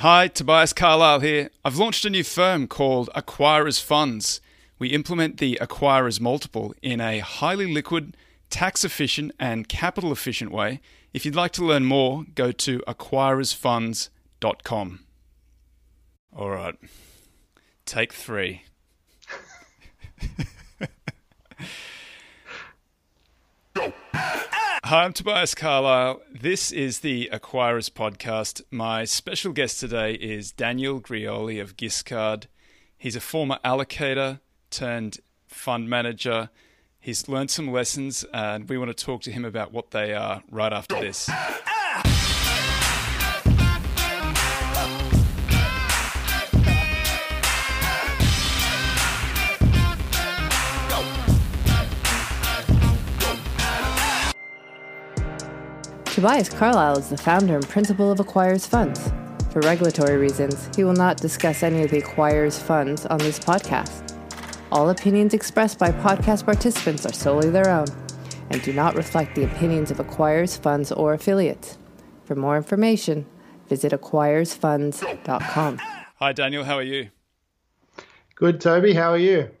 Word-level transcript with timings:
Hi, 0.00 0.26
Tobias 0.28 0.72
Carlisle 0.72 1.20
here. 1.20 1.50
I've 1.62 1.76
launched 1.76 2.06
a 2.06 2.10
new 2.10 2.24
firm 2.24 2.66
called 2.68 3.10
Acquirers 3.14 3.82
Funds. 3.82 4.40
We 4.78 4.88
implement 4.88 5.36
the 5.36 5.58
acquirers 5.60 6.22
multiple 6.22 6.72
in 6.80 7.02
a 7.02 7.18
highly 7.18 7.70
liquid, 7.70 8.16
tax 8.48 8.82
efficient, 8.82 9.32
and 9.38 9.68
capital 9.68 10.10
efficient 10.10 10.52
way. 10.52 10.80
If 11.12 11.26
you'd 11.26 11.34
like 11.34 11.52
to 11.52 11.62
learn 11.62 11.84
more, 11.84 12.24
go 12.34 12.50
to 12.50 12.78
acquirersfunds.com. 12.88 15.00
All 16.34 16.48
right, 16.48 16.76
take 17.84 18.14
three. 18.14 18.62
Hi, 24.90 25.04
I'm 25.04 25.12
Tobias 25.12 25.54
Carlisle. 25.54 26.20
This 26.32 26.72
is 26.72 26.98
the 26.98 27.30
Acquirers 27.32 27.88
Podcast. 27.88 28.60
My 28.72 29.04
special 29.04 29.52
guest 29.52 29.78
today 29.78 30.14
is 30.14 30.50
Daniel 30.50 31.00
Grioli 31.00 31.62
of 31.62 31.76
Guiscard. 31.76 32.46
He's 32.98 33.14
a 33.14 33.20
former 33.20 33.60
allocator 33.64 34.40
turned 34.68 35.20
fund 35.46 35.88
manager. 35.88 36.50
He's 36.98 37.28
learned 37.28 37.52
some 37.52 37.70
lessons, 37.70 38.24
and 38.34 38.68
we 38.68 38.78
want 38.78 38.88
to 38.88 39.04
talk 39.04 39.22
to 39.22 39.30
him 39.30 39.44
about 39.44 39.70
what 39.70 39.92
they 39.92 40.12
are 40.12 40.42
right 40.50 40.72
after 40.72 41.00
this. 41.00 41.30
Tobias 56.20 56.50
Carlisle 56.50 56.98
is 56.98 57.08
the 57.08 57.16
founder 57.16 57.54
and 57.54 57.66
principal 57.66 58.12
of 58.12 58.18
Acquirers 58.18 58.68
Funds. 58.68 59.10
For 59.50 59.60
regulatory 59.60 60.18
reasons, 60.18 60.68
he 60.76 60.84
will 60.84 60.92
not 60.92 61.16
discuss 61.16 61.62
any 61.62 61.82
of 61.82 61.90
the 61.90 62.02
Acquirers 62.02 62.60
Funds 62.60 63.06
on 63.06 63.16
this 63.16 63.38
podcast. 63.38 64.18
All 64.70 64.90
opinions 64.90 65.32
expressed 65.32 65.78
by 65.78 65.90
podcast 65.90 66.44
participants 66.44 67.06
are 67.06 67.12
solely 67.14 67.48
their 67.48 67.70
own 67.70 67.86
and 68.50 68.60
do 68.60 68.70
not 68.74 68.96
reflect 68.96 69.34
the 69.34 69.44
opinions 69.44 69.90
of 69.90 69.96
Acquirers 69.96 70.60
Funds 70.60 70.92
or 70.92 71.14
affiliates. 71.14 71.78
For 72.26 72.34
more 72.34 72.58
information, 72.58 73.24
visit 73.70 73.92
acquirersfunds.com. 73.92 75.78
Hi, 76.16 76.32
Daniel. 76.34 76.64
How 76.64 76.76
are 76.76 76.82
you? 76.82 77.08
Good, 78.34 78.60
Toby. 78.60 78.92
How 78.92 79.12
are 79.12 79.16
you? 79.16 79.52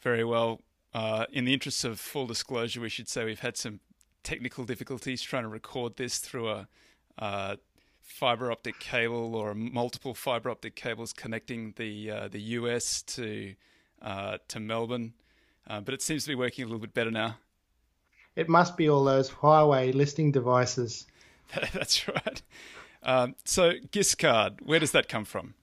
Very 0.00 0.24
well. 0.24 0.62
Uh, 0.94 1.26
in 1.30 1.44
the 1.44 1.52
interest 1.52 1.84
of 1.84 2.00
full 2.00 2.26
disclosure, 2.26 2.80
we 2.80 2.88
should 2.88 3.10
say 3.10 3.26
we've 3.26 3.40
had 3.40 3.58
some 3.58 3.80
technical 4.22 4.64
difficulties 4.64 5.22
trying 5.22 5.42
to 5.42 5.48
record 5.48 5.96
this 5.96 6.18
through 6.18 6.48
a 6.48 6.68
uh, 7.18 7.56
fiber 8.00 8.50
optic 8.50 8.78
cable 8.78 9.34
or 9.34 9.54
multiple 9.54 10.14
fiber 10.14 10.50
optic 10.50 10.74
cables 10.74 11.12
connecting 11.12 11.72
the 11.76 12.10
uh, 12.10 12.28
the 12.28 12.40
US 12.40 13.02
to 13.02 13.54
uh, 14.00 14.38
to 14.48 14.60
Melbourne. 14.60 15.14
Uh, 15.68 15.80
but 15.80 15.94
it 15.94 16.02
seems 16.02 16.24
to 16.24 16.28
be 16.28 16.34
working 16.34 16.64
a 16.64 16.66
little 16.66 16.80
bit 16.80 16.92
better 16.92 17.10
now. 17.10 17.36
It 18.34 18.48
must 18.48 18.76
be 18.76 18.88
all 18.88 19.04
those 19.04 19.30
Huawei 19.30 19.94
listening 19.94 20.32
devices. 20.32 21.06
That's 21.72 22.08
right. 22.08 22.42
Um, 23.02 23.34
so 23.44 23.72
Guiscard, 23.90 24.60
where 24.62 24.80
does 24.80 24.92
that 24.92 25.08
come 25.08 25.24
from? 25.24 25.54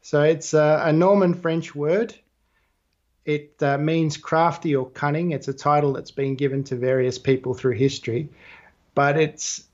So 0.00 0.22
it's 0.22 0.52
a 0.54 0.92
Norman 0.92 1.34
French 1.34 1.74
word. 1.74 2.14
It 3.24 3.54
uh, 3.62 3.78
means 3.78 4.16
crafty 4.16 4.76
or 4.76 4.88
cunning. 4.90 5.32
It's 5.32 5.48
a 5.48 5.54
title 5.54 5.94
that's 5.94 6.10
been 6.10 6.34
given 6.34 6.64
to 6.64 6.76
various 6.76 7.18
people 7.18 7.54
through 7.54 7.74
history, 7.74 8.28
but 8.94 9.18
its 9.18 9.64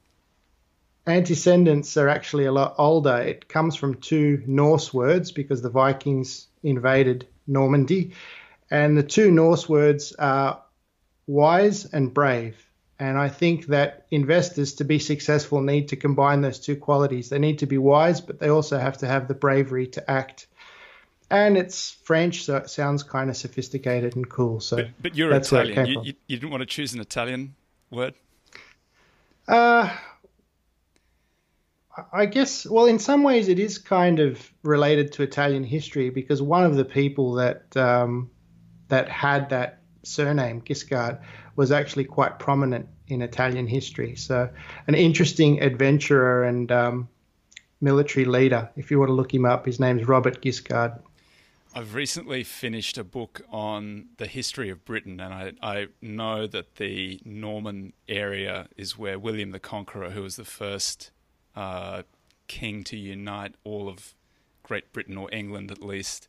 antecedents 1.06 1.96
are 1.96 2.08
actually 2.08 2.44
a 2.44 2.52
lot 2.52 2.76
older. 2.78 3.16
It 3.16 3.48
comes 3.48 3.74
from 3.74 3.94
two 3.94 4.42
Norse 4.46 4.94
words 4.94 5.32
because 5.32 5.62
the 5.62 5.70
Vikings 5.70 6.46
invaded 6.62 7.26
Normandy, 7.46 8.12
and 8.70 8.96
the 8.96 9.02
two 9.02 9.30
Norse 9.32 9.68
words 9.68 10.12
are 10.12 10.62
wise 11.26 11.86
and 11.86 12.14
brave. 12.14 12.64
And 13.00 13.16
I 13.16 13.30
think 13.30 13.66
that 13.66 14.06
investors, 14.10 14.74
to 14.74 14.84
be 14.84 14.98
successful, 14.98 15.62
need 15.62 15.88
to 15.88 15.96
combine 15.96 16.42
those 16.42 16.60
two 16.60 16.76
qualities. 16.76 17.30
They 17.30 17.38
need 17.38 17.60
to 17.60 17.66
be 17.66 17.78
wise, 17.78 18.20
but 18.20 18.38
they 18.38 18.50
also 18.50 18.78
have 18.78 18.98
to 18.98 19.06
have 19.06 19.26
the 19.26 19.34
bravery 19.34 19.86
to 19.88 20.10
act 20.10 20.46
and 21.30 21.56
it's 21.56 21.92
French, 21.92 22.44
so 22.44 22.56
it 22.56 22.68
sounds 22.68 23.02
kind 23.02 23.30
of 23.30 23.36
sophisticated 23.36 24.16
and 24.16 24.28
cool. 24.28 24.60
So, 24.60 24.76
but, 24.76 24.88
but 25.00 25.16
you're 25.16 25.30
that's 25.30 25.52
Italian. 25.52 25.86
You, 25.86 26.02
you, 26.02 26.14
you, 26.26 26.36
didn't 26.36 26.50
want 26.50 26.62
to 26.62 26.66
choose 26.66 26.92
an 26.92 27.00
Italian 27.00 27.54
word. 27.90 28.14
Uh, 29.46 29.96
I 32.12 32.26
guess. 32.26 32.66
Well, 32.66 32.86
in 32.86 32.98
some 32.98 33.22
ways, 33.22 33.48
it 33.48 33.58
is 33.58 33.78
kind 33.78 34.18
of 34.18 34.52
related 34.62 35.12
to 35.12 35.22
Italian 35.22 35.64
history 35.64 36.10
because 36.10 36.42
one 36.42 36.64
of 36.64 36.74
the 36.74 36.84
people 36.84 37.34
that 37.34 37.76
um, 37.76 38.30
that 38.88 39.08
had 39.08 39.50
that 39.50 39.82
surname 40.02 40.62
Guiscard 40.62 41.20
was 41.56 41.70
actually 41.70 42.04
quite 42.04 42.38
prominent 42.38 42.88
in 43.06 43.22
Italian 43.22 43.66
history. 43.66 44.16
So, 44.16 44.48
an 44.86 44.94
interesting 44.94 45.62
adventurer 45.62 46.44
and 46.44 46.70
um, 46.72 47.08
military 47.80 48.24
leader. 48.24 48.70
If 48.76 48.90
you 48.90 48.98
want 48.98 49.10
to 49.10 49.14
look 49.14 49.32
him 49.32 49.44
up, 49.44 49.66
his 49.66 49.78
name's 49.78 50.06
Robert 50.06 50.42
Guiscard. 50.42 51.00
I've 51.72 51.94
recently 51.94 52.42
finished 52.42 52.98
a 52.98 53.04
book 53.04 53.42
on 53.48 54.08
the 54.16 54.26
history 54.26 54.70
of 54.70 54.84
Britain, 54.84 55.20
and 55.20 55.32
I, 55.32 55.52
I, 55.62 55.86
know 56.02 56.48
that 56.48 56.76
the 56.76 57.20
Norman 57.24 57.92
area 58.08 58.66
is 58.76 58.98
where 58.98 59.20
William 59.20 59.52
the 59.52 59.60
Conqueror, 59.60 60.10
who 60.10 60.22
was 60.22 60.34
the 60.34 60.44
first 60.44 61.12
uh, 61.54 62.02
king 62.48 62.82
to 62.84 62.96
unite 62.96 63.54
all 63.62 63.88
of 63.88 64.14
Great 64.64 64.92
Britain 64.92 65.16
or 65.16 65.32
England 65.32 65.70
at 65.70 65.80
least. 65.80 66.26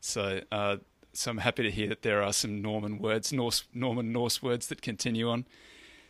So, 0.00 0.40
uh, 0.50 0.78
so 1.12 1.32
I'm 1.32 1.38
happy 1.38 1.64
to 1.64 1.70
hear 1.70 1.88
that 1.88 2.00
there 2.00 2.22
are 2.22 2.32
some 2.32 2.62
Norman 2.62 2.98
words, 2.98 3.30
Norse, 3.30 3.64
Norman 3.74 4.10
Norse 4.10 4.42
words 4.42 4.68
that 4.68 4.80
continue 4.80 5.28
on. 5.28 5.44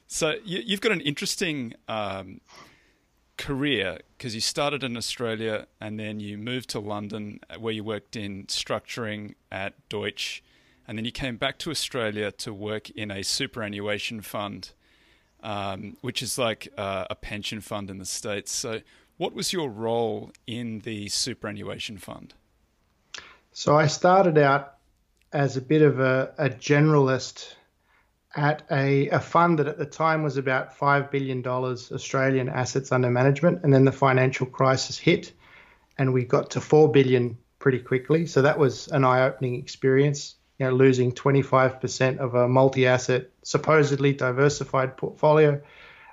So 0.06 0.37
you, 0.45 0.62
have 0.71 0.81
got 0.81 0.93
an 0.93 1.00
interesting 1.00 1.75
um, 1.89 2.41
career 3.38 3.99
because 4.16 4.34
you 4.34 4.41
started 4.41 4.84
in 4.84 4.97
Australia 4.97 5.66
and 5.81 5.99
then 5.99 6.21
you 6.21 6.37
moved 6.37 6.69
to 6.71 6.81
London 6.81 7.41
uh, 7.49 7.59
where 7.59 7.72
you 7.72 7.82
worked 7.82 8.16
in 8.16 8.44
structuring 8.47 9.34
at 9.50 9.72
Deutsche 9.88 10.43
and 10.87 10.99
then 10.99 11.04
you 11.04 11.12
came 11.12 11.37
back 11.37 11.59
to 11.59 11.71
Australia 11.71 12.31
to 12.32 12.53
work 12.53 12.91
in 12.91 13.10
a 13.10 13.22
superannuation 13.22 14.21
fund 14.21 14.72
um, 15.43 15.97
which 16.00 16.22
is 16.22 16.38
like 16.38 16.69
uh, 16.77 17.04
a 17.10 17.15
pension 17.15 17.60
fund 17.60 17.91
in 17.91 17.98
the 17.98 18.04
states. 18.04 18.53
So 18.53 18.81
what 19.16 19.34
was 19.34 19.53
your 19.53 19.69
role 19.69 20.32
in 20.47 20.81
the 20.81 21.09
superannuation 21.09 21.98
fund? 21.98 22.34
So 23.53 23.77
I 23.77 23.87
started 23.87 24.38
out 24.38 24.75
as 25.32 25.56
a 25.56 25.60
bit 25.60 25.82
of 25.82 26.00
a, 26.00 26.32
a 26.38 26.48
generalist 26.48 27.54
at 28.37 28.62
a, 28.71 29.09
a 29.09 29.21
fund 29.21 29.59
that 29.59 29.69
at 29.69 29.78
the 29.78 29.87
time 29.87 30.22
was 30.22 30.37
about 30.37 30.77
$5 30.77 31.11
billion 31.11 31.47
Australian 31.47 32.49
assets 32.49 32.93
under 32.93 33.11
management. 33.11 33.61
And 33.62 33.72
then 33.72 33.84
the 33.84 33.93
financial 33.93 34.47
crisis 34.47 34.99
hit 34.99 35.33
and 35.99 36.12
we 36.12 36.25
got 36.25 36.50
to 36.50 36.61
4 36.61 36.91
billion 36.91 37.39
pretty 37.59 37.78
quickly. 37.81 38.27
So 38.27 38.43
that 38.43 38.59
was 38.59 38.89
an 38.89 39.05
eye 39.05 39.22
opening 39.22 39.56
experience, 39.56 40.37
you 40.59 40.66
know, 40.66 40.72
losing 40.72 41.12
25% 41.12 42.19
of 42.19 42.34
a 42.34 42.49
multi 42.49 42.87
asset, 42.87 43.31
supposedly 43.43 44.12
diversified 44.12 44.97
portfolio 44.97 45.60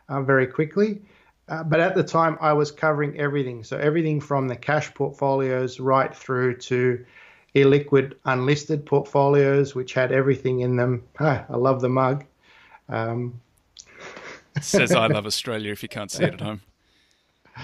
uh, 0.09 0.21
very 0.21 0.47
quickly. 0.47 1.01
Uh, 1.47 1.63
but 1.63 1.79
at 1.79 1.93
the 1.93 2.03
time, 2.03 2.37
I 2.41 2.53
was 2.53 2.71
covering 2.71 3.19
everything. 3.19 3.63
So 3.63 3.77
everything 3.77 4.19
from 4.19 4.47
the 4.47 4.55
cash 4.55 4.91
portfolios 4.93 5.79
right 5.79 6.15
through 6.15 6.57
to 6.57 7.05
illiquid 7.55 8.13
unlisted 8.25 8.85
portfolios, 8.85 9.73
which 9.73 9.93
had 9.93 10.11
everything 10.11 10.59
in 10.59 10.75
them. 10.75 11.03
Ah, 11.19 11.45
I 11.49 11.55
love 11.55 11.81
the 11.81 11.89
mug. 11.89 12.25
Um, 12.89 13.41
says 14.61 14.91
I 14.91 15.07
love 15.07 15.25
Australia 15.25 15.71
if 15.71 15.81
you 15.81 15.89
can't 15.89 16.11
see 16.11 16.23
it 16.23 16.33
at 16.33 16.41
home. 16.41 16.61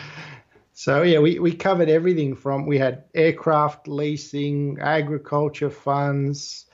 So 0.74 1.03
yeah, 1.03 1.19
we, 1.19 1.38
we 1.38 1.52
covered 1.52 1.90
everything 1.90 2.35
from 2.35 2.66
we 2.66 2.79
had 2.79 3.03
aircraft 3.14 3.88
leasing, 3.88 4.79
agriculture 4.82 5.70
funds, 5.70 6.66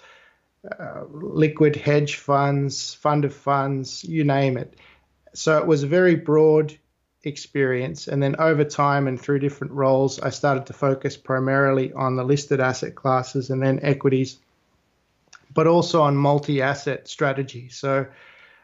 uh, 0.80 1.04
liquid 1.10 1.76
hedge 1.76 2.16
funds, 2.16 2.94
fund 2.94 3.26
of 3.26 3.34
funds, 3.34 4.06
you 4.06 4.24
name 4.24 4.56
it. 4.56 4.76
So 5.34 5.58
it 5.58 5.68
was 5.68 5.84
a 5.84 5.88
very 5.88 6.16
broad 6.16 6.78
experience. 7.28 8.08
And 8.08 8.22
then 8.22 8.36
over 8.40 8.64
time 8.64 9.08
and 9.08 9.20
through 9.20 9.40
different 9.40 9.74
roles, 9.74 10.20
I 10.20 10.30
started 10.30 10.66
to 10.68 10.74
focus 10.74 11.18
primarily 11.18 11.94
on 11.94 12.16
the 12.16 12.24
listed 12.24 12.60
asset 12.60 12.96
classes 12.96 13.50
and 13.50 13.62
then 13.62 13.80
equities, 13.84 14.40
but 15.54 15.68
also 15.68 16.02
on 16.02 16.18
multi 16.18 16.62
asset 16.62 17.08
strategy. 17.08 17.70
So 17.70 18.06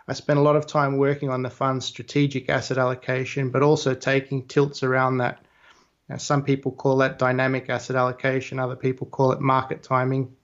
I 0.07 0.13
spent 0.13 0.39
a 0.39 0.41
lot 0.41 0.55
of 0.55 0.67
time 0.67 0.97
working 0.97 1.29
on 1.29 1.43
the 1.43 1.49
fund's 1.49 1.85
strategic 1.85 2.49
asset 2.49 2.77
allocation, 2.77 3.49
but 3.49 3.63
also 3.63 3.93
taking 3.93 4.47
tilts 4.47 4.83
around 4.83 5.17
that. 5.19 5.45
Now, 6.09 6.17
some 6.17 6.43
people 6.43 6.71
call 6.71 6.97
that 6.97 7.17
dynamic 7.17 7.69
asset 7.69 7.95
allocation, 7.95 8.59
other 8.59 8.75
people 8.75 9.07
call 9.07 9.31
it 9.31 9.39
market 9.39 9.83
timing. 9.83 10.35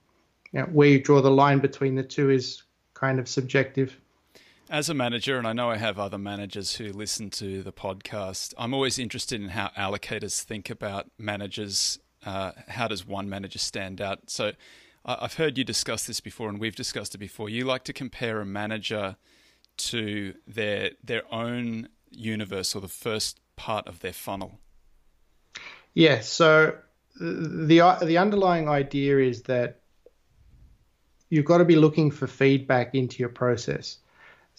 You 0.52 0.60
know, 0.60 0.66
where 0.66 0.88
you 0.88 1.00
draw 1.00 1.20
the 1.20 1.30
line 1.30 1.58
between 1.58 1.94
the 1.94 2.02
two 2.02 2.30
is 2.30 2.62
kind 2.94 3.18
of 3.18 3.28
subjective. 3.28 3.98
As 4.70 4.88
a 4.88 4.94
manager, 4.94 5.36
and 5.36 5.48
I 5.48 5.52
know 5.52 5.68
I 5.68 5.78
have 5.78 5.98
other 5.98 6.16
managers 6.16 6.76
who 6.76 6.92
listen 6.92 7.28
to 7.30 7.60
the 7.64 7.72
podcast, 7.72 8.54
I'm 8.56 8.72
always 8.72 9.00
interested 9.00 9.40
in 9.40 9.48
how 9.48 9.72
allocators 9.76 10.44
think 10.44 10.70
about 10.70 11.10
managers. 11.18 11.98
Uh, 12.24 12.52
how 12.68 12.86
does 12.86 13.04
one 13.04 13.28
manager 13.28 13.58
stand 13.58 14.00
out? 14.00 14.30
So 14.30 14.52
I've 15.04 15.34
heard 15.34 15.58
you 15.58 15.64
discuss 15.64 16.06
this 16.06 16.20
before, 16.20 16.48
and 16.48 16.60
we've 16.60 16.76
discussed 16.76 17.16
it 17.16 17.18
before. 17.18 17.48
You 17.48 17.64
like 17.64 17.82
to 17.84 17.92
compare 17.92 18.40
a 18.40 18.46
manager 18.46 19.16
to 19.78 20.34
their 20.46 20.92
their 21.02 21.22
own 21.34 21.88
universe 22.12 22.76
or 22.76 22.80
the 22.80 22.86
first 22.86 23.40
part 23.56 23.88
of 23.88 23.98
their 23.98 24.12
funnel. 24.12 24.60
Yeah. 25.94 26.20
So 26.20 26.76
the 27.20 27.98
the 28.02 28.18
underlying 28.18 28.68
idea 28.68 29.18
is 29.18 29.42
that 29.42 29.80
you've 31.28 31.44
got 31.44 31.58
to 31.58 31.64
be 31.64 31.74
looking 31.74 32.12
for 32.12 32.28
feedback 32.28 32.94
into 32.94 33.18
your 33.18 33.30
process. 33.30 33.98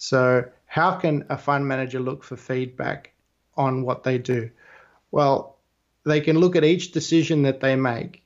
So, 0.02 0.46
how 0.66 0.96
can 0.96 1.26
a 1.28 1.38
fund 1.38 1.68
manager 1.68 2.00
look 2.00 2.24
for 2.24 2.36
feedback 2.36 3.12
on 3.56 3.84
what 3.84 4.02
they 4.02 4.18
do? 4.18 4.50
Well, 5.12 5.58
they 6.02 6.20
can 6.20 6.40
look 6.40 6.56
at 6.56 6.64
each 6.64 6.90
decision 6.90 7.42
that 7.42 7.60
they 7.60 7.76
make 7.76 8.24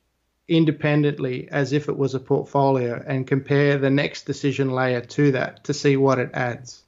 independently 0.48 1.48
as 1.50 1.74
if 1.74 1.90
it 1.90 1.98
was 1.98 2.14
a 2.14 2.18
portfolio 2.18 3.04
and 3.06 3.26
compare 3.26 3.76
the 3.76 3.90
next 3.90 4.22
decision 4.22 4.70
layer 4.70 5.02
to 5.02 5.32
that 5.32 5.64
to 5.64 5.74
see 5.74 5.98
what 5.98 6.18
it 6.18 6.30
adds. 6.32 6.82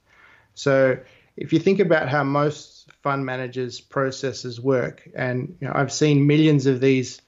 So, 0.54 0.98
if 1.36 1.52
you 1.52 1.58
think 1.58 1.80
about 1.80 2.08
how 2.08 2.24
most 2.24 2.90
fund 3.02 3.26
managers' 3.26 3.82
processes 3.82 4.58
work, 4.58 5.06
and 5.14 5.54
you 5.60 5.68
know, 5.68 5.74
I've 5.74 5.92
seen 5.92 6.26
millions 6.26 6.64
of 6.64 6.80
these 6.80 7.20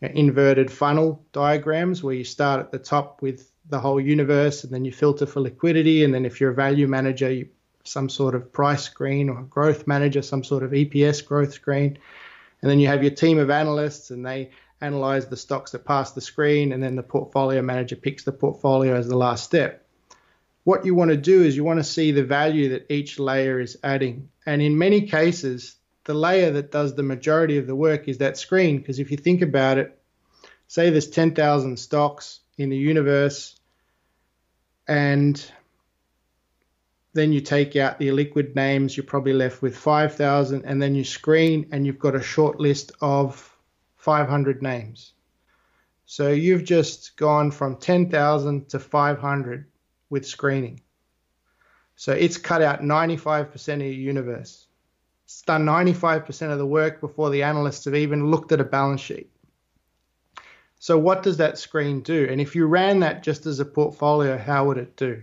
inverted 0.00 0.70
funnel 0.70 1.24
diagrams 1.32 2.00
where 2.00 2.14
you 2.14 2.22
start 2.22 2.60
at 2.60 2.70
the 2.70 2.78
top 2.78 3.22
with 3.22 3.50
the 3.68 3.80
whole 3.80 4.00
universe, 4.00 4.64
and 4.64 4.72
then 4.72 4.84
you 4.84 4.92
filter 4.92 5.26
for 5.26 5.40
liquidity. 5.40 6.04
And 6.04 6.14
then 6.14 6.24
if 6.24 6.40
you're 6.40 6.50
a 6.50 6.54
value 6.54 6.88
manager, 6.88 7.30
you, 7.30 7.48
some 7.84 8.08
sort 8.08 8.34
of 8.34 8.52
price 8.52 8.82
screen 8.82 9.28
or 9.28 9.42
growth 9.42 9.86
manager, 9.86 10.22
some 10.22 10.44
sort 10.44 10.62
of 10.62 10.72
EPS 10.72 11.24
growth 11.24 11.52
screen. 11.52 11.98
And 12.60 12.70
then 12.70 12.80
you 12.80 12.88
have 12.88 13.02
your 13.02 13.12
team 13.12 13.38
of 13.38 13.50
analysts, 13.50 14.10
and 14.10 14.24
they 14.24 14.50
analyze 14.80 15.26
the 15.26 15.36
stocks 15.36 15.72
that 15.72 15.84
pass 15.84 16.12
the 16.12 16.20
screen, 16.20 16.72
and 16.72 16.82
then 16.82 16.96
the 16.96 17.02
portfolio 17.02 17.62
manager 17.62 17.96
picks 17.96 18.24
the 18.24 18.32
portfolio 18.32 18.96
as 18.96 19.08
the 19.08 19.16
last 19.16 19.44
step. 19.44 19.86
What 20.64 20.84
you 20.84 20.94
want 20.94 21.10
to 21.10 21.16
do 21.16 21.42
is 21.42 21.56
you 21.56 21.64
want 21.64 21.78
to 21.78 21.84
see 21.84 22.12
the 22.12 22.24
value 22.24 22.70
that 22.70 22.92
each 22.92 23.18
layer 23.18 23.58
is 23.58 23.78
adding. 23.82 24.28
And 24.44 24.60
in 24.60 24.76
many 24.76 25.02
cases, 25.02 25.76
the 26.04 26.14
layer 26.14 26.50
that 26.52 26.70
does 26.70 26.94
the 26.94 27.02
majority 27.02 27.58
of 27.58 27.66
the 27.66 27.76
work 27.76 28.08
is 28.08 28.18
that 28.18 28.36
screen. 28.36 28.78
Because 28.78 28.98
if 28.98 29.10
you 29.10 29.16
think 29.16 29.40
about 29.42 29.78
it, 29.78 29.98
say 30.66 30.90
there's 30.90 31.08
10,000 31.08 31.78
stocks 31.78 32.40
in 32.58 32.68
the 32.70 32.76
universe, 32.76 33.57
and 34.88 35.52
then 37.12 37.32
you 37.32 37.40
take 37.40 37.76
out 37.76 37.98
the 37.98 38.10
liquid 38.10 38.56
names, 38.56 38.96
you're 38.96 39.04
probably 39.04 39.32
left 39.32 39.62
with 39.62 39.76
5,000, 39.76 40.64
and 40.64 40.80
then 40.80 40.94
you 40.94 41.04
screen 41.04 41.68
and 41.72 41.86
you've 41.86 41.98
got 41.98 42.14
a 42.14 42.22
short 42.22 42.58
list 42.58 42.92
of 43.00 43.56
500 43.96 44.62
names. 44.62 45.12
So 46.06 46.30
you've 46.30 46.64
just 46.64 47.16
gone 47.16 47.50
from 47.50 47.76
10,000 47.76 48.68
to 48.70 48.78
500 48.78 49.66
with 50.10 50.26
screening. 50.26 50.80
So 51.96 52.12
it's 52.12 52.38
cut 52.38 52.62
out 52.62 52.80
95% 52.80 53.74
of 53.74 53.80
your 53.80 53.88
universe. 53.88 54.66
It's 55.24 55.42
done 55.42 55.66
95% 55.66 56.52
of 56.52 56.58
the 56.58 56.66
work 56.66 57.00
before 57.00 57.28
the 57.28 57.42
analysts 57.42 57.84
have 57.84 57.94
even 57.94 58.30
looked 58.30 58.52
at 58.52 58.60
a 58.60 58.64
balance 58.64 59.02
sheet. 59.02 59.30
So 60.78 60.98
what 60.98 61.22
does 61.22 61.36
that 61.38 61.58
screen 61.58 62.02
do? 62.02 62.26
And 62.30 62.40
if 62.40 62.54
you 62.54 62.66
ran 62.66 63.00
that 63.00 63.22
just 63.22 63.46
as 63.46 63.58
a 63.60 63.64
portfolio, 63.64 64.38
how 64.38 64.66
would 64.66 64.78
it 64.78 64.96
do? 64.96 65.22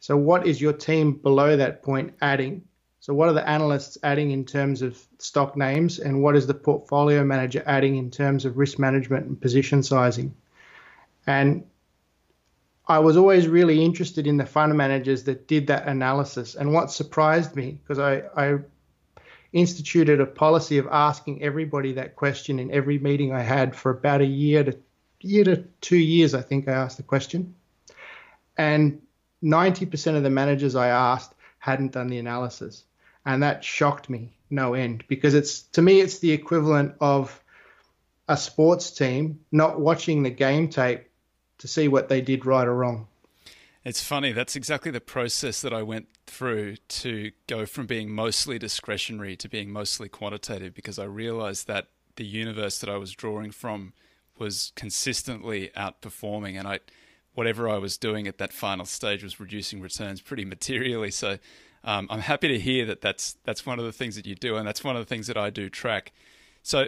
So 0.00 0.16
what 0.16 0.46
is 0.46 0.60
your 0.60 0.72
team 0.72 1.12
below 1.12 1.56
that 1.56 1.82
point 1.82 2.14
adding? 2.20 2.62
So 3.00 3.12
what 3.12 3.28
are 3.28 3.34
the 3.34 3.46
analysts 3.46 3.98
adding 4.02 4.30
in 4.30 4.46
terms 4.46 4.80
of 4.80 4.98
stock 5.18 5.56
names 5.56 5.98
and 5.98 6.22
what 6.22 6.36
is 6.36 6.46
the 6.46 6.54
portfolio 6.54 7.22
manager 7.22 7.62
adding 7.66 7.96
in 7.96 8.10
terms 8.10 8.46
of 8.46 8.56
risk 8.56 8.78
management 8.78 9.26
and 9.26 9.38
position 9.38 9.82
sizing? 9.82 10.34
And 11.26 11.64
I 12.86 12.98
was 12.98 13.16
always 13.16 13.46
really 13.46 13.82
interested 13.82 14.26
in 14.26 14.36
the 14.36 14.46
fund 14.46 14.76
managers 14.76 15.24
that 15.24 15.48
did 15.48 15.66
that 15.66 15.86
analysis. 15.86 16.54
And 16.54 16.72
what 16.72 16.90
surprised 16.90 17.56
me, 17.56 17.78
because 17.82 17.98
I, 17.98 18.22
I 18.36 18.58
instituted 19.52 20.20
a 20.20 20.26
policy 20.26 20.78
of 20.78 20.86
asking 20.90 21.42
everybody 21.42 21.92
that 21.94 22.16
question 22.16 22.58
in 22.58 22.70
every 22.70 22.98
meeting 22.98 23.32
I 23.32 23.42
had 23.42 23.74
for 23.74 23.90
about 23.90 24.20
a 24.20 24.26
year 24.26 24.64
to 24.64 24.78
year 25.24 25.44
to 25.44 25.64
two 25.80 25.96
years, 25.96 26.34
I 26.34 26.42
think 26.42 26.68
I 26.68 26.72
asked 26.72 26.96
the 26.96 27.02
question. 27.02 27.54
And 28.56 29.02
90% 29.42 30.16
of 30.16 30.22
the 30.22 30.30
managers 30.30 30.74
I 30.74 30.88
asked 30.88 31.34
hadn't 31.58 31.92
done 31.92 32.08
the 32.08 32.18
analysis. 32.18 32.84
And 33.26 33.42
that 33.42 33.64
shocked 33.64 34.10
me 34.10 34.36
no 34.50 34.74
end 34.74 35.04
because 35.08 35.34
it's 35.34 35.62
to 35.62 35.82
me 35.82 36.00
it's 36.00 36.18
the 36.18 36.30
equivalent 36.30 36.94
of 37.00 37.42
a 38.28 38.36
sports 38.36 38.90
team 38.90 39.40
not 39.50 39.80
watching 39.80 40.22
the 40.22 40.30
game 40.30 40.68
tape 40.68 41.08
to 41.58 41.68
see 41.68 41.88
what 41.88 42.08
they 42.08 42.20
did 42.20 42.46
right 42.46 42.66
or 42.66 42.74
wrong. 42.74 43.06
It's 43.84 44.02
funny, 44.02 44.32
that's 44.32 44.56
exactly 44.56 44.90
the 44.90 45.00
process 45.00 45.60
that 45.60 45.74
I 45.74 45.82
went 45.82 46.08
through 46.26 46.76
to 46.88 47.32
go 47.46 47.66
from 47.66 47.86
being 47.86 48.10
mostly 48.10 48.58
discretionary 48.58 49.36
to 49.36 49.48
being 49.48 49.70
mostly 49.70 50.08
quantitative 50.08 50.74
because 50.74 50.98
I 50.98 51.04
realized 51.04 51.66
that 51.66 51.88
the 52.16 52.24
universe 52.24 52.78
that 52.78 52.88
I 52.88 52.96
was 52.96 53.12
drawing 53.12 53.50
from 53.50 53.92
was 54.38 54.72
consistently 54.74 55.70
outperforming, 55.76 56.58
and 56.58 56.66
I 56.66 56.80
whatever 57.34 57.68
I 57.68 57.78
was 57.78 57.98
doing 57.98 58.28
at 58.28 58.38
that 58.38 58.52
final 58.52 58.86
stage 58.86 59.22
was 59.22 59.40
reducing 59.40 59.80
returns 59.80 60.20
pretty 60.20 60.44
materially. 60.44 61.10
So 61.10 61.38
um, 61.82 62.06
I'm 62.08 62.20
happy 62.20 62.48
to 62.48 62.58
hear 62.58 62.86
that 62.86 63.00
that's 63.00 63.36
that's 63.44 63.66
one 63.66 63.78
of 63.78 63.84
the 63.84 63.92
things 63.92 64.16
that 64.16 64.26
you 64.26 64.34
do, 64.34 64.56
and 64.56 64.66
that's 64.66 64.84
one 64.84 64.96
of 64.96 65.02
the 65.02 65.08
things 65.08 65.26
that 65.26 65.36
I 65.36 65.50
do 65.50 65.68
track. 65.68 66.12
So 66.62 66.86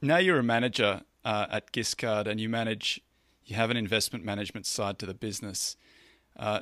now 0.00 0.18
you're 0.18 0.38
a 0.38 0.44
manager 0.44 1.02
uh, 1.24 1.46
at 1.50 1.72
Guiscard, 1.72 2.26
and 2.26 2.40
you 2.40 2.48
manage 2.48 3.00
you 3.44 3.56
have 3.56 3.70
an 3.70 3.76
investment 3.76 4.24
management 4.24 4.66
side 4.66 4.98
to 4.98 5.06
the 5.06 5.14
business. 5.14 5.76
Uh, 6.36 6.60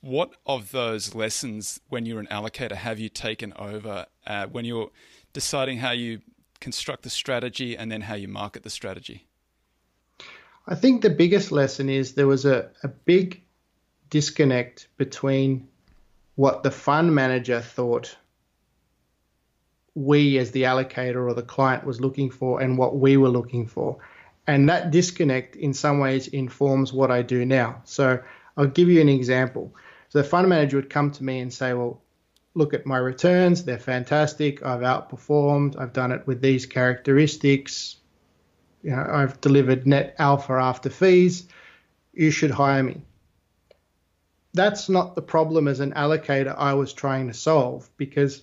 what 0.00 0.34
of 0.44 0.70
those 0.70 1.14
lessons 1.14 1.80
when 1.88 2.04
you're 2.04 2.20
an 2.20 2.26
allocator 2.26 2.74
have 2.74 2.98
you 2.98 3.08
taken 3.08 3.52
over 3.58 4.06
uh, 4.26 4.46
when 4.46 4.64
you're 4.64 4.90
deciding 5.32 5.78
how 5.78 5.92
you 5.92 6.20
construct 6.60 7.02
the 7.02 7.10
strategy 7.10 7.76
and 7.76 7.90
then 7.90 8.02
how 8.02 8.14
you 8.14 8.28
market 8.28 8.62
the 8.62 8.70
strategy? 8.70 9.26
I 10.66 10.74
think 10.74 11.02
the 11.02 11.10
biggest 11.10 11.52
lesson 11.52 11.90
is 11.90 12.14
there 12.14 12.26
was 12.26 12.46
a, 12.46 12.70
a 12.82 12.88
big 12.88 13.42
disconnect 14.08 14.88
between 14.96 15.68
what 16.36 16.62
the 16.62 16.70
fund 16.70 17.14
manager 17.14 17.60
thought 17.60 18.16
we 19.94 20.38
as 20.38 20.50
the 20.50 20.62
allocator 20.62 21.28
or 21.28 21.34
the 21.34 21.42
client 21.42 21.84
was 21.84 22.00
looking 22.00 22.30
for 22.30 22.60
and 22.60 22.78
what 22.78 22.96
we 22.96 23.16
were 23.16 23.28
looking 23.28 23.66
for. 23.66 23.98
And 24.46 24.68
that 24.68 24.90
disconnect 24.90 25.56
in 25.56 25.72
some 25.74 26.00
ways 26.00 26.28
informs 26.28 26.92
what 26.92 27.10
I 27.10 27.22
do 27.22 27.44
now. 27.44 27.82
So 27.84 28.22
I'll 28.56 28.66
give 28.66 28.88
you 28.88 29.00
an 29.00 29.08
example. 29.08 29.74
So 30.08 30.18
the 30.18 30.28
fund 30.28 30.48
manager 30.48 30.76
would 30.78 30.90
come 30.90 31.10
to 31.12 31.24
me 31.24 31.40
and 31.40 31.52
say, 31.52 31.72
Well, 31.74 32.00
look 32.54 32.74
at 32.74 32.86
my 32.86 32.98
returns, 32.98 33.64
they're 33.64 33.78
fantastic, 33.78 34.64
I've 34.64 34.80
outperformed, 34.80 35.78
I've 35.78 35.92
done 35.92 36.12
it 36.12 36.26
with 36.26 36.40
these 36.40 36.66
characteristics, 36.66 37.96
you 38.84 38.90
know, 38.90 39.06
I've 39.10 39.40
delivered 39.40 39.86
net 39.86 40.14
alpha 40.18 40.52
after 40.52 40.90
fees. 40.90 41.48
You 42.12 42.30
should 42.30 42.50
hire 42.50 42.82
me. 42.82 43.00
That's 44.52 44.90
not 44.90 45.14
the 45.14 45.22
problem 45.22 45.66
as 45.66 45.80
an 45.80 45.94
allocator 45.94 46.54
I 46.56 46.74
was 46.74 46.92
trying 46.92 47.26
to 47.28 47.34
solve 47.34 47.88
because, 47.96 48.42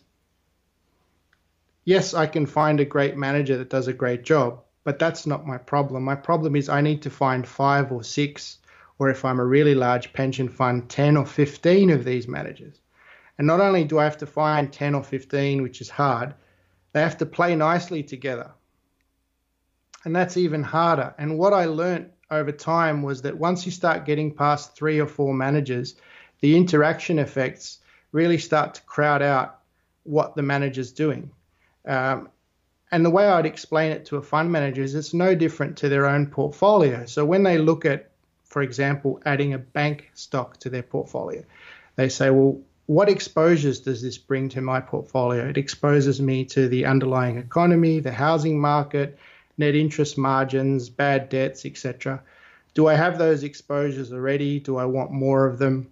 yes, 1.86 2.16
I 2.16 2.26
can 2.26 2.48
find 2.48 2.80
a 2.80 2.86
great 2.86 3.16
manager 3.16 3.56
that 3.60 3.70
does 3.70 3.88
a 3.88 3.94
great 3.94 4.24
job, 4.24 4.62
but 4.84 4.98
that's 4.98 5.28
not 5.28 5.46
my 5.46 5.60
problem. 5.60 6.04
My 6.04 6.16
problem 6.16 6.56
is 6.56 6.70
I 6.70 6.82
need 6.82 7.04
to 7.04 7.12
find 7.12 7.48
five 7.48 7.92
or 7.92 8.04
six, 8.04 8.58
or 8.98 9.10
if 9.10 9.24
I'm 9.24 9.40
a 9.40 9.46
really 9.46 9.76
large 9.76 10.12
pension 10.12 10.50
fund, 10.50 10.90
10 10.90 11.18
or 11.18 11.26
15 11.26 11.92
of 11.92 12.04
these 12.04 12.28
managers. 12.28 12.82
And 13.38 13.46
not 13.46 13.62
only 13.62 13.84
do 13.84 14.00
I 14.00 14.06
have 14.06 14.18
to 14.18 14.26
find 14.26 14.74
10 14.74 14.96
or 14.96 15.04
15, 15.04 15.62
which 15.62 15.82
is 15.82 15.90
hard, 15.90 16.34
they 16.94 17.02
have 17.02 17.20
to 17.20 17.26
play 17.28 17.56
nicely 17.56 18.02
together 18.02 18.52
and 20.04 20.16
that's 20.16 20.38
even 20.38 20.64
harder. 20.64 21.14
And 21.18 21.38
what 21.38 21.54
I 21.54 21.66
learned 21.66 22.10
over 22.30 22.52
time 22.52 23.04
was 23.04 23.22
that 23.24 23.38
once 23.38 23.66
you 23.66 23.72
start 23.72 24.06
getting 24.06 24.34
past 24.34 24.76
three 24.76 25.00
or 25.00 25.08
four 25.08 25.34
managers, 25.34 25.96
the 26.40 26.56
interaction 26.56 27.20
effects 27.20 27.80
really 28.12 28.38
start 28.38 28.76
to 28.76 28.82
crowd 28.84 29.22
out 29.22 29.60
what 30.04 30.36
the 30.36 30.42
manager's 30.42 30.92
doing. 30.92 31.32
Um, 31.86 32.30
and 32.92 33.06
the 33.06 33.10
way 33.10 33.26
I'd 33.26 33.46
explain 33.46 33.92
it 33.92 34.06
to 34.08 34.18
a 34.18 34.22
fund 34.22 34.52
manager 34.52 34.82
is 34.82 34.96
it's 34.96 35.14
no 35.14 35.36
different 35.36 35.78
to 35.78 35.90
their 35.90 36.08
own 36.08 36.28
portfolio. 36.28 37.06
So 37.06 37.24
when 37.24 37.44
they 37.44 37.58
look 37.58 37.86
at, 37.86 38.12
for 38.46 38.62
example, 38.62 39.22
adding 39.26 39.54
a 39.54 39.60
bank 39.60 40.12
stock 40.14 40.58
to 40.58 40.70
their 40.70 40.84
portfolio, 40.84 41.44
they 41.96 42.10
say, 42.10 42.30
well, 42.30 42.60
what 42.88 43.08
exposures 43.08 43.80
does 43.80 44.02
this 44.02 44.18
bring 44.18 44.50
to 44.50 44.62
my 44.62 44.82
portfolio? 44.82 45.48
It 45.48 45.58
exposes 45.58 46.20
me 46.20 46.44
to 46.46 46.68
the 46.68 46.86
underlying 46.86 47.38
economy, 47.38 48.00
the 48.00 48.12
housing 48.12 48.60
market, 48.60 49.18
net 49.62 49.76
interest 49.76 50.18
margins, 50.18 50.90
bad 50.90 51.30
debts, 51.30 51.66
etc. 51.66 52.22
Do 52.74 52.88
I 52.88 52.96
have 52.96 53.18
those 53.18 53.44
exposures 53.44 54.12
already? 54.12 54.60
Do 54.60 54.78
I 54.78 54.86
want 54.86 55.12
more 55.12 55.46
of 55.46 55.58
them? 55.58 55.92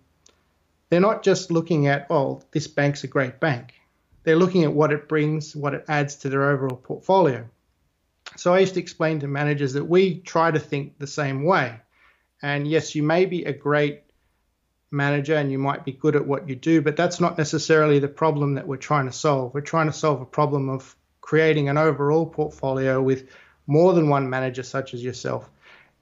they're 0.89 0.99
not 0.99 1.23
just 1.23 1.51
looking 1.51 1.87
at, 1.87 2.07
oh, 2.09 2.41
this 2.51 2.67
bank's 2.67 3.03
a 3.03 3.07
great 3.07 3.39
bank. 3.39 3.73
They're 4.23 4.35
looking 4.35 4.63
at 4.63 4.73
what 4.73 4.91
it 4.91 5.07
brings, 5.07 5.55
what 5.55 5.73
it 5.73 5.85
adds 5.87 6.15
to 6.17 6.29
their 6.29 6.49
overall 6.49 6.77
portfolio. 6.77 7.47
So 8.35 8.53
I 8.53 8.59
used 8.59 8.73
to 8.73 8.79
explain 8.79 9.19
to 9.19 9.27
managers 9.27 9.73
that 9.73 9.85
we 9.85 10.19
try 10.19 10.51
to 10.51 10.59
think 10.59 10.97
the 10.97 11.07
same 11.07 11.43
way. 11.43 11.79
And 12.41 12.67
yes, 12.67 12.95
you 12.95 13.03
may 13.03 13.25
be 13.25 13.45
a 13.45 13.53
great 13.53 14.03
manager 14.91 15.35
and 15.35 15.51
you 15.51 15.59
might 15.59 15.85
be 15.85 15.91
good 15.91 16.15
at 16.15 16.25
what 16.25 16.49
you 16.49 16.55
do, 16.55 16.81
but 16.81 16.95
that's 16.95 17.19
not 17.19 17.37
necessarily 17.37 17.99
the 17.99 18.07
problem 18.07 18.55
that 18.55 18.67
we're 18.67 18.77
trying 18.77 19.05
to 19.05 19.11
solve. 19.11 19.53
We're 19.53 19.61
trying 19.61 19.87
to 19.87 19.93
solve 19.93 20.21
a 20.21 20.25
problem 20.25 20.69
of 20.69 20.95
creating 21.21 21.69
an 21.69 21.77
overall 21.77 22.25
portfolio 22.25 23.01
with 23.01 23.29
more 23.69 23.93
than 23.93 24.09
one 24.09 24.29
manager, 24.29 24.63
such 24.63 24.93
as 24.93 25.03
yourself. 25.03 25.49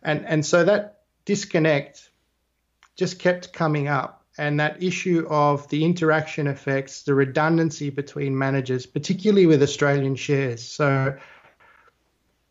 And, 0.01 0.25
and 0.25 0.45
so 0.45 0.63
that 0.63 1.01
disconnect 1.25 2.09
just 2.95 3.19
kept 3.19 3.51
coming 3.53 3.87
up. 3.87 4.23
And 4.39 4.59
that 4.59 4.81
issue 4.83 5.25
of 5.29 5.67
the 5.69 5.83
interaction 5.83 6.47
effects, 6.47 7.03
the 7.03 7.15
redundancy 7.15 7.89
between 7.89 8.37
managers, 8.37 8.85
particularly 8.85 9.47
with 9.47 9.63
Australian 9.63 10.15
shares. 10.15 10.63
So, 10.63 11.17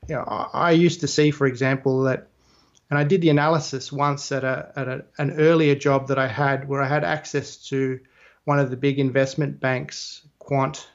you 0.09 0.17
know, 0.17 0.25
I 0.25 0.73
used 0.73 1.01
to 1.01 1.09
see, 1.09 1.31
for 1.31 1.47
example, 1.47 2.03
that 2.03 2.29
and 2.91 2.99
I 2.99 3.05
did 3.05 3.21
the 3.21 3.31
analysis 3.31 3.91
once 3.93 4.31
at, 4.33 4.45
a, 4.45 4.73
at 4.77 4.89
a, 4.89 5.05
an 5.19 5.33
earlier 5.39 5.75
job 5.75 6.09
that 6.09 6.19
I 6.19 6.29
had 6.29 6.69
where 6.69 6.83
I 6.83 6.89
had 6.89 7.05
access 7.05 7.57
to 7.69 7.99
one 8.45 8.61
of 8.61 8.71
the 8.71 8.77
big 8.77 8.99
investment 8.99 9.59
banks' 9.61 10.23
quant 10.39 10.89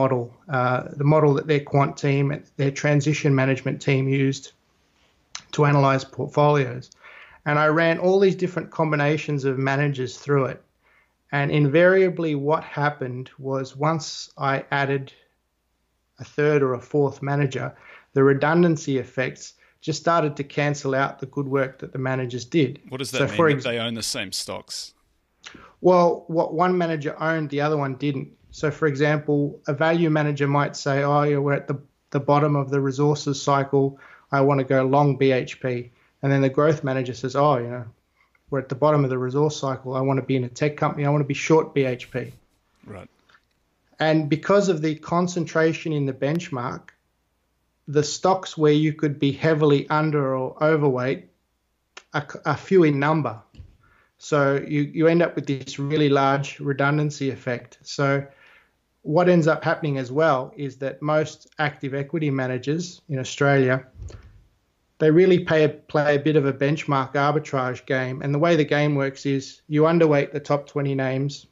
model, 0.00 0.22
uh, 0.48 0.84
the 0.96 1.08
model 1.14 1.34
that 1.34 1.46
their 1.46 1.64
quant 1.72 1.96
team, 1.96 2.24
their 2.56 2.70
transition 2.70 3.34
management 3.34 3.80
team 3.80 4.08
used 4.08 4.52
to 5.52 5.64
analyze 5.64 6.04
portfolios. 6.04 6.90
And 7.46 7.58
I 7.58 7.66
ran 7.68 7.98
all 7.98 8.20
these 8.20 8.36
different 8.36 8.70
combinations 8.70 9.44
of 9.44 9.58
managers 9.58 10.18
through 10.18 10.46
it. 10.52 10.62
And 11.32 11.50
invariably, 11.50 12.34
what 12.34 12.62
happened 12.62 13.30
was 13.38 13.76
once 13.76 14.30
I 14.36 14.64
added 14.70 15.12
a 16.18 16.24
third 16.24 16.62
or 16.62 16.74
a 16.74 16.80
fourth 16.80 17.22
manager, 17.22 17.74
the 18.12 18.22
redundancy 18.22 18.98
effects 18.98 19.54
just 19.80 20.00
started 20.00 20.36
to 20.36 20.44
cancel 20.44 20.94
out 20.94 21.18
the 21.18 21.26
good 21.26 21.48
work 21.48 21.78
that 21.78 21.92
the 21.92 21.98
managers 21.98 22.44
did. 22.44 22.80
What 22.88 22.98
does 22.98 23.10
that 23.12 23.18
so 23.18 23.26
mean? 23.26 23.36
For 23.36 23.48
ex- 23.48 23.64
they 23.64 23.78
own 23.78 23.94
the 23.94 24.02
same 24.02 24.32
stocks? 24.32 24.94
Well, 25.80 26.24
what 26.26 26.54
one 26.54 26.76
manager 26.76 27.14
owned, 27.20 27.50
the 27.50 27.60
other 27.60 27.76
one 27.76 27.94
didn't. 27.96 28.28
So, 28.56 28.70
for 28.70 28.86
example, 28.86 29.60
a 29.66 29.74
value 29.74 30.08
manager 30.08 30.48
might 30.48 30.76
say, 30.76 31.02
"Oh, 31.02 31.24
yeah, 31.24 31.36
we're 31.36 31.52
at 31.52 31.68
the 31.68 31.78
the 32.08 32.20
bottom 32.20 32.56
of 32.56 32.70
the 32.70 32.80
resources 32.80 33.42
cycle. 33.42 33.98
I 34.32 34.40
want 34.40 34.60
to 34.60 34.64
go 34.64 34.82
long 34.82 35.18
BHP." 35.18 35.90
And 36.22 36.32
then 36.32 36.40
the 36.40 36.48
growth 36.48 36.82
manager 36.82 37.12
says, 37.12 37.36
"Oh, 37.36 37.58
you 37.58 37.68
know, 37.68 37.84
we're 38.48 38.60
at 38.60 38.70
the 38.70 38.74
bottom 38.74 39.04
of 39.04 39.10
the 39.10 39.18
resource 39.18 39.58
cycle. 39.58 39.94
I 39.94 40.00
want 40.00 40.20
to 40.20 40.24
be 40.24 40.36
in 40.36 40.44
a 40.44 40.48
tech 40.48 40.78
company. 40.78 41.04
I 41.04 41.10
want 41.10 41.20
to 41.20 41.28
be 41.28 41.34
short 41.34 41.74
BHP." 41.74 42.32
Right. 42.86 43.10
And 43.98 44.30
because 44.30 44.70
of 44.70 44.80
the 44.80 44.94
concentration 44.94 45.92
in 45.92 46.06
the 46.06 46.14
benchmark, 46.14 46.94
the 47.86 48.02
stocks 48.02 48.56
where 48.56 48.72
you 48.72 48.94
could 48.94 49.18
be 49.18 49.32
heavily 49.32 49.86
under 49.90 50.34
or 50.34 50.56
overweight 50.64 51.28
are, 52.14 52.26
are 52.46 52.56
few 52.56 52.84
in 52.84 52.98
number. 53.00 53.38
So 54.16 54.64
you, 54.66 54.80
you 54.80 55.08
end 55.08 55.20
up 55.20 55.36
with 55.36 55.44
this 55.44 55.78
really 55.78 56.08
large 56.08 56.58
redundancy 56.58 57.28
effect. 57.28 57.76
So 57.82 58.26
what 59.06 59.28
ends 59.28 59.46
up 59.46 59.62
happening 59.62 59.98
as 59.98 60.10
well 60.10 60.52
is 60.56 60.76
that 60.78 61.00
most 61.00 61.48
active 61.58 61.94
equity 61.94 62.30
managers 62.30 63.00
in 63.08 63.18
Australia 63.18 63.86
they 64.98 65.10
really 65.10 65.44
pay, 65.44 65.68
play 65.68 66.16
a 66.16 66.18
bit 66.18 66.36
of 66.36 66.46
a 66.46 66.52
benchmark 66.54 67.12
arbitrage 67.12 67.84
game. 67.84 68.22
And 68.22 68.34
the 68.34 68.38
way 68.38 68.56
the 68.56 68.64
game 68.64 68.94
works 68.94 69.26
is 69.26 69.60
you 69.68 69.82
underweight 69.82 70.32
the 70.32 70.40
top 70.40 70.66
20 70.66 70.94
names 70.94 71.46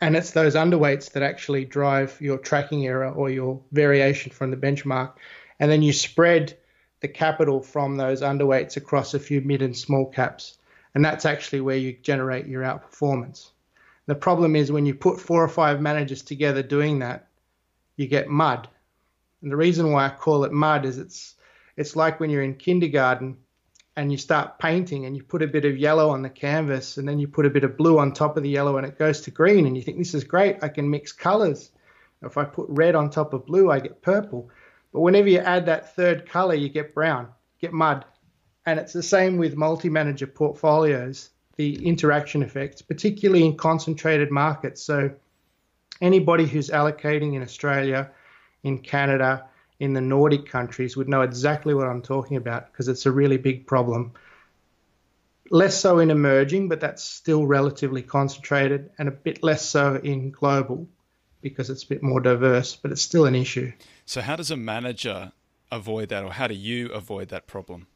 and 0.00 0.16
it's 0.16 0.32
those 0.32 0.54
underweights 0.54 1.12
that 1.12 1.22
actually 1.22 1.64
drive 1.64 2.20
your 2.20 2.38
tracking 2.38 2.86
error 2.86 3.10
or 3.10 3.30
your 3.30 3.60
variation 3.72 4.30
from 4.30 4.50
the 4.50 4.56
benchmark. 4.56 5.12
And 5.58 5.70
then 5.70 5.82
you 5.82 5.92
spread 5.92 6.56
the 7.00 7.08
capital 7.08 7.62
from 7.62 7.96
those 7.96 8.20
underweights 8.20 8.76
across 8.76 9.14
a 9.14 9.18
few 9.18 9.40
mid 9.40 9.62
and 9.62 9.76
small 9.76 10.06
caps. 10.06 10.58
And 10.94 11.04
that's 11.04 11.24
actually 11.24 11.60
where 11.62 11.76
you 11.76 11.94
generate 12.02 12.46
your 12.46 12.62
outperformance. 12.62 13.50
The 14.06 14.14
problem 14.14 14.54
is 14.54 14.70
when 14.70 14.86
you 14.86 14.94
put 14.94 15.20
four 15.20 15.42
or 15.42 15.48
five 15.48 15.80
managers 15.80 16.22
together 16.22 16.62
doing 16.62 17.00
that, 17.00 17.28
you 17.96 18.06
get 18.06 18.28
mud. 18.28 18.68
And 19.42 19.50
the 19.50 19.56
reason 19.56 19.90
why 19.90 20.06
I 20.06 20.10
call 20.10 20.44
it 20.44 20.52
mud 20.52 20.84
is 20.84 20.98
it's 20.98 21.34
it's 21.76 21.96
like 21.96 22.20
when 22.20 22.30
you're 22.30 22.42
in 22.42 22.54
kindergarten 22.54 23.36
and 23.96 24.10
you 24.10 24.18
start 24.18 24.58
painting 24.58 25.04
and 25.04 25.16
you 25.16 25.22
put 25.22 25.42
a 25.42 25.46
bit 25.46 25.64
of 25.64 25.76
yellow 25.76 26.08
on 26.10 26.22
the 26.22 26.30
canvas 26.30 26.96
and 26.96 27.08
then 27.08 27.18
you 27.18 27.28
put 27.28 27.46
a 27.46 27.50
bit 27.50 27.64
of 27.64 27.76
blue 27.76 27.98
on 27.98 28.12
top 28.12 28.36
of 28.36 28.42
the 28.42 28.48
yellow 28.48 28.76
and 28.76 28.86
it 28.86 28.98
goes 28.98 29.20
to 29.22 29.30
green 29.30 29.66
and 29.66 29.76
you 29.76 29.82
think 29.82 29.98
this 29.98 30.14
is 30.14 30.24
great 30.24 30.56
i 30.62 30.68
can 30.68 30.88
mix 30.88 31.12
colors. 31.12 31.72
If 32.22 32.38
i 32.38 32.44
put 32.44 32.66
red 32.68 32.94
on 32.94 33.10
top 33.10 33.34
of 33.34 33.44
blue 33.44 33.70
i 33.70 33.80
get 33.80 34.02
purple. 34.02 34.50
But 34.92 35.00
whenever 35.00 35.28
you 35.28 35.38
add 35.38 35.66
that 35.66 35.94
third 35.96 36.28
color 36.28 36.54
you 36.54 36.68
get 36.68 36.94
brown 36.94 37.28
get 37.60 37.72
mud. 37.72 38.04
And 38.66 38.78
it's 38.78 38.92
the 38.92 39.02
same 39.02 39.36
with 39.36 39.56
multi-manager 39.56 40.26
portfolios 40.28 41.30
the 41.56 41.86
interaction 41.86 42.42
effects 42.42 42.82
particularly 42.82 43.44
in 43.44 43.56
concentrated 43.56 44.30
markets 44.30 44.82
so 44.82 45.10
anybody 46.00 46.46
who's 46.46 46.70
allocating 46.70 47.34
in 47.34 47.42
australia 47.42 48.10
in 48.62 48.78
canada 48.78 49.46
in 49.78 49.92
the 49.92 50.00
Nordic 50.00 50.48
countries 50.48 50.96
would 50.96 51.08
know 51.08 51.22
exactly 51.22 51.74
what 51.74 51.86
I'm 51.86 52.02
talking 52.02 52.36
about 52.36 52.70
because 52.70 52.88
it's 52.88 53.06
a 53.06 53.10
really 53.10 53.36
big 53.36 53.66
problem. 53.66 54.12
Less 55.50 55.78
so 55.78 55.98
in 55.98 56.10
emerging, 56.10 56.68
but 56.68 56.80
that's 56.80 57.04
still 57.04 57.46
relatively 57.46 58.02
concentrated, 58.02 58.90
and 58.98 59.08
a 59.08 59.12
bit 59.12 59.42
less 59.42 59.64
so 59.64 59.94
in 59.96 60.30
global 60.30 60.88
because 61.40 61.70
it's 61.70 61.84
a 61.84 61.88
bit 61.88 62.02
more 62.02 62.20
diverse, 62.20 62.74
but 62.74 62.90
it's 62.90 63.02
still 63.02 63.26
an 63.26 63.36
issue. 63.36 63.70
So, 64.06 64.22
how 64.22 64.34
does 64.34 64.50
a 64.50 64.56
manager 64.56 65.32
avoid 65.70 66.08
that, 66.08 66.24
or 66.24 66.32
how 66.32 66.48
do 66.48 66.54
you 66.54 66.90
avoid 66.90 67.28
that 67.28 67.46
problem? 67.46 67.86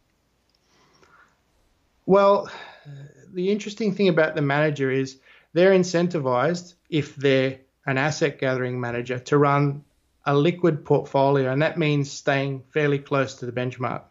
Well, 2.07 2.49
Uh, 2.87 2.91
the 3.33 3.51
interesting 3.51 3.95
thing 3.95 4.09
about 4.09 4.35
the 4.35 4.43
manager 4.43 4.91
is 4.91 5.19
they're 5.53 5.73
incentivized 5.73 6.75
if 6.89 7.17
they're 7.17 7.59
an 7.87 7.99
asset 7.99 8.39
gathering 8.39 8.81
manager 8.81 9.19
to 9.19 9.39
run 9.39 9.85
a 10.25 10.37
liquid 10.37 10.85
portfolio, 10.85 11.51
and 11.51 11.63
that 11.63 11.79
means 11.79 12.11
staying 12.11 12.63
fairly 12.71 12.99
close 12.99 13.37
to 13.37 13.47
the 13.47 13.53
benchmark. 13.53 14.03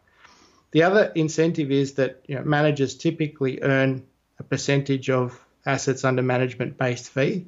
The 0.72 0.82
other 0.82 1.12
incentive 1.14 1.70
is 1.70 1.94
that 1.94 2.22
you 2.26 2.36
know, 2.36 2.44
managers 2.44 2.96
typically 2.96 3.62
earn 3.62 4.06
a 4.38 4.42
percentage 4.42 5.10
of 5.10 5.38
assets 5.66 6.04
under 6.04 6.22
management 6.22 6.78
based 6.78 7.10
fee. 7.10 7.46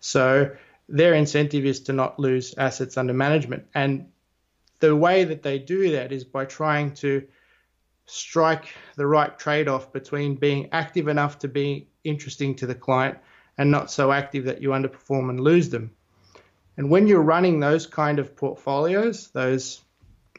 So 0.00 0.56
their 0.88 1.14
incentive 1.14 1.64
is 1.64 1.80
to 1.80 1.92
not 1.92 2.18
lose 2.18 2.54
assets 2.56 2.96
under 2.96 3.12
management. 3.12 3.66
And 3.74 4.08
the 4.80 4.94
way 4.96 5.24
that 5.24 5.42
they 5.42 5.58
do 5.58 5.92
that 5.92 6.12
is 6.12 6.24
by 6.24 6.44
trying 6.44 6.94
to 6.94 7.26
strike 8.06 8.74
the 8.96 9.06
right 9.06 9.38
trade 9.38 9.68
off 9.68 9.92
between 9.92 10.34
being 10.34 10.68
active 10.72 11.08
enough 11.08 11.38
to 11.40 11.48
be 11.48 11.88
interesting 12.04 12.54
to 12.56 12.66
the 12.66 12.74
client 12.74 13.18
and 13.58 13.70
not 13.70 13.90
so 13.90 14.12
active 14.12 14.44
that 14.44 14.60
you 14.60 14.70
underperform 14.70 15.30
and 15.30 15.40
lose 15.40 15.68
them. 15.68 15.90
And 16.76 16.90
when 16.90 17.06
you're 17.06 17.22
running 17.22 17.60
those 17.60 17.86
kind 17.86 18.18
of 18.18 18.34
portfolios, 18.34 19.28
those 19.28 19.82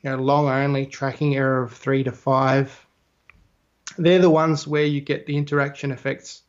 you 0.02 0.10
know, 0.10 0.18
long 0.18 0.50
only 0.50 0.86
tracking 0.86 1.36
error 1.36 1.64
of 1.64 1.74
three 1.74 2.04
to 2.04 2.12
five, 2.12 2.86
they're 3.98 4.20
the 4.20 4.30
ones 4.30 4.68
where 4.68 4.86
you 4.86 5.00
get 5.00 5.26
the 5.26 5.38
interaction 5.38 5.92
effects 5.92 6.42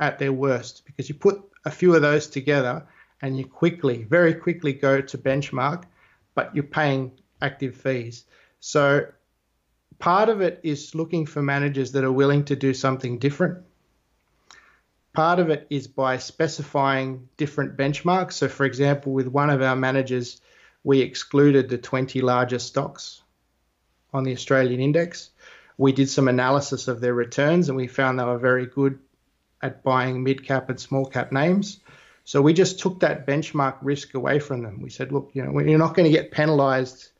at 0.00 0.18
their 0.18 0.32
worst 0.32 0.84
because 0.86 1.08
you 1.08 1.14
put 1.14 1.42
a 1.64 1.70
few 1.70 1.94
of 1.94 2.02
those 2.02 2.26
together 2.26 2.86
and 3.20 3.36
you 3.36 3.46
quickly, 3.46 4.04
very 4.04 4.34
quickly 4.34 4.72
go 4.72 5.00
to 5.00 5.18
benchmark, 5.18 5.84
but 6.34 6.54
you're 6.54 6.64
paying 6.64 7.12
active 7.40 7.76
fees. 7.76 8.24
So 8.60 9.06
part 10.02 10.28
of 10.28 10.40
it 10.40 10.60
is 10.62 10.94
looking 10.94 11.24
for 11.26 11.42
managers 11.42 11.92
that 11.92 12.04
are 12.04 12.12
willing 12.12 12.44
to 12.44 12.56
do 12.56 12.74
something 12.74 13.18
different 13.18 13.64
Part 15.12 15.40
of 15.40 15.50
it 15.50 15.66
is 15.68 15.88
by 15.88 16.16
specifying 16.16 17.28
different 17.36 17.76
benchmarks. 17.76 18.32
So, 18.32 18.48
for 18.48 18.64
example, 18.64 19.12
with 19.12 19.26
one 19.26 19.50
of 19.50 19.60
our 19.60 19.76
managers, 19.76 20.40
we 20.84 21.00
excluded 21.00 21.68
the 21.68 21.76
20 21.76 22.22
largest 22.22 22.68
stocks 22.68 23.22
on 24.14 24.24
the 24.24 24.32
Australian 24.32 24.80
index. 24.80 25.30
We 25.76 25.92
did 25.92 26.08
some 26.08 26.28
analysis 26.28 26.88
of 26.88 27.00
their 27.00 27.12
returns 27.12 27.68
and 27.68 27.76
we 27.76 27.88
found 27.88 28.18
they 28.18 28.24
were 28.24 28.38
very 28.38 28.66
good 28.66 28.98
at 29.60 29.82
buying 29.82 30.22
mid 30.22 30.46
cap 30.46 30.70
and 30.70 30.80
small 30.80 31.04
cap 31.04 31.30
names. 31.30 31.80
So 32.24 32.40
we 32.40 32.54
just 32.54 32.78
took 32.78 33.00
that 33.00 33.26
benchmark 33.26 33.76
risk 33.82 34.14
away 34.14 34.38
from 34.38 34.62
them. 34.62 34.80
We 34.80 34.90
said, 34.90 35.12
look, 35.12 35.30
you 35.34 35.44
know, 35.44 35.58
you're 35.60 35.78
not 35.78 35.94
going 35.94 36.10
to 36.10 36.16
get 36.16 36.30
penalized 36.30 37.10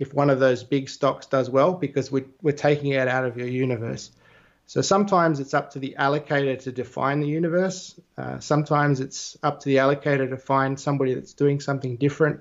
if 0.00 0.14
one 0.14 0.30
of 0.30 0.40
those 0.40 0.64
big 0.64 0.88
stocks 0.88 1.26
does 1.26 1.48
well 1.50 1.74
because 1.74 2.10
we, 2.10 2.24
we're 2.42 2.52
taking 2.52 2.90
it 2.92 3.06
out 3.06 3.24
of 3.24 3.36
your 3.36 3.46
universe. 3.46 4.10
So 4.66 4.80
sometimes 4.80 5.40
it's 5.40 5.52
up 5.52 5.70
to 5.72 5.78
the 5.78 5.94
allocator 5.98 6.58
to 6.62 6.72
define 6.72 7.20
the 7.20 7.26
universe. 7.26 8.00
Uh, 8.16 8.40
sometimes 8.40 9.00
it's 9.00 9.36
up 9.42 9.60
to 9.60 9.68
the 9.68 9.76
allocator 9.76 10.28
to 10.30 10.38
find 10.38 10.80
somebody 10.80 11.12
that's 11.14 11.34
doing 11.34 11.60
something 11.60 11.96
different. 11.96 12.40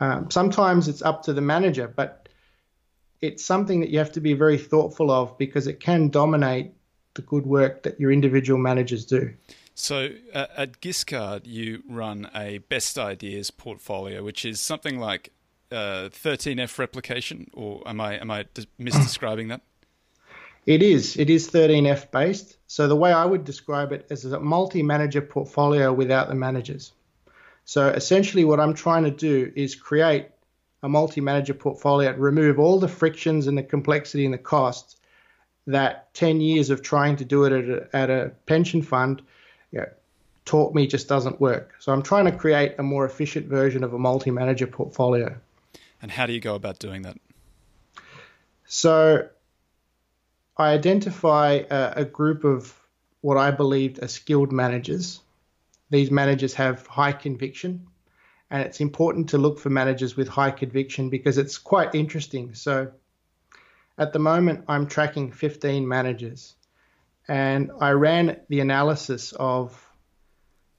Um, 0.00 0.28
sometimes 0.30 0.88
it's 0.88 1.02
up 1.02 1.22
to 1.24 1.32
the 1.32 1.40
manager, 1.40 1.86
but 1.86 2.28
it's 3.20 3.44
something 3.44 3.78
that 3.80 3.90
you 3.90 3.98
have 3.98 4.12
to 4.12 4.20
be 4.20 4.32
very 4.32 4.58
thoughtful 4.58 5.12
of 5.12 5.38
because 5.38 5.68
it 5.68 5.78
can 5.78 6.08
dominate 6.08 6.72
the 7.14 7.22
good 7.22 7.46
work 7.46 7.84
that 7.84 8.00
your 8.00 8.10
individual 8.10 8.58
managers 8.58 9.04
do. 9.04 9.32
So 9.74 10.08
uh, 10.34 10.46
at 10.56 10.80
Guiscard, 10.80 11.46
you 11.46 11.84
run 11.88 12.28
a 12.34 12.58
best 12.58 12.98
ideas 12.98 13.52
portfolio, 13.52 14.24
which 14.24 14.44
is 14.44 14.58
something 14.58 14.98
like 14.98 15.30
uh, 15.72 16.08
13F 16.10 16.78
replication, 16.78 17.48
or 17.52 17.82
am 17.86 18.00
I 18.00 18.18
am 18.18 18.30
I 18.30 18.44
misdescribing 18.80 19.48
that? 19.48 19.62
It 20.64 20.82
is. 20.82 21.16
It 21.16 21.28
is 21.28 21.50
13F 21.50 22.12
based. 22.12 22.56
So 22.68 22.86
the 22.86 22.94
way 22.94 23.12
I 23.12 23.24
would 23.24 23.44
describe 23.44 23.90
it 23.92 24.06
is 24.10 24.24
a 24.24 24.38
multi-manager 24.38 25.20
portfolio 25.22 25.92
without 25.92 26.28
the 26.28 26.36
managers. 26.36 26.92
So 27.64 27.88
essentially, 27.88 28.44
what 28.44 28.60
I'm 28.60 28.74
trying 28.74 29.04
to 29.04 29.10
do 29.10 29.52
is 29.56 29.74
create 29.74 30.28
a 30.82 30.88
multi-manager 30.88 31.54
portfolio, 31.54 32.12
remove 32.12 32.58
all 32.58 32.78
the 32.78 32.88
frictions 32.88 33.46
and 33.46 33.56
the 33.56 33.62
complexity 33.62 34.24
and 34.24 34.34
the 34.34 34.38
costs 34.38 34.96
that 35.66 36.12
10 36.14 36.40
years 36.40 36.70
of 36.70 36.82
trying 36.82 37.16
to 37.16 37.24
do 37.24 37.44
it 37.44 37.52
at 37.52 37.68
a, 37.68 37.96
at 37.96 38.10
a 38.10 38.32
pension 38.46 38.82
fund 38.82 39.22
you 39.70 39.80
know, 39.80 39.86
taught 40.44 40.74
me 40.74 40.86
just 40.86 41.08
doesn't 41.08 41.40
work. 41.40 41.74
So 41.78 41.92
I'm 41.92 42.02
trying 42.02 42.24
to 42.24 42.32
create 42.32 42.74
a 42.78 42.82
more 42.82 43.04
efficient 43.04 43.46
version 43.46 43.84
of 43.84 43.94
a 43.94 43.98
multi-manager 43.98 44.66
portfolio. 44.66 45.36
And 46.02 46.10
how 46.10 46.26
do 46.26 46.32
you 46.32 46.40
go 46.40 46.56
about 46.56 46.80
doing 46.80 47.02
that? 47.02 47.16
So 48.66 49.28
I 50.56 50.72
identify 50.72 51.62
a, 51.70 51.92
a 51.96 52.04
group 52.04 52.44
of 52.44 52.76
what 53.20 53.36
I 53.36 53.52
believed 53.52 54.02
are 54.02 54.08
skilled 54.08 54.50
managers. 54.52 55.20
These 55.90 56.10
managers 56.10 56.54
have 56.54 56.86
high 56.88 57.12
conviction, 57.12 57.86
and 58.50 58.62
it's 58.62 58.80
important 58.80 59.30
to 59.30 59.38
look 59.38 59.60
for 59.60 59.70
managers 59.70 60.16
with 60.16 60.26
high 60.26 60.50
conviction 60.50 61.08
because 61.08 61.38
it's 61.38 61.56
quite 61.56 61.94
interesting. 61.94 62.54
So 62.54 62.90
at 63.96 64.12
the 64.12 64.18
moment, 64.18 64.64
I'm 64.66 64.86
tracking 64.88 65.30
15 65.30 65.86
managers, 65.86 66.56
and 67.28 67.70
I 67.80 67.90
ran 67.90 68.40
the 68.48 68.60
analysis 68.60 69.32
of 69.32 69.88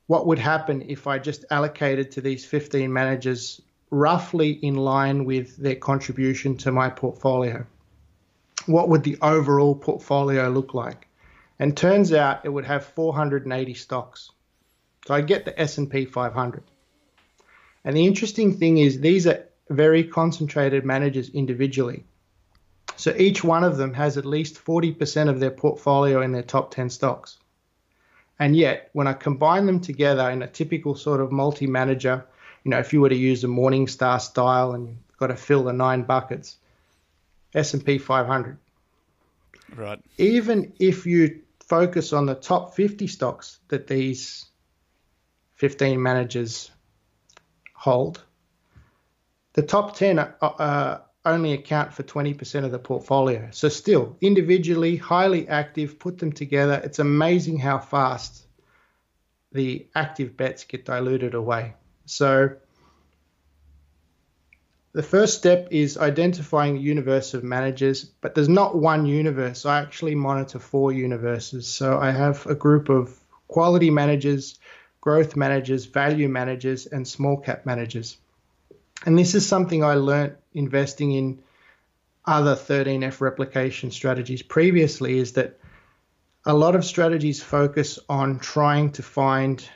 what 0.08 0.28
would 0.28 0.40
happen 0.40 0.84
if 0.88 1.08
I 1.08 1.18
just 1.20 1.46
allocated 1.50 2.12
to 2.12 2.22
these 2.22 2.44
15 2.44 2.92
managers 2.92 3.62
roughly 3.94 4.52
in 4.52 4.76
line 4.76 5.24
with 5.24 5.56
their 5.58 5.76
contribution 5.76 6.58
to 6.58 6.72
my 6.72 6.90
portfolio. 6.90 7.66
What 8.66 8.90
would 8.90 9.04
the 9.04 9.18
overall 9.22 9.76
portfolio 9.76 10.50
look 10.50 10.74
like? 10.74 11.08
And 11.60 11.78
turns 11.78 12.12
out 12.12 12.44
it 12.44 12.50
would 12.50 12.66
have 12.66 12.86
480 12.86 13.74
stocks. 13.76 14.32
So 15.06 15.14
I 15.14 15.22
get 15.22 15.46
the 15.46 15.60
S&P 15.60 16.06
500. 16.06 16.64
And 17.86 17.96
the 17.96 18.08
interesting 18.08 18.58
thing 18.58 18.80
is 18.80 19.00
these 19.00 19.28
are 19.28 19.46
very 19.70 20.04
concentrated 20.06 20.84
managers 20.86 21.30
individually. 21.30 22.04
So 22.96 23.14
each 23.16 23.44
one 23.44 23.64
of 23.64 23.78
them 23.78 23.94
has 23.94 24.18
at 24.18 24.26
least 24.26 24.64
40% 24.64 25.30
of 25.30 25.40
their 25.40 25.52
portfolio 25.52 26.22
in 26.22 26.32
their 26.32 26.44
top 26.44 26.72
10 26.72 26.90
stocks. 26.90 27.38
And 28.40 28.56
yet, 28.56 28.90
when 28.94 29.08
I 29.08 29.14
combine 29.14 29.68
them 29.68 29.80
together 29.80 30.30
in 30.32 30.42
a 30.42 30.48
typical 30.48 30.96
sort 30.96 31.22
of 31.22 31.32
multi-manager 31.32 32.26
you 32.64 32.70
know, 32.72 32.80
if 32.80 32.94
you 32.94 33.02
were 33.02 33.10
to 33.10 33.16
use 33.16 33.44
a 33.44 33.48
Morningstar 33.48 34.22
style 34.22 34.72
and 34.72 34.88
you've 34.88 35.18
got 35.18 35.28
to 35.28 35.36
fill 35.36 35.64
the 35.64 35.74
nine 35.74 36.04
buckets, 36.04 36.58
S&P 37.54 37.98
500. 37.98 38.58
Right. 39.76 40.00
Even 40.18 40.74
if 40.80 41.06
you 41.06 41.42
focus 41.68 42.14
on 42.14 42.26
the 42.26 42.36
top 42.36 42.76
50 42.76 43.08
stocks 43.08 43.60
that 43.68 43.88
these 43.88 44.46
15 45.56 46.02
managers 46.02 46.72
hold, 47.74 48.24
the 49.54 49.62
top 49.62 49.96
10 49.96 50.20
uh, 50.20 51.00
only 51.26 51.54
account 51.54 51.94
for 51.94 52.04
20% 52.04 52.66
of 52.66 52.72
the 52.72 52.80
portfolio. 52.80 53.50
So 53.52 53.70
still, 53.70 54.18
individually, 54.22 54.98
highly 54.98 55.48
active, 55.48 56.00
put 56.00 56.18
them 56.18 56.32
together. 56.32 56.82
It's 56.84 57.00
amazing 57.00 57.60
how 57.60 57.80
fast 57.80 58.46
the 59.52 59.88
active 59.96 60.36
bets 60.36 60.64
get 60.64 60.86
diluted 60.86 61.34
away. 61.34 61.76
So 62.06 62.56
the 64.94 65.04
first 65.04 65.38
step 65.38 65.70
is 65.72 65.98
identifying 65.98 66.76
the 66.76 66.82
universe 66.82 67.34
of 67.34 67.44
managers, 67.44 68.04
but 68.04 68.36
there's 68.36 68.50
not 68.50 68.76
one 68.76 69.08
universe. 69.08 69.66
I 69.66 69.82
actually 69.82 70.14
monitor 70.14 70.60
four 70.60 70.92
universes. 70.92 71.68
So 71.68 71.98
I 72.00 72.12
have 72.12 72.46
a 72.46 72.54
group 72.54 72.90
of 72.90 73.20
quality 73.48 73.90
managers, 73.90 74.60
growth 75.02 75.36
managers, 75.36 75.86
value 75.86 76.30
managers, 76.30 76.86
and 76.86 77.08
small 77.08 77.38
cap 77.38 77.66
managers. 77.66 78.18
And 79.06 79.18
this 79.18 79.34
is 79.34 79.48
something 79.48 79.84
I 79.84 79.96
learned 79.96 80.36
investing 80.54 81.12
in 81.12 81.40
other 82.26 82.56
13F 82.56 83.20
replication 83.20 83.90
strategies 83.90 84.44
previously 84.44 85.18
is 85.18 85.34
that 85.34 85.60
a 86.46 86.54
lot 86.54 86.76
of 86.76 86.86
strategies 86.86 87.42
focus 87.42 87.98
on 88.08 88.40
trying 88.40 88.92
to 88.92 89.02
find 89.02 89.68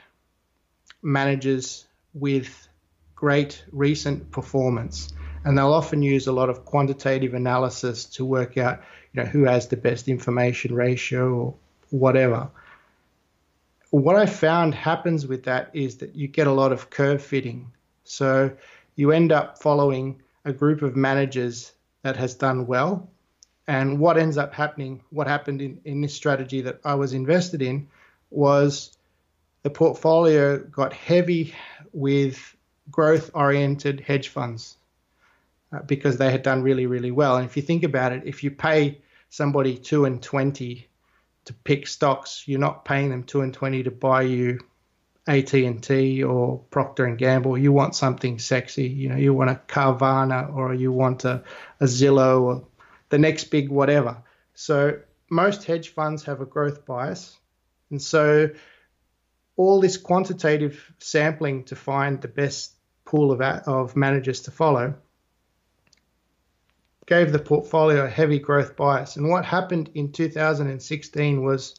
managers 1.01 1.87
with 2.19 2.67
great 3.15 3.63
recent 3.71 4.32
performance. 4.32 5.13
And 5.43 5.58
they'll 5.58 5.73
often 5.73 6.01
use 6.01 6.27
a 6.27 6.32
lot 6.32 6.49
of 6.49 6.65
quantitative 6.65 7.34
analysis 7.34 8.06
to 8.06 8.25
work 8.25 8.58
out, 8.58 8.82
you 9.13 9.23
know, 9.23 9.30
who 9.30 9.43
has 9.45 9.67
the 9.67 9.77
best 9.77 10.08
information 10.08 10.73
ratio 10.75 11.34
or 11.34 11.56
whatever. 11.89 12.49
What 13.91 14.15
I 14.15 14.25
found 14.25 14.75
happens 14.75 15.25
with 15.25 15.43
that 15.43 15.69
is 15.73 15.97
that 15.97 16.15
you 16.15 16.27
get 16.27 16.47
a 16.47 16.51
lot 16.51 16.71
of 16.71 16.89
curve 16.89 17.23
fitting. 17.23 17.71
So 18.03 18.51
you 18.95 19.12
end 19.12 19.32
up 19.32 19.62
following 19.62 20.21
a 20.43 20.51
group 20.51 20.82
of 20.82 20.95
managers 20.95 21.71
that 22.03 22.17
has 22.17 22.36
done 22.36 22.67
well. 22.67 23.10
And 23.67 23.99
what 23.99 24.17
ends 24.17 24.38
up 24.38 24.53
happening, 24.53 25.01
what 25.10 25.27
happened 25.27 25.62
in, 25.62 25.80
in 25.86 26.01
this 26.01 26.13
strategy 26.13 26.62
that 26.62 26.80
I 26.86 26.95
was 26.95 27.13
invested 27.13 27.62
in 27.62 27.88
was 28.30 28.97
the 29.63 29.69
portfolio 29.69 30.60
got 30.60 30.93
heavy 30.93 31.53
with 31.97 32.55
growth 32.91 33.31
oriented 33.33 33.99
hedge 33.99 34.27
funds 34.27 34.77
uh, 35.73 35.81
because 35.81 36.17
they 36.17 36.31
had 36.31 36.43
done 36.43 36.62
really, 36.62 36.86
really 36.86 37.10
well. 37.10 37.38
And 37.38 37.45
if 37.45 37.57
you 37.57 37.63
think 37.63 37.83
about 37.83 38.12
it, 38.12 38.21
if 38.25 38.43
you 38.43 38.51
pay 38.51 39.01
somebody 39.29 39.75
2 39.75 40.05
and 40.05 40.21
20 40.21 40.88
to 41.45 41.53
pick 41.53 41.88
stocks, 41.88 42.43
you're 42.45 42.60
not 42.60 42.86
paying 42.86 43.10
them 43.10 43.23
2 43.23 43.41
and 43.41 43.51
20 43.51 43.83
to 43.83 43.91
buy 43.91 44.21
you 44.21 44.60
AT&T 45.25 46.23
or 46.23 46.60
Procter 46.69 47.05
and 47.05 47.17
Gamble. 47.17 47.57
You 47.57 47.71
want 47.71 47.95
something 47.95 48.38
sexy, 48.38 48.88
you 48.88 49.10
know, 49.10 49.17
you 49.17 49.33
want 49.33 49.49
a 49.49 49.60
Carvana 49.67 50.55
or 50.55 50.75
you 50.75 50.91
want 50.91 51.25
a, 51.25 51.43
a 51.81 51.86
Zillow 51.86 52.41
or 52.43 52.67
the 53.10 53.17
next 53.17 53.45
big 53.45 53.69
whatever. 53.69 54.21
So 54.53 54.99
most 55.31 55.65
hedge 55.65 55.89
funds 55.89 56.23
have 56.25 56.41
a 56.41 56.45
growth 56.45 56.86
bias. 56.86 57.36
And 57.89 57.99
so 57.99 58.51
all 59.58 59.82
this 59.82 59.98
quantitative 59.98 60.93
sampling 61.00 61.63
to 61.65 61.76
find 61.76 62.22
the 62.22 62.28
best 62.28 62.74
pool 63.06 63.32
of, 63.32 63.41
of 63.41 63.96
managers 63.96 64.41
to 64.41 64.52
follow 64.52 64.93
gave 67.08 67.32
the 67.32 67.39
portfolio 67.39 68.06
a 68.06 68.10
heavy 68.10 68.38
growth 68.38 68.76
bias. 68.76 69.15
And 69.15 69.30
what 69.30 69.46
happened 69.46 69.89
in 69.96 70.12
2016 70.12 71.43
was 71.43 71.76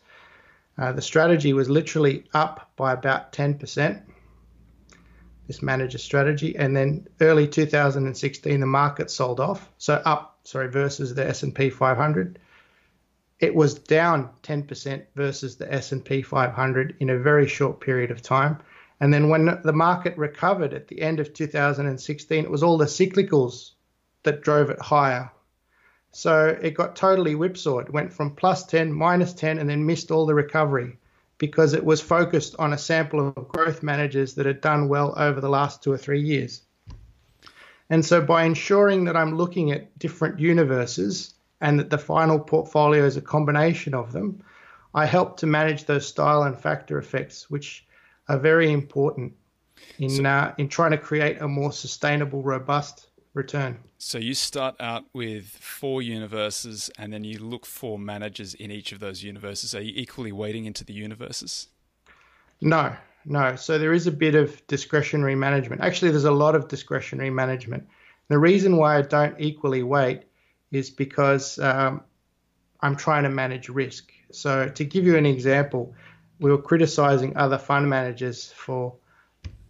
uh, 0.79 0.93
the 0.93 1.03
strategy 1.03 1.53
was 1.53 1.69
literally 1.69 2.25
up 2.33 2.71
by 2.77 2.93
about 2.93 3.33
10%, 3.33 4.03
this 5.47 5.63
manager 5.63 5.99
strategy. 5.99 6.57
And 6.57 6.75
then 6.75 7.07
early 7.21 7.47
2016, 7.47 8.59
the 8.59 8.67
market 8.67 9.11
sold 9.11 9.39
off. 9.39 9.71
So 9.77 9.95
up, 10.05 10.39
sorry, 10.45 10.71
versus 10.71 11.15
the 11.15 11.29
S&P 11.29 11.71
500 11.71 12.39
it 13.41 13.55
was 13.55 13.75
down 13.75 14.31
10% 14.43 15.05
versus 15.15 15.57
the 15.57 15.73
S&P 15.73 16.23
500 16.23 16.97
in 17.01 17.11
a 17.11 17.19
very 17.19 17.47
short 17.47 17.81
period 17.81 18.11
of 18.11 18.23
time. 18.23 18.59
And 19.01 19.15
then 19.15 19.29
when 19.29 19.61
the 19.63 19.73
market 19.73 20.19
recovered 20.19 20.75
at 20.75 20.89
the 20.89 21.01
end 21.01 21.21
of 21.21 21.33
2016, 21.33 22.45
it 22.45 22.51
was 22.51 22.63
all 22.65 22.79
the 22.79 22.87
cyclicals 22.87 23.73
that 24.25 24.43
drove 24.43 24.71
it 24.71 24.81
higher. 24.81 25.31
So 26.11 26.47
it 26.61 26.75
got 26.75 26.97
totally 26.97 27.35
whipsawed. 27.35 27.91
Went 27.91 28.13
from 28.13 28.35
plus 28.35 28.67
10, 28.67 28.93
minus 28.93 29.33
10, 29.35 29.59
and 29.59 29.71
then 29.71 29.87
missed 29.87 30.11
all 30.11 30.27
the 30.27 30.35
recovery 30.35 30.99
because 31.37 31.75
it 31.75 31.85
was 31.85 32.01
focused 32.01 32.57
on 32.59 32.73
a 32.73 32.79
sample 32.79 33.29
of 33.29 33.49
growth 33.49 33.85
managers 33.85 34.35
that 34.35 34.47
had 34.47 34.61
done 34.61 34.89
well 34.89 35.15
over 35.17 35.41
the 35.41 35.49
last 35.49 35.83
two 35.83 35.93
or 35.93 35.99
three 35.99 36.21
years. 36.21 36.63
And 37.89 38.05
so 38.05 38.21
by 38.21 38.43
ensuring 38.43 39.05
that 39.05 39.17
I'm 39.17 39.37
looking 39.37 39.71
at 39.71 39.97
different 39.97 40.41
universes, 40.41 41.35
and 41.61 41.79
that 41.79 41.91
the 41.91 41.99
final 41.99 42.39
portfolio 42.39 43.05
is 43.05 43.17
a 43.17 43.21
combination 43.21 43.95
of 43.95 44.13
them, 44.13 44.43
I 44.95 45.07
help 45.07 45.37
to 45.39 45.47
manage 45.47 45.85
those 45.85 46.07
style 46.07 46.43
and 46.43 46.59
factor 46.59 46.99
effects, 46.99 47.51
which 47.51 47.87
are 48.29 48.39
very 48.39 48.73
important 48.73 49.33
in 49.99 50.11
so, 50.11 50.25
uh, 50.25 50.55
in 50.59 50.69
trying 50.69 50.91
to 50.93 50.99
create 50.99 51.41
a 51.41 51.49
more 51.49 51.73
sustainable, 51.73 52.43
robust 52.43 53.09
return. 53.35 53.79
So 53.99 54.19
you 54.19 54.35
start 54.35 54.77
out 54.81 55.05
with 55.13 55.47
four 55.47 56.03
universes, 56.03 56.91
and 56.99 57.13
then 57.13 57.25
you 57.25 57.39
look 57.39 57.67
for 57.67 57.99
managers 57.99 58.55
in 58.55 58.71
each 58.71 58.93
of 58.93 59.01
those 59.01 59.23
universes. 59.23 59.75
Are 59.75 59.81
you 59.81 59.93
equally 59.95 60.33
weighting 60.33 60.67
into 60.67 60.85
the 60.85 60.93
universes? 60.93 61.69
No, 62.61 62.95
no. 63.25 63.57
So 63.57 63.79
there 63.79 63.93
is 63.93 64.07
a 64.07 64.13
bit 64.13 64.35
of 64.35 64.65
discretionary 64.67 65.35
management. 65.35 65.81
Actually, 65.81 66.11
there's 66.11 66.25
a 66.25 66.31
lot 66.31 66.55
of 66.55 66.69
discretionary 66.69 67.31
management. 67.31 67.87
The 68.29 68.39
reason 68.39 68.77
why 68.77 68.99
I 68.99 69.03
don't 69.03 69.35
equally 69.39 69.83
weight 69.83 70.25
is 70.71 70.91
because 70.91 71.59
um, 71.59 72.03
I'm 72.81 72.97
trying 72.97 73.25
to 73.25 73.31
manage 73.31 73.69
risk. 73.69 74.13
So, 74.31 74.69
to 74.69 74.85
give 74.85 75.05
you 75.05 75.17
an 75.17 75.27
example, 75.27 75.95
we 76.39 76.51
were 76.51 76.63
criticizing 76.63 77.37
other 77.37 77.59
fund 77.59 77.89
managers 77.89 78.53
for 78.53 78.95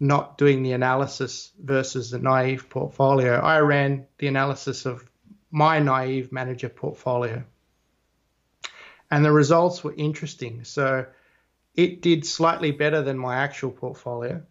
not 0.00 0.38
doing 0.38 0.62
the 0.62 0.72
analysis 0.72 1.52
versus 1.62 2.10
the 2.10 2.18
naive 2.18 2.68
portfolio. 2.68 3.40
I 3.40 3.60
ran 3.60 4.06
the 4.18 4.28
analysis 4.28 4.86
of 4.86 5.08
my 5.50 5.78
naive 5.80 6.30
manager 6.30 6.68
portfolio. 6.68 7.44
And 9.10 9.24
the 9.24 9.32
results 9.32 9.82
were 9.82 9.94
interesting. 9.96 10.64
So 10.64 11.06
it 11.74 12.02
did 12.02 12.26
slightly 12.26 12.70
better 12.70 13.02
than 13.02 13.18
my 13.18 13.36
actual 13.36 13.70
portfolio. 13.70 14.42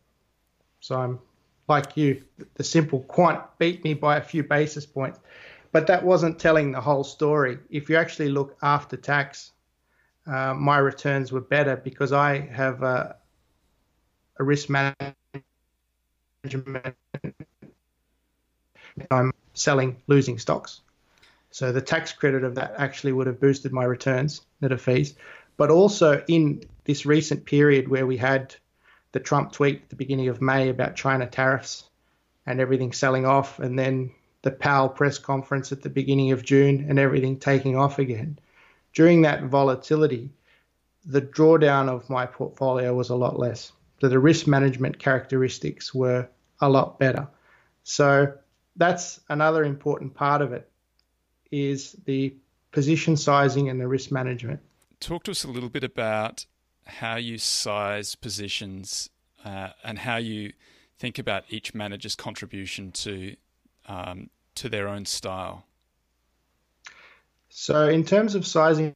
So 0.79 0.95
I'm 0.95 1.19
like 1.67 1.97
you, 1.97 2.23
the 2.55 2.63
simple 2.63 3.01
quant 3.01 3.41
beat 3.59 3.83
me 3.83 3.93
by 3.93 4.17
a 4.17 4.21
few 4.21 4.43
basis 4.43 4.85
points. 4.85 5.19
But 5.71 5.87
that 5.87 6.03
wasn't 6.03 6.39
telling 6.39 6.71
the 6.71 6.81
whole 6.81 7.03
story. 7.03 7.59
If 7.69 7.89
you 7.89 7.97
actually 7.97 8.29
look 8.29 8.57
after 8.61 8.97
tax, 8.97 9.51
uh, 10.25 10.53
my 10.53 10.77
returns 10.77 11.31
were 11.31 11.41
better 11.41 11.75
because 11.75 12.11
I 12.11 12.39
have 12.39 12.83
a, 12.83 13.15
a 14.39 14.43
risk 14.43 14.69
management. 14.69 15.15
I'm 19.11 19.33
selling 19.53 19.97
losing 20.07 20.39
stocks. 20.39 20.81
So 21.51 21.71
the 21.71 21.81
tax 21.81 22.11
credit 22.13 22.43
of 22.43 22.55
that 22.55 22.75
actually 22.77 23.13
would 23.13 23.27
have 23.27 23.39
boosted 23.39 23.71
my 23.71 23.83
returns 23.83 24.41
net 24.61 24.71
of 24.71 24.81
fees. 24.81 25.15
But 25.57 25.71
also 25.71 26.23
in 26.27 26.63
this 26.83 27.05
recent 27.05 27.45
period 27.45 27.87
where 27.87 28.05
we 28.05 28.17
had 28.17 28.55
the 29.11 29.19
Trump 29.19 29.51
tweet 29.51 29.81
at 29.83 29.89
the 29.89 29.95
beginning 29.95 30.27
of 30.29 30.41
May 30.41 30.69
about 30.69 30.95
China 30.95 31.25
tariffs 31.25 31.83
and 32.45 32.59
everything 32.59 32.93
selling 32.93 33.25
off, 33.25 33.59
and 33.59 33.77
then 33.77 34.11
the 34.41 34.51
Powell 34.51 34.89
press 34.89 35.17
conference 35.17 35.71
at 35.71 35.81
the 35.81 35.89
beginning 35.89 36.31
of 36.31 36.43
June 36.43 36.85
and 36.89 36.99
everything 36.99 37.39
taking 37.39 37.75
off 37.75 37.99
again. 37.99 38.39
During 38.93 39.21
that 39.21 39.43
volatility, 39.43 40.29
the 41.05 41.21
drawdown 41.21 41.89
of 41.89 42.09
my 42.09 42.25
portfolio 42.25 42.93
was 42.93 43.09
a 43.09 43.15
lot 43.15 43.39
less. 43.39 43.71
So 44.01 44.09
the 44.09 44.19
risk 44.19 44.47
management 44.47 44.99
characteristics 44.99 45.93
were 45.93 46.27
a 46.61 46.69
lot 46.69 46.99
better. 46.99 47.27
So 47.83 48.33
that's 48.75 49.19
another 49.29 49.63
important 49.63 50.13
part 50.13 50.41
of 50.41 50.53
it 50.53 50.69
is 51.51 51.95
the 52.05 52.35
position 52.71 53.17
sizing 53.17 53.69
and 53.69 53.79
the 53.79 53.87
risk 53.87 54.11
management. 54.11 54.59
Talk 54.99 55.23
to 55.23 55.31
us 55.31 55.43
a 55.43 55.47
little 55.47 55.69
bit 55.69 55.83
about 55.83 56.45
how 56.85 57.15
you 57.15 57.37
size 57.37 58.15
positions 58.15 59.09
uh, 59.43 59.69
and 59.83 59.99
how 59.99 60.17
you 60.17 60.53
think 60.97 61.19
about 61.19 61.45
each 61.49 61.73
manager's 61.73 62.15
contribution 62.15 62.91
to 62.91 63.35
um, 63.87 64.29
to 64.55 64.69
their 64.69 64.87
own 64.87 65.05
style. 65.05 65.65
So, 67.49 67.87
in 67.87 68.03
terms 68.03 68.35
of 68.35 68.45
sizing 68.45 68.95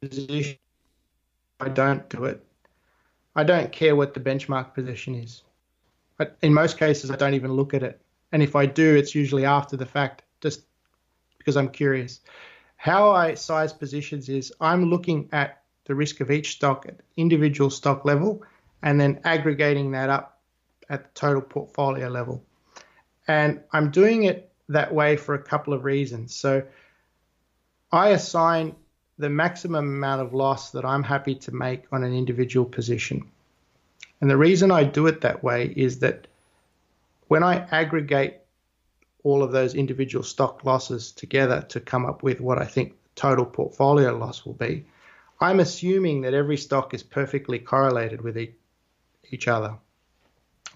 position, 0.00 0.58
I 1.60 1.68
don't 1.68 2.08
do 2.08 2.24
it. 2.24 2.44
I 3.36 3.42
don't 3.42 3.72
care 3.72 3.96
what 3.96 4.14
the 4.14 4.20
benchmark 4.20 4.74
position 4.74 5.14
is. 5.14 5.42
In 6.42 6.54
most 6.54 6.78
cases, 6.78 7.10
I 7.10 7.16
don't 7.16 7.34
even 7.34 7.52
look 7.52 7.74
at 7.74 7.82
it. 7.82 8.00
And 8.30 8.42
if 8.42 8.54
I 8.54 8.66
do, 8.66 8.94
it's 8.94 9.14
usually 9.14 9.44
after 9.44 9.76
the 9.76 9.86
fact, 9.86 10.22
just 10.40 10.62
because 11.38 11.56
I'm 11.56 11.68
curious. 11.68 12.20
How 12.76 13.10
I 13.10 13.34
size 13.34 13.72
positions 13.72 14.28
is 14.28 14.52
I'm 14.60 14.90
looking 14.90 15.28
at 15.32 15.62
the 15.86 15.94
risk 15.94 16.20
of 16.20 16.30
each 16.30 16.52
stock 16.52 16.86
at 16.86 17.00
individual 17.16 17.70
stock 17.70 18.04
level 18.04 18.42
and 18.82 19.00
then 19.00 19.20
aggregating 19.24 19.90
that 19.92 20.10
up 20.10 20.40
at 20.90 21.04
the 21.04 21.10
total 21.14 21.42
portfolio 21.42 22.08
level. 22.08 22.44
And 23.26 23.62
I'm 23.72 23.90
doing 23.90 24.24
it 24.24 24.50
that 24.68 24.92
way 24.94 25.16
for 25.16 25.34
a 25.34 25.42
couple 25.42 25.74
of 25.74 25.84
reasons. 25.84 26.34
So 26.34 26.62
I 27.92 28.10
assign 28.10 28.76
the 29.18 29.30
maximum 29.30 29.86
amount 29.86 30.22
of 30.22 30.34
loss 30.34 30.70
that 30.72 30.84
I'm 30.84 31.02
happy 31.02 31.36
to 31.36 31.54
make 31.54 31.84
on 31.92 32.02
an 32.02 32.14
individual 32.14 32.66
position. 32.66 33.30
And 34.20 34.30
the 34.30 34.36
reason 34.36 34.70
I 34.70 34.84
do 34.84 35.06
it 35.06 35.20
that 35.20 35.44
way 35.44 35.72
is 35.74 36.00
that 36.00 36.26
when 37.28 37.42
I 37.42 37.66
aggregate 37.70 38.38
all 39.22 39.42
of 39.42 39.52
those 39.52 39.74
individual 39.74 40.24
stock 40.24 40.64
losses 40.64 41.12
together 41.12 41.64
to 41.68 41.80
come 41.80 42.04
up 42.04 42.22
with 42.22 42.40
what 42.40 42.58
I 42.58 42.64
think 42.64 42.94
total 43.14 43.46
portfolio 43.46 44.16
loss 44.16 44.44
will 44.44 44.54
be, 44.54 44.86
I'm 45.40 45.60
assuming 45.60 46.22
that 46.22 46.34
every 46.34 46.56
stock 46.56 46.94
is 46.94 47.02
perfectly 47.02 47.58
correlated 47.58 48.20
with 48.22 48.36
each 49.30 49.48
other, 49.48 49.74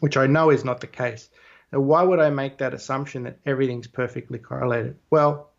which 0.01 0.17
I 0.17 0.27
know 0.27 0.51
is 0.51 0.65
not 0.65 0.81
the 0.81 0.87
case. 0.87 1.29
Now, 1.73 1.81
why 1.81 2.03
would 2.03 2.21
I 2.21 2.31
make 2.31 2.59
that 2.59 2.75
assumption 2.75 3.25
that 3.25 3.39
everything's 3.45 3.87
perfectly 3.87 4.39
correlated? 4.39 4.97
Well, 5.11 5.51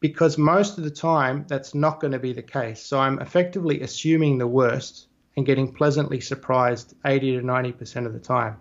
because 0.00 0.36
most 0.36 0.76
of 0.76 0.84
the 0.84 0.90
time 0.90 1.46
that's 1.48 1.74
not 1.74 2.00
going 2.00 2.12
to 2.12 2.18
be 2.18 2.32
the 2.32 2.42
case. 2.42 2.82
So 2.82 2.98
I'm 2.98 3.20
effectively 3.20 3.80
assuming 3.80 4.36
the 4.36 4.46
worst 4.46 5.06
and 5.36 5.46
getting 5.46 5.72
pleasantly 5.72 6.20
surprised 6.20 6.94
80 7.04 7.38
to 7.38 7.42
90% 7.42 8.06
of 8.06 8.12
the 8.12 8.18
time. 8.18 8.58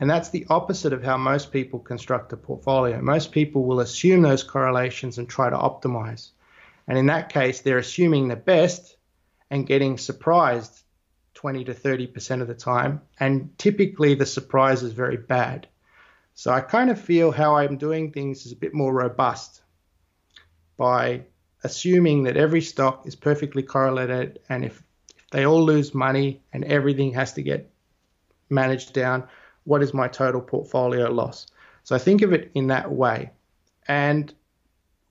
And 0.00 0.10
that's 0.10 0.30
the 0.30 0.46
opposite 0.50 0.92
of 0.92 1.04
how 1.04 1.16
most 1.16 1.52
people 1.52 1.78
construct 1.78 2.32
a 2.32 2.36
portfolio. 2.36 3.00
Most 3.00 3.30
people 3.30 3.64
will 3.64 3.78
assume 3.78 4.22
those 4.22 4.42
correlations 4.42 5.18
and 5.18 5.28
try 5.28 5.48
to 5.48 5.56
optimize. 5.56 6.30
And 6.88 6.98
in 6.98 7.06
that 7.06 7.28
case, 7.28 7.60
they're 7.60 7.78
assuming 7.78 8.26
the 8.26 8.34
best 8.34 8.96
and 9.50 9.66
getting 9.66 9.98
surprised 9.98 10.82
20 11.34 11.64
to 11.64 11.74
30% 11.74 12.40
of 12.40 12.48
the 12.48 12.54
time. 12.54 13.00
And 13.18 13.56
typically 13.58 14.14
the 14.14 14.26
surprise 14.26 14.82
is 14.82 14.92
very 14.92 15.16
bad. 15.16 15.68
So 16.34 16.50
I 16.50 16.60
kind 16.60 16.90
of 16.90 17.00
feel 17.00 17.30
how 17.30 17.56
I'm 17.56 17.76
doing 17.76 18.10
things 18.10 18.46
is 18.46 18.52
a 18.52 18.56
bit 18.56 18.74
more 18.74 18.92
robust 18.92 19.62
by 20.76 21.24
assuming 21.64 22.24
that 22.24 22.36
every 22.36 22.60
stock 22.60 23.06
is 23.06 23.14
perfectly 23.14 23.62
correlated. 23.62 24.40
And 24.48 24.64
if, 24.64 24.82
if 25.16 25.30
they 25.30 25.46
all 25.46 25.62
lose 25.62 25.94
money 25.94 26.42
and 26.52 26.64
everything 26.64 27.12
has 27.12 27.32
to 27.34 27.42
get 27.42 27.70
managed 28.50 28.92
down, 28.92 29.28
what 29.64 29.82
is 29.82 29.94
my 29.94 30.08
total 30.08 30.40
portfolio 30.40 31.10
loss? 31.10 31.46
So 31.84 31.94
I 31.94 31.98
think 31.98 32.22
of 32.22 32.32
it 32.32 32.50
in 32.54 32.68
that 32.68 32.90
way. 32.90 33.30
And 33.88 34.32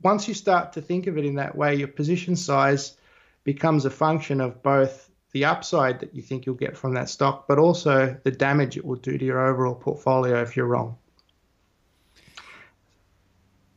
once 0.02 0.28
you 0.28 0.34
start 0.34 0.74
to 0.74 0.82
think 0.82 1.08
of 1.08 1.18
it 1.18 1.26
in 1.26 1.36
that 1.36 1.56
way, 1.56 1.76
your 1.76 1.88
position 1.88 2.36
size 2.36 2.98
becomes 3.44 3.86
a 3.86 3.90
function 3.90 4.42
of 4.42 4.64
both 4.64 5.11
the 5.32 5.46
upside 5.46 6.00
that 6.02 6.14
you 6.14 6.22
think 6.22 6.46
you'll 6.46 6.56
get 6.56 6.78
from 6.78 6.94
that 6.94 7.10
stock, 7.10 7.48
but 7.48 7.58
also 7.58 8.18
the 8.24 8.32
damage 8.32 8.78
it 8.78 8.86
will 8.86 8.98
do 8.98 9.18
to 9.18 9.26
your 9.26 9.40
overall 9.40 9.76
portfolio 9.76 10.42
if 10.42 10.56
you're 10.56 10.66
wrong. 10.66 10.98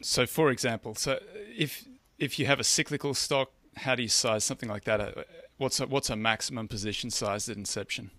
So, 0.00 0.26
for 0.26 0.50
example, 0.50 0.94
so 0.94 1.18
if 1.56 1.84
if 2.18 2.38
you 2.38 2.46
have 2.46 2.60
a 2.60 2.64
cyclical 2.64 3.14
stock, 3.14 3.50
how 3.76 3.94
do 3.94 4.02
you 4.02 4.08
size 4.08 4.44
something 4.44 4.68
like 4.68 4.84
that? 4.84 5.26
What's 5.56 5.80
a, 5.80 5.86
what's 5.86 6.10
a 6.10 6.16
maximum 6.16 6.68
position 6.68 7.10
size 7.10 7.48
at 7.48 7.56
inception? 7.56 8.10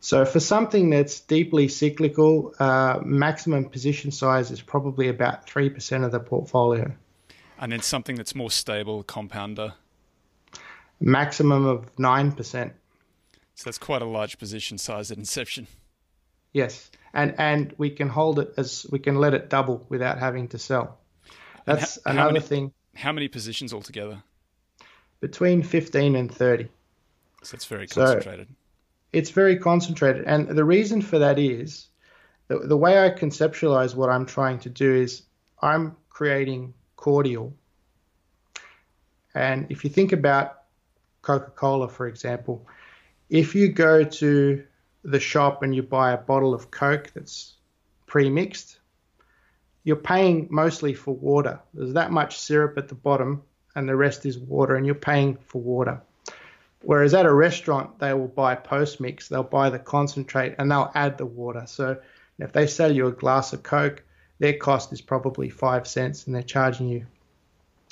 So 0.00 0.24
for 0.24 0.40
something 0.40 0.90
that's 0.90 1.20
deeply 1.20 1.68
cyclical, 1.68 2.54
uh, 2.60 3.00
maximum 3.04 3.64
position 3.64 4.10
size 4.10 4.50
is 4.50 4.60
probably 4.60 5.08
about 5.08 5.46
3% 5.46 6.04
of 6.04 6.12
the 6.12 6.20
portfolio. 6.20 6.92
And 7.58 7.72
then 7.72 7.80
something 7.80 8.14
that's 8.14 8.34
more 8.34 8.50
stable, 8.50 9.02
compounder? 9.02 9.74
Maximum 11.00 11.66
of 11.66 11.94
9%. 11.96 12.72
So 13.54 13.64
that's 13.64 13.78
quite 13.78 14.02
a 14.02 14.06
large 14.06 14.38
position 14.38 14.78
size 14.78 15.10
at 15.10 15.18
inception. 15.18 15.66
Yes. 16.52 16.90
And 17.12 17.34
and 17.38 17.74
we 17.78 17.90
can 17.90 18.08
hold 18.08 18.38
it 18.38 18.54
as 18.56 18.86
we 18.90 18.98
can 18.98 19.16
let 19.16 19.34
it 19.34 19.50
double 19.50 19.84
without 19.88 20.18
having 20.18 20.48
to 20.48 20.58
sell. 20.58 20.98
That's 21.64 21.98
how, 22.04 22.12
another 22.12 22.20
how 22.20 22.32
many, 22.34 22.44
thing. 22.44 22.72
How 22.94 23.12
many 23.12 23.28
positions 23.28 23.72
altogether? 23.72 24.22
Between 25.20 25.62
15 25.62 26.16
and 26.16 26.32
30. 26.32 26.68
So 27.42 27.54
it's 27.54 27.64
very 27.64 27.86
concentrated. 27.86 28.48
So, 28.48 28.54
it's 29.12 29.30
very 29.30 29.56
concentrated. 29.56 30.24
And 30.26 30.48
the 30.48 30.64
reason 30.64 31.02
for 31.02 31.18
that 31.18 31.38
is 31.38 31.88
the, 32.48 32.58
the 32.58 32.76
way 32.76 33.04
I 33.04 33.10
conceptualize 33.10 33.94
what 33.94 34.10
I'm 34.10 34.26
trying 34.26 34.58
to 34.60 34.68
do 34.68 34.94
is 34.94 35.22
I'm 35.60 35.96
creating 36.10 36.74
cordial. 36.96 37.54
And 39.34 39.66
if 39.70 39.84
you 39.84 39.90
think 39.90 40.12
about 40.12 40.57
Coca 41.22 41.50
Cola, 41.50 41.88
for 41.88 42.06
example, 42.06 42.66
if 43.28 43.54
you 43.54 43.68
go 43.68 44.04
to 44.04 44.64
the 45.04 45.20
shop 45.20 45.62
and 45.62 45.74
you 45.74 45.82
buy 45.82 46.12
a 46.12 46.16
bottle 46.16 46.54
of 46.54 46.70
Coke 46.70 47.10
that's 47.14 47.54
pre 48.06 48.30
mixed, 48.30 48.78
you're 49.84 49.96
paying 49.96 50.48
mostly 50.50 50.94
for 50.94 51.14
water. 51.14 51.60
There's 51.74 51.94
that 51.94 52.10
much 52.10 52.38
syrup 52.38 52.76
at 52.78 52.88
the 52.88 52.94
bottom, 52.94 53.42
and 53.74 53.88
the 53.88 53.96
rest 53.96 54.26
is 54.26 54.38
water, 54.38 54.76
and 54.76 54.84
you're 54.84 54.94
paying 54.94 55.36
for 55.46 55.60
water. 55.60 56.02
Whereas 56.82 57.14
at 57.14 57.26
a 57.26 57.32
restaurant, 57.32 57.98
they 57.98 58.14
will 58.14 58.28
buy 58.28 58.54
post 58.54 59.00
mix, 59.00 59.28
they'll 59.28 59.42
buy 59.42 59.70
the 59.70 59.78
concentrate, 59.78 60.54
and 60.58 60.70
they'll 60.70 60.92
add 60.94 61.18
the 61.18 61.26
water. 61.26 61.64
So 61.66 61.98
if 62.38 62.52
they 62.52 62.66
sell 62.66 62.92
you 62.94 63.06
a 63.06 63.12
glass 63.12 63.52
of 63.52 63.62
Coke, 63.62 64.04
their 64.38 64.56
cost 64.56 64.92
is 64.92 65.00
probably 65.00 65.48
five 65.48 65.88
cents, 65.88 66.26
and 66.26 66.34
they're 66.34 66.42
charging 66.42 66.88
you, 66.88 67.06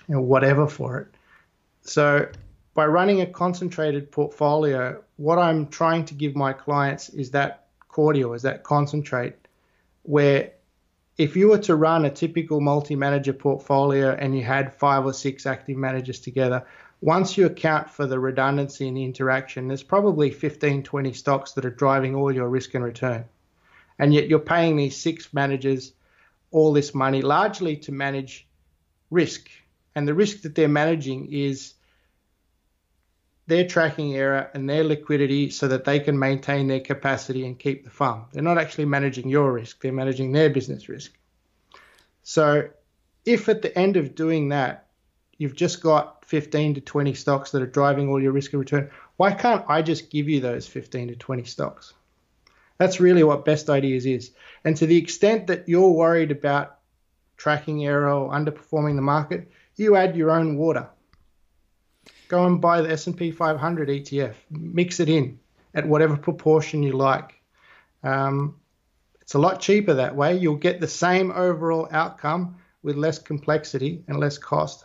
you 0.08 0.14
know, 0.14 0.20
whatever 0.20 0.68
for 0.68 0.98
it. 1.00 1.08
So 1.82 2.28
by 2.76 2.86
running 2.86 3.22
a 3.22 3.26
concentrated 3.26 4.12
portfolio, 4.12 5.02
what 5.16 5.38
I'm 5.38 5.66
trying 5.68 6.04
to 6.04 6.14
give 6.14 6.36
my 6.36 6.52
clients 6.52 7.08
is 7.08 7.30
that 7.30 7.68
cordial, 7.88 8.34
is 8.34 8.42
that 8.42 8.64
concentrate, 8.64 9.34
where 10.02 10.52
if 11.16 11.34
you 11.36 11.48
were 11.48 11.58
to 11.58 11.74
run 11.74 12.04
a 12.04 12.10
typical 12.10 12.60
multi-manager 12.60 13.32
portfolio 13.32 14.10
and 14.10 14.36
you 14.36 14.44
had 14.44 14.74
five 14.74 15.06
or 15.06 15.14
six 15.14 15.46
active 15.46 15.78
managers 15.78 16.20
together, 16.20 16.66
once 17.00 17.38
you 17.38 17.46
account 17.46 17.88
for 17.88 18.06
the 18.06 18.20
redundancy 18.20 18.86
and 18.86 18.96
the 18.98 19.04
interaction, 19.04 19.68
there's 19.68 19.82
probably 19.82 20.30
15, 20.30 20.82
20 20.82 21.12
stocks 21.14 21.52
that 21.52 21.64
are 21.64 21.70
driving 21.70 22.14
all 22.14 22.30
your 22.30 22.48
risk 22.48 22.74
and 22.74 22.84
return. 22.84 23.24
And 23.98 24.12
yet 24.12 24.28
you're 24.28 24.38
paying 24.38 24.76
these 24.76 25.00
six 25.00 25.32
managers 25.32 25.94
all 26.50 26.74
this 26.74 26.94
money 26.94 27.22
largely 27.22 27.78
to 27.78 27.92
manage 27.92 28.46
risk. 29.10 29.48
And 29.94 30.06
the 30.06 30.12
risk 30.12 30.42
that 30.42 30.54
they're 30.54 30.68
managing 30.68 31.32
is 31.32 31.72
their 33.46 33.66
tracking 33.66 34.16
error 34.16 34.50
and 34.54 34.68
their 34.68 34.82
liquidity 34.82 35.50
so 35.50 35.68
that 35.68 35.84
they 35.84 36.00
can 36.00 36.18
maintain 36.18 36.66
their 36.66 36.80
capacity 36.80 37.46
and 37.46 37.58
keep 37.58 37.84
the 37.84 37.90
fund. 37.90 38.24
They're 38.32 38.42
not 38.42 38.58
actually 38.58 38.86
managing 38.86 39.28
your 39.28 39.52
risk, 39.52 39.80
they're 39.80 39.92
managing 39.92 40.32
their 40.32 40.50
business 40.50 40.88
risk. 40.88 41.16
So 42.22 42.68
if 43.24 43.48
at 43.48 43.62
the 43.62 43.76
end 43.78 43.96
of 43.96 44.14
doing 44.14 44.48
that, 44.48 44.88
you've 45.38 45.54
just 45.54 45.82
got 45.82 46.24
15 46.24 46.74
to 46.74 46.80
20 46.80 47.14
stocks 47.14 47.52
that 47.52 47.62
are 47.62 47.66
driving 47.66 48.08
all 48.08 48.20
your 48.20 48.32
risk 48.32 48.52
and 48.52 48.60
return, 48.60 48.90
why 49.16 49.32
can't 49.32 49.64
I 49.68 49.82
just 49.82 50.10
give 50.10 50.28
you 50.28 50.40
those 50.40 50.66
15 50.66 51.08
to 51.08 51.16
20 51.16 51.44
stocks? 51.44 51.94
That's 52.78 53.00
really 53.00 53.22
what 53.22 53.44
best 53.44 53.70
ideas 53.70 54.06
is. 54.06 54.32
And 54.64 54.76
to 54.76 54.86
the 54.86 54.98
extent 54.98 55.46
that 55.46 55.68
you're 55.68 55.90
worried 55.90 56.30
about 56.30 56.78
tracking 57.36 57.84
error 57.86 58.10
or 58.10 58.32
underperforming 58.32 58.96
the 58.96 59.02
market, 59.02 59.50
you 59.76 59.94
add 59.94 60.16
your 60.16 60.30
own 60.30 60.56
water 60.56 60.88
go 62.28 62.46
and 62.46 62.60
buy 62.60 62.80
the 62.82 62.90
S&P 62.90 63.30
500 63.30 63.88
ETF, 63.88 64.34
mix 64.50 65.00
it 65.00 65.08
in 65.08 65.38
at 65.74 65.86
whatever 65.86 66.16
proportion 66.16 66.82
you 66.82 66.92
like. 66.92 67.40
Um, 68.02 68.56
it's 69.20 69.34
a 69.34 69.38
lot 69.38 69.60
cheaper 69.60 69.94
that 69.94 70.14
way. 70.14 70.36
You'll 70.36 70.56
get 70.56 70.80
the 70.80 70.88
same 70.88 71.32
overall 71.32 71.88
outcome 71.90 72.56
with 72.82 72.96
less 72.96 73.18
complexity 73.18 74.04
and 74.06 74.18
less 74.18 74.38
cost. 74.38 74.84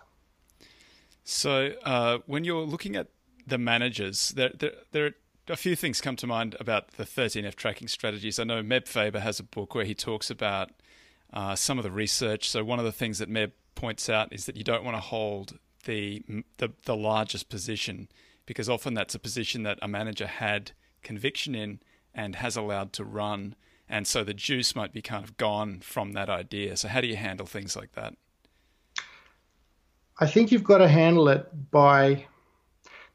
So, 1.24 1.74
uh, 1.84 2.20
when 2.26 2.44
you're 2.44 2.66
looking 2.66 2.96
at 2.96 3.08
the 3.46 3.60
managers, 3.60 4.30
there, 4.30 4.52
there, 4.58 4.72
there 4.92 5.06
are 5.06 5.12
a 5.48 5.56
few 5.56 5.76
things 5.76 6.02
come 6.02 6.16
to 6.16 6.28
mind 6.28 6.56
about 6.60 6.94
the 6.94 7.04
13F 7.04 7.56
tracking 7.56 7.88
strategies. 7.88 8.40
I 8.40 8.44
know 8.44 8.64
Meb 8.64 8.88
Faber 8.88 9.20
has 9.20 9.40
a 9.40 9.44
book 9.44 9.76
where 9.76 9.86
he 9.86 9.94
talks 9.94 10.32
about 10.32 10.72
uh, 11.32 11.56
some 11.56 11.78
of 11.78 11.84
the 11.84 11.92
research. 11.92 12.50
So, 12.50 12.64
one 12.64 12.80
of 12.80 12.86
the 12.86 12.92
things 12.92 13.20
that 13.20 13.30
Meb 13.30 13.52
points 13.76 14.10
out 14.10 14.34
is 14.34 14.46
that 14.46 14.58
you 14.58 14.64
don't 14.64 14.84
want 14.84 14.98
to 14.98 15.02
hold 15.02 15.60
the, 15.84 16.24
the 16.58 16.72
the 16.86 16.96
largest 16.96 17.50
position 17.50 18.08
because 18.46 18.70
often 18.70 18.94
that's 18.94 19.16
a 19.16 19.20
position 19.20 19.64
that 19.64 19.80
a 19.82 19.88
manager 19.88 20.28
had 20.28 20.72
conviction 21.04 21.56
in 21.56 21.80
and 22.14 22.36
has 22.36 22.58
allowed 22.58 22.94
to 22.94 23.04
run. 23.04 23.56
And 23.88 24.08
so 24.08 24.24
the 24.24 24.34
juice 24.34 24.76
might 24.76 24.94
be 24.94 25.02
kind 25.02 25.24
of 25.24 25.38
gone 25.38 25.80
from 25.80 26.14
that 26.14 26.30
idea. 26.30 26.78
So 26.78 26.88
how 26.88 27.02
do 27.02 27.08
you 27.08 27.16
handle 27.16 27.46
things 27.46 27.76
like 27.76 27.94
that? 27.94 28.14
I 30.20 30.28
think 30.28 30.52
you've 30.52 30.64
got 30.64 30.80
to 30.80 30.88
handle 30.88 31.30
it 31.30 31.72
by 31.72 32.26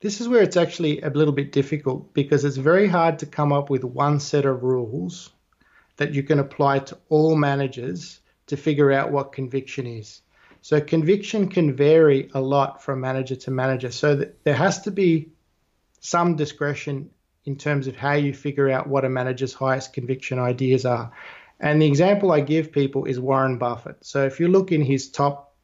this 0.00 0.20
is 0.20 0.28
where 0.28 0.42
it's 0.42 0.56
actually 0.56 1.00
a 1.00 1.10
little 1.10 1.32
bit 1.32 1.52
difficult 1.52 2.12
because 2.12 2.44
it's 2.44 2.56
very 2.56 2.88
hard 2.88 3.18
to 3.20 3.26
come 3.26 3.52
up 3.52 3.70
with 3.70 3.84
one 3.84 4.20
set 4.20 4.44
of 4.44 4.62
rules 4.62 5.30
that 5.96 6.14
you 6.14 6.22
can 6.22 6.38
apply 6.38 6.80
to 6.80 6.98
all 7.08 7.36
managers 7.36 8.20
to 8.46 8.56
figure 8.56 8.92
out 8.92 9.12
what 9.12 9.32
conviction 9.32 9.86
is 9.86 10.20
so 10.66 10.80
conviction 10.80 11.48
can 11.48 11.76
vary 11.76 12.28
a 12.34 12.40
lot 12.40 12.82
from 12.82 13.00
manager 13.00 13.36
to 13.36 13.52
manager. 13.52 13.92
So 13.92 14.24
there 14.42 14.56
has 14.56 14.80
to 14.80 14.90
be 14.90 15.28
some 16.00 16.34
discretion 16.34 17.10
in 17.44 17.54
terms 17.54 17.86
of 17.86 17.94
how 17.94 18.14
you 18.14 18.34
figure 18.34 18.68
out 18.68 18.88
what 18.88 19.04
a 19.04 19.08
manager's 19.08 19.54
highest 19.54 19.92
conviction 19.92 20.40
ideas 20.40 20.84
are. 20.84 21.12
And 21.60 21.80
the 21.80 21.86
example 21.86 22.32
I 22.32 22.40
give 22.40 22.72
people 22.72 23.04
is 23.04 23.20
Warren 23.20 23.58
Buffett. 23.58 23.98
So 24.00 24.24
if 24.24 24.40
you 24.40 24.48
look 24.48 24.72
in 24.72 24.82
his 24.82 25.08
top 25.08 25.54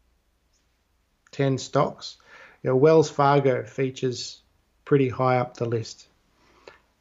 10 1.32 1.58
stocks, 1.58 2.16
you 2.62 2.70
know, 2.70 2.76
Wells 2.76 3.10
Fargo 3.10 3.64
features 3.64 4.40
pretty 4.84 5.08
high 5.08 5.38
up 5.38 5.56
the 5.56 5.64
list. 5.64 6.06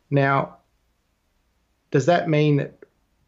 Now, 0.10 0.58
does 1.92 2.08
that 2.08 2.28
mean 2.28 2.58
that 2.58 2.81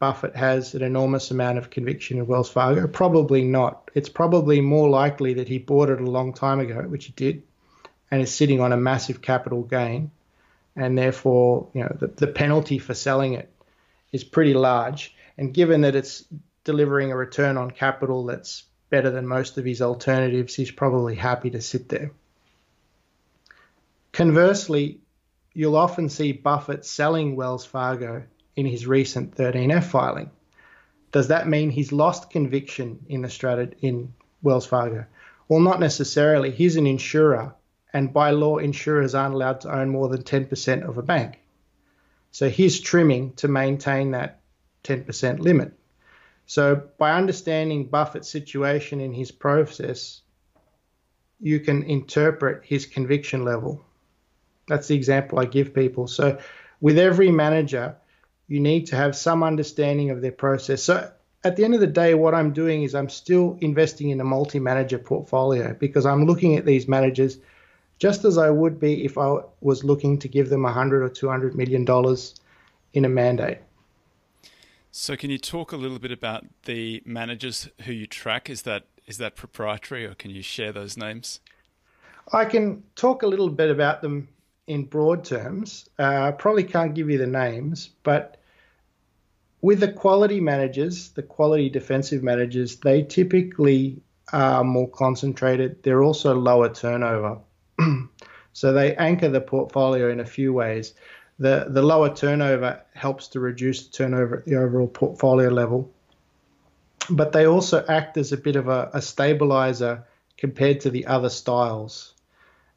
Buffett 0.04 0.36
has 0.36 0.76
an 0.76 0.82
enormous 0.82 1.32
amount 1.32 1.58
of 1.58 1.70
conviction 1.70 2.18
in 2.18 2.28
Wells 2.28 2.50
Fargo? 2.50 2.88
Probably 2.88 3.42
not. 3.42 3.90
It's 3.96 4.10
probably 4.10 4.60
more 4.60 4.90
likely 4.90 5.36
that 5.36 5.48
he 5.48 5.60
bought 5.60 5.90
it 5.90 6.02
a 6.02 6.12
long 6.12 6.34
time 6.34 6.60
ago, 6.60 6.82
which 6.82 7.06
he 7.06 7.14
did, 7.14 7.44
and 8.12 8.22
is 8.22 8.36
sitting 8.36 8.60
on 8.60 8.74
a 8.74 8.78
massive 8.78 9.22
capital 9.22 9.64
gain, 9.64 10.12
and 10.76 10.98
therefore, 10.98 11.70
you 11.74 11.84
know, 11.84 11.96
the, 11.98 12.08
the 12.08 12.28
penalty 12.28 12.80
for 12.80 12.94
selling 12.94 13.36
it 13.36 13.50
is 14.12 14.26
pretty 14.26 14.54
large. 14.54 15.16
And 15.38 15.54
given 15.54 15.80
that 15.82 15.96
it's 15.96 16.26
delivering 16.66 17.14
a 17.14 17.16
return 17.16 17.56
on 17.56 17.72
capital 17.72 18.26
that's 18.26 18.64
better 18.90 19.10
than 19.10 19.26
most 19.26 19.58
of 19.58 19.64
his 19.64 19.82
alternatives, 19.82 20.54
he's 20.54 20.70
probably 20.70 21.16
happy 21.16 21.52
to 21.52 21.62
sit 21.62 21.88
there. 21.88 22.12
Conversely, 24.12 25.00
you'll 25.54 25.78
often 25.78 26.10
see 26.10 26.34
Buffett 26.34 26.84
selling 26.84 27.38
Wells 27.38 27.64
Fargo 27.64 28.24
in 28.56 28.66
his 28.66 28.86
recent 28.86 29.36
13F 29.36 29.84
filing. 29.84 30.30
Does 31.12 31.28
that 31.28 31.48
mean 31.48 31.70
he's 31.70 31.92
lost 31.92 32.30
conviction 32.30 33.06
in 33.08 33.22
the 33.22 33.28
strat- 33.28 33.76
in 33.82 34.14
Wells 34.42 34.66
Fargo? 34.66 35.06
Well, 35.48 35.60
not 35.60 35.80
necessarily. 35.80 36.52
He's 36.52 36.76
an 36.76 36.88
insurer, 36.88 37.54
and 37.94 38.12
by 38.12 38.32
law, 38.32 38.58
insurers 38.58 39.14
aren't 39.14 39.36
allowed 39.36 39.62
to 39.62 39.76
own 39.76 39.90
more 39.90 40.10
than 40.10 40.24
10% 40.24 40.88
of 40.88 40.98
a 40.98 41.04
bank. 41.04 41.40
So 42.32 42.50
he's 42.50 42.80
trimming 42.80 43.34
to 43.34 43.48
maintain 43.48 44.12
that 44.12 44.42
10% 44.84 45.40
limit. 45.40 45.74
So 46.46 46.82
by 46.98 47.14
understanding 47.14 47.86
Buffett's 47.86 48.30
situation 48.30 49.00
in 49.00 49.14
his 49.14 49.32
process, 49.32 50.22
you 51.40 51.60
can 51.60 51.84
interpret 51.84 52.64
his 52.66 52.86
conviction 52.86 53.46
level. 53.46 53.86
That's 54.68 54.88
the 54.88 54.96
example 54.96 55.40
I 55.40 55.46
give 55.46 55.74
people. 55.74 56.08
So 56.08 56.40
with 56.82 56.98
every 56.98 57.32
manager, 57.32 57.96
you 58.48 58.60
need 58.60 58.88
to 58.88 58.96
have 58.96 59.16
some 59.16 59.44
understanding 59.44 60.10
of 60.10 60.22
their 60.22 60.32
process. 60.32 60.84
So 60.84 61.12
at 61.44 61.56
the 61.56 61.64
end 61.64 61.74
of 61.74 61.80
the 61.80 61.88
day, 61.88 62.14
what 62.14 62.34
I'm 62.34 62.54
doing 62.54 62.84
is 62.84 62.96
I'm 62.96 63.10
still 63.10 63.58
investing 63.62 64.10
in 64.10 64.22
a 64.22 64.24
multi 64.24 64.60
manager 64.60 64.98
portfolio 64.98 65.74
because 65.74 66.06
I'm 66.06 66.26
looking 66.26 66.56
at 66.56 66.66
these 66.66 66.88
managers 66.88 67.38
just 68.00 68.26
as 68.26 68.38
I 68.38 68.50
would 68.50 68.80
be 68.80 69.06
if 69.06 69.18
I 69.18 69.40
was 69.62 69.84
looking 69.84 70.20
to 70.20 70.28
give 70.28 70.50
them 70.50 70.64
100 70.64 71.04
or 71.04 71.10
200 71.10 71.56
million 71.56 71.86
dollars 71.86 72.36
in 72.94 73.06
a 73.06 73.10
mandate. 73.10 73.60
So 74.92 75.16
can 75.16 75.30
you 75.30 75.38
talk 75.38 75.72
a 75.72 75.78
little 75.78 76.00
bit 76.00 76.12
about 76.12 76.46
the 76.66 77.02
managers 77.06 77.70
who 77.86 77.92
you 77.92 78.06
track? 78.06 78.50
Is 78.50 78.62
that 78.64 78.84
is 79.06 79.18
that 79.18 79.36
proprietary 79.36 80.06
or 80.06 80.14
can 80.14 80.32
you 80.32 80.42
share 80.42 80.72
those 80.72 80.96
names? 80.96 81.40
I 82.32 82.46
can 82.46 82.84
talk 82.96 83.24
a 83.24 83.28
little 83.28 83.50
bit 83.50 83.70
about 83.70 84.02
them 84.02 84.30
in 84.68 84.86
broad 84.86 85.26
terms. 85.26 85.90
Uh, 86.00 86.32
probably 86.32 86.64
can't 86.64 86.94
give 86.94 87.10
you 87.10 87.18
the 87.18 87.28
names, 87.28 87.90
but 88.04 88.38
with 89.62 89.80
the 89.80 89.92
quality 89.92 90.40
managers, 90.40 91.10
the 91.10 91.24
quality 91.24 91.70
defensive 91.70 92.24
managers, 92.24 92.78
they 92.78 93.04
typically 93.04 94.02
are 94.32 94.64
more 94.64 94.90
concentrated. 94.90 95.82
They're 95.84 96.04
also 96.04 96.36
lower 96.36 96.74
turnover. 96.74 97.40
so 98.54 98.74
they 98.74 98.96
anchor 98.96 99.30
the 99.30 99.42
portfolio 99.42 100.10
in 100.10 100.20
a 100.20 100.26
few 100.26 100.54
ways. 100.54 100.94
The, 101.40 101.68
the 101.70 101.82
lower 101.82 102.14
turnover 102.14 102.82
helps 102.94 103.28
to 103.30 103.40
reduce 103.40 103.88
the 103.88 103.92
turnover 103.92 104.38
at 104.38 104.46
the 104.46 104.56
overall 104.56 104.88
portfolio 104.88 105.50
level. 105.50 105.92
But 107.10 107.32
they 107.34 107.48
also 107.48 107.86
act 107.88 108.18
as 108.18 108.32
a 108.32 108.38
bit 108.38 108.56
of 108.56 108.68
a, 108.70 108.90
a 108.94 109.02
stabilizer 109.02 110.06
compared 110.38 110.82
to 110.82 110.90
the 110.90 111.06
other 111.06 111.30
styles. 111.30 112.14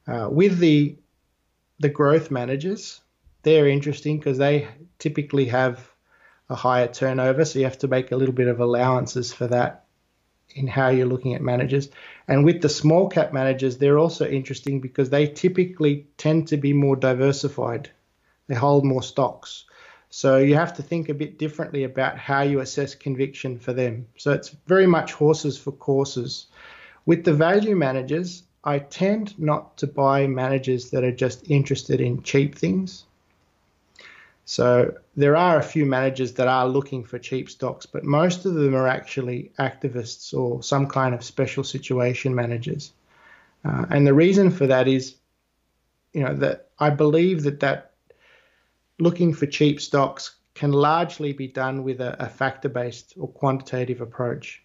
Uh, 0.07 0.29
with 0.31 0.59
the 0.59 0.97
the 1.79 1.89
growth 1.89 2.31
managers, 2.31 3.01
they're 3.43 3.67
interesting 3.67 4.17
because 4.17 4.37
they 4.37 4.67
typically 4.99 5.45
have 5.45 5.89
a 6.49 6.55
higher 6.55 6.87
turnover, 6.87 7.45
so 7.45 7.59
you 7.59 7.65
have 7.65 7.77
to 7.79 7.87
make 7.87 8.11
a 8.11 8.15
little 8.15 8.33
bit 8.33 8.47
of 8.47 8.59
allowances 8.59 9.33
for 9.33 9.47
that 9.47 9.85
in 10.55 10.65
how 10.67 10.89
you're 10.89 11.05
looking 11.05 11.35
at 11.35 11.41
managers. 11.41 11.89
And 12.27 12.45
with 12.45 12.61
the 12.61 12.69
small 12.69 13.09
cap 13.09 13.33
managers, 13.33 13.77
they're 13.77 13.99
also 13.99 14.25
interesting 14.25 14.79
because 14.79 15.09
they 15.09 15.27
typically 15.27 16.07
tend 16.17 16.47
to 16.47 16.57
be 16.57 16.73
more 16.73 16.95
diversified. 16.95 17.89
They 18.47 18.55
hold 18.55 18.85
more 18.85 19.03
stocks. 19.03 19.65
So 20.09 20.37
you 20.37 20.55
have 20.55 20.73
to 20.75 20.83
think 20.83 21.09
a 21.09 21.13
bit 21.13 21.37
differently 21.37 21.83
about 21.83 22.17
how 22.17 22.41
you 22.41 22.61
assess 22.61 22.95
conviction 22.95 23.59
for 23.59 23.73
them. 23.73 24.07
So 24.17 24.31
it's 24.31 24.55
very 24.65 24.87
much 24.87 25.11
horses 25.11 25.57
for 25.57 25.73
courses. 25.73 26.47
With 27.05 27.25
the 27.25 27.33
value 27.33 27.75
managers, 27.75 28.43
I 28.63 28.79
tend 28.79 29.37
not 29.39 29.77
to 29.77 29.87
buy 29.87 30.27
managers 30.27 30.89
that 30.91 31.03
are 31.03 31.11
just 31.11 31.49
interested 31.49 32.01
in 32.01 32.23
cheap 32.23 32.55
things. 32.55 33.05
So 34.45 34.93
there 35.15 35.35
are 35.35 35.57
a 35.57 35.63
few 35.63 35.85
managers 35.85 36.33
that 36.33 36.47
are 36.47 36.67
looking 36.67 37.03
for 37.03 37.19
cheap 37.19 37.49
stocks, 37.49 37.85
but 37.85 38.03
most 38.03 38.45
of 38.45 38.53
them 38.53 38.75
are 38.75 38.87
actually 38.87 39.51
activists 39.59 40.33
or 40.33 40.63
some 40.63 40.87
kind 40.87 41.13
of 41.13 41.23
special 41.23 41.63
situation 41.63 42.33
managers. 42.33 42.93
Uh, 43.65 43.85
and 43.89 44.07
the 44.07 44.13
reason 44.13 44.51
for 44.51 44.67
that 44.67 44.87
is, 44.87 45.15
you 46.13 46.23
know, 46.23 46.33
that 46.35 46.69
I 46.79 46.91
believe 46.91 47.43
that 47.43 47.59
that 47.59 47.91
looking 48.99 49.33
for 49.33 49.45
cheap 49.45 49.81
stocks 49.81 50.35
can 50.55 50.71
largely 50.71 51.33
be 51.33 51.47
done 51.47 51.83
with 51.83 52.01
a, 52.01 52.15
a 52.23 52.29
factor 52.29 52.69
based 52.69 53.13
or 53.17 53.27
quantitative 53.27 54.01
approach 54.01 54.63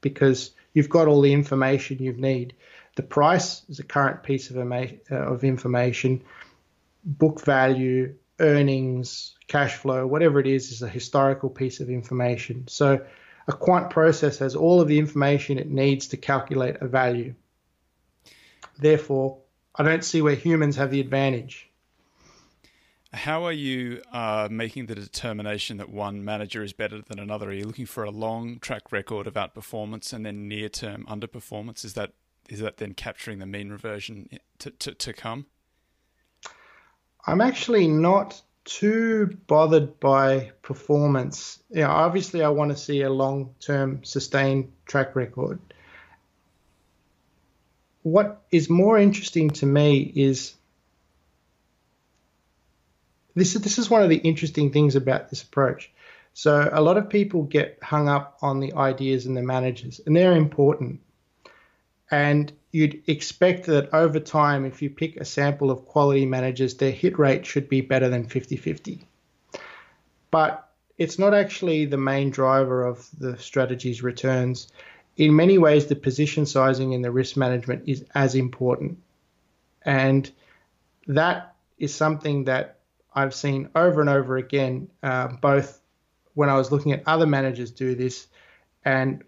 because 0.00 0.50
you've 0.74 0.90
got 0.90 1.08
all 1.08 1.20
the 1.20 1.32
information 1.32 1.98
you 1.98 2.12
need. 2.12 2.54
The 2.96 3.02
price 3.02 3.62
is 3.68 3.78
a 3.78 3.84
current 3.84 4.22
piece 4.22 4.50
of, 4.50 4.56
uh, 4.56 5.14
of 5.14 5.44
information, 5.44 6.22
book 7.04 7.40
value, 7.44 8.14
earnings, 8.40 9.36
cash 9.46 9.74
flow, 9.74 10.06
whatever 10.06 10.40
it 10.40 10.46
is, 10.46 10.72
is 10.72 10.82
a 10.82 10.88
historical 10.88 11.50
piece 11.50 11.80
of 11.80 11.90
information. 11.90 12.66
So 12.68 13.04
a 13.46 13.52
quant 13.52 13.90
process 13.90 14.38
has 14.38 14.54
all 14.54 14.80
of 14.80 14.88
the 14.88 14.98
information 14.98 15.58
it 15.58 15.68
needs 15.68 16.08
to 16.08 16.16
calculate 16.16 16.76
a 16.80 16.88
value. 16.88 17.34
Therefore, 18.78 19.38
I 19.74 19.82
don't 19.82 20.04
see 20.04 20.22
where 20.22 20.34
humans 20.34 20.76
have 20.76 20.90
the 20.90 21.00
advantage. 21.00 21.70
How 23.12 23.44
are 23.44 23.52
you 23.52 24.02
uh, 24.12 24.46
making 24.50 24.86
the 24.86 24.94
determination 24.94 25.78
that 25.78 25.90
one 25.90 26.24
manager 26.24 26.62
is 26.62 26.72
better 26.72 27.02
than 27.02 27.18
another? 27.18 27.48
Are 27.48 27.52
you 27.52 27.66
looking 27.66 27.86
for 27.86 28.04
a 28.04 28.10
long 28.10 28.60
track 28.60 28.92
record 28.92 29.26
of 29.26 29.34
outperformance 29.34 30.12
and 30.12 30.24
then 30.24 30.46
near 30.46 30.68
term 30.68 31.04
underperformance? 31.06 31.84
Is 31.84 31.94
that 31.94 32.12
is 32.50 32.60
that 32.60 32.78
then 32.78 32.94
capturing 32.94 33.38
the 33.38 33.46
mean 33.46 33.70
reversion 33.70 34.28
to, 34.58 34.70
to, 34.70 34.94
to 34.94 35.12
come? 35.12 35.46
I'm 37.24 37.40
actually 37.40 37.86
not 37.86 38.42
too 38.64 39.38
bothered 39.46 40.00
by 40.00 40.50
performance. 40.62 41.60
You 41.70 41.82
know, 41.82 41.90
obviously, 41.90 42.42
I 42.42 42.48
want 42.48 42.72
to 42.72 42.76
see 42.76 43.02
a 43.02 43.10
long 43.10 43.54
term 43.60 44.04
sustained 44.04 44.72
track 44.84 45.14
record. 45.14 45.60
What 48.02 48.42
is 48.50 48.68
more 48.68 48.98
interesting 48.98 49.50
to 49.50 49.66
me 49.66 50.00
is 50.00 50.54
this 53.34 53.54
is 53.54 53.62
this 53.62 53.78
is 53.78 53.88
one 53.88 54.02
of 54.02 54.08
the 54.08 54.16
interesting 54.16 54.72
things 54.72 54.96
about 54.96 55.30
this 55.30 55.42
approach. 55.42 55.92
So 56.32 56.68
a 56.72 56.80
lot 56.80 56.96
of 56.96 57.10
people 57.10 57.42
get 57.42 57.78
hung 57.82 58.08
up 58.08 58.38
on 58.42 58.60
the 58.60 58.72
ideas 58.74 59.26
and 59.26 59.36
the 59.36 59.42
managers, 59.42 60.00
and 60.04 60.16
they're 60.16 60.36
important. 60.36 61.00
And 62.10 62.52
you'd 62.72 63.02
expect 63.06 63.66
that 63.66 63.92
over 63.92 64.20
time, 64.20 64.64
if 64.64 64.82
you 64.82 64.90
pick 64.90 65.16
a 65.16 65.24
sample 65.24 65.70
of 65.70 65.84
quality 65.86 66.26
managers, 66.26 66.74
their 66.74 66.90
hit 66.90 67.18
rate 67.18 67.46
should 67.46 67.68
be 67.68 67.80
better 67.80 68.08
than 68.08 68.24
50 68.24 68.56
50. 68.56 69.04
But 70.30 70.68
it's 70.98 71.18
not 71.18 71.34
actually 71.34 71.86
the 71.86 71.96
main 71.96 72.30
driver 72.30 72.84
of 72.84 73.08
the 73.18 73.38
strategy's 73.38 74.02
returns. 74.02 74.68
In 75.16 75.34
many 75.34 75.58
ways, 75.58 75.86
the 75.86 75.96
position 75.96 76.46
sizing 76.46 76.94
and 76.94 77.04
the 77.04 77.10
risk 77.10 77.36
management 77.36 77.84
is 77.88 78.04
as 78.14 78.34
important. 78.34 78.98
And 79.82 80.30
that 81.06 81.54
is 81.78 81.94
something 81.94 82.44
that 82.44 82.78
I've 83.14 83.34
seen 83.34 83.70
over 83.74 84.00
and 84.00 84.10
over 84.10 84.36
again, 84.36 84.88
uh, 85.02 85.28
both 85.28 85.80
when 86.34 86.48
I 86.48 86.54
was 86.54 86.70
looking 86.70 86.92
at 86.92 87.02
other 87.06 87.26
managers 87.26 87.70
do 87.70 87.94
this 87.94 88.28
and 88.84 89.24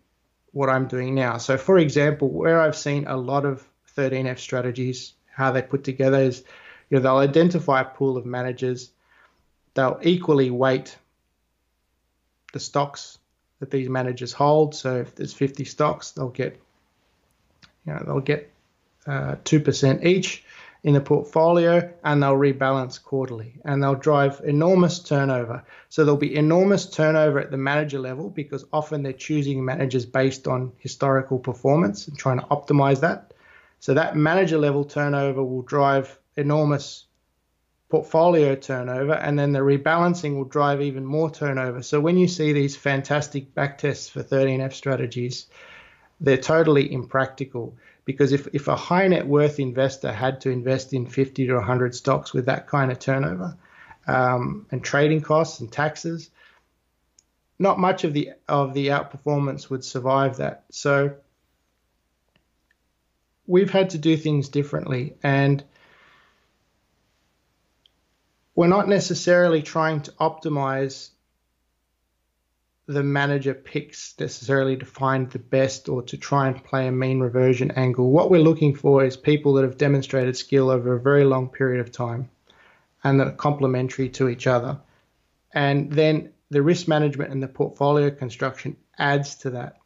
what 0.53 0.69
I'm 0.69 0.87
doing 0.87 1.15
now. 1.15 1.39
So, 1.39 1.57
for 1.57 1.79
example, 1.79 2.31
where 2.31 2.61
I've 2.61 2.77
seen 2.77 3.07
a 3.07 3.17
lot 3.17 3.45
of 3.45 3.67
13F 3.97 4.39
strategies, 4.39 5.15
how 5.31 5.51
they 5.51 5.63
put 5.63 5.85
together 5.85 6.21
is, 6.21 6.45
you 6.89 6.99
know, 6.99 7.03
they'll 7.03 7.17
identify 7.17 7.81
a 7.81 7.85
pool 7.85 8.17
of 8.17 8.27
managers, 8.27 8.91
they'll 9.75 9.99
equally 10.03 10.51
weight 10.51 10.97
the 12.53 12.61
stocks 12.61 13.19
that 13.61 13.71
these 13.71 13.89
managers 13.89 14.33
hold. 14.33 14.75
So, 14.75 14.97
if 14.97 15.15
there's 15.15 15.33
50 15.33 15.65
stocks, 15.65 16.13
they'll 16.13 16.29
get, 16.29 16.61
you 17.87 17.95
know, 17.95 18.03
they'll 18.07 18.21
get 18.21 18.53
uh, 19.07 19.37
2% 19.45 20.05
each 20.05 20.45
in 20.85 20.95
the 20.95 21.01
portfolio 21.01 21.93
and 22.03 22.23
they'll 22.23 22.35
rebalance 22.35 23.01
quarterly 23.01 23.55
and 23.65 23.83
they'll 23.83 23.95
drive 23.95 24.41
enormous 24.45 24.99
turnover. 24.99 25.65
So 25.89 26.05
there'll 26.05 26.19
be 26.19 26.35
enormous 26.35 26.87
turnover 26.87 27.39
at 27.39 27.53
the 27.53 27.57
manager 27.57 28.01
level 28.01 28.31
because 28.31 28.65
often 28.73 29.03
they're 29.03 29.13
choosing 29.13 29.65
managers 29.65 30.05
based 30.07 30.49
on 30.49 30.73
historical 30.79 31.39
performance 31.39 32.09
and 32.09 32.19
trying 32.19 32.41
to 32.41 32.47
optimize 32.47 33.01
that. 33.01 33.33
So 33.79 33.95
that 33.95 34.17
manager 34.17 34.59
level 34.59 34.85
turnover 34.85 35.43
will 35.45 35.63
drive 35.63 36.19
enormous 36.37 37.05
portfolio 37.89 38.57
turnover 38.57 39.13
and 39.13 39.39
then 39.39 39.53
the 39.53 39.61
rebalancing 39.61 40.35
will 40.35 40.47
drive 40.47 40.81
even 40.81 41.05
more 41.05 41.31
turnover. 41.31 41.83
So 41.83 42.01
when 42.01 42.17
you 42.17 42.27
see 42.27 42.53
these 42.53 42.75
fantastic 42.75 43.55
backtests 43.55 44.11
for 44.11 44.25
13F 44.25 44.73
strategies, 44.73 45.47
they're 46.21 46.37
totally 46.39 46.93
impractical 46.93 47.77
because 48.05 48.33
if, 48.33 48.49
if 48.53 48.69
a 48.69 48.77
high 48.77 49.07
net 49.09 49.27
worth 49.27 49.61
investor 49.61 50.13
had 50.13 50.41
to 50.43 50.51
invest 50.51 50.93
in 50.93 51.07
50 51.07 51.47
to 51.47 51.55
100 51.55 51.95
stocks 51.95 52.33
with 52.33 52.47
that 52.47 52.67
kind 52.67 52.91
of 52.91 52.99
turnover 52.99 53.57
um, 54.07 54.67
and 54.71 54.83
trading 54.83 55.21
costs 55.21 55.61
and 55.61 55.71
taxes, 55.71 56.31
not 57.59 57.79
much 57.79 58.03
of 58.05 58.13
the 58.13 58.31
of 58.49 58.75
the 58.75 58.89
outperformance 58.89 59.71
would 59.71 59.85
survive 59.85 60.39
that. 60.39 60.65
So 60.71 61.15
we've 63.47 63.71
had 63.71 63.91
to 63.91 63.99
do 63.99 64.17
things 64.17 64.49
differently, 64.49 65.15
and 65.23 65.63
we're 68.57 68.67
not 68.67 68.89
necessarily 68.89 69.63
trying 69.63 70.03
to 70.03 70.11
optimize 70.13 71.11
the 72.87 73.03
manager 73.03 73.55
picks 73.55 74.15
necessarily 74.19 74.77
to 74.77 74.85
find 74.85 75.31
the 75.31 75.39
best 75.39 75.89
or 75.89 76.03
to 76.03 76.17
try 76.17 76.49
and 76.49 76.65
play 76.65 76.89
a 76.89 76.93
mean 76.93 77.21
reversion 77.21 77.71
angle. 77.73 78.11
What 78.11 78.31
we're 78.31 78.43
looking 78.43 78.75
for 78.75 79.05
is 79.05 79.17
people 79.17 79.55
that 79.55 79.63
have 79.63 79.79
demonstrated 79.79 80.37
skill 80.37 80.71
over 80.71 80.95
a 80.95 81.01
very 81.01 81.25
long 81.25 81.49
period 81.49 81.81
of 81.81 81.93
time 81.93 82.29
and 83.05 83.21
that 83.21 83.29
are 83.29 83.33
complementary 83.33 84.09
to 84.11 84.29
each 84.29 84.47
other. 84.47 84.81
And 85.55 85.93
then 85.93 86.33
the 86.51 86.63
risk 86.63 86.89
management 86.89 87.31
and 87.33 87.43
the 87.43 87.49
portfolio 87.49 88.11
construction 88.11 88.77
adds 88.99 89.37
to 89.37 89.51
that. 89.51 89.77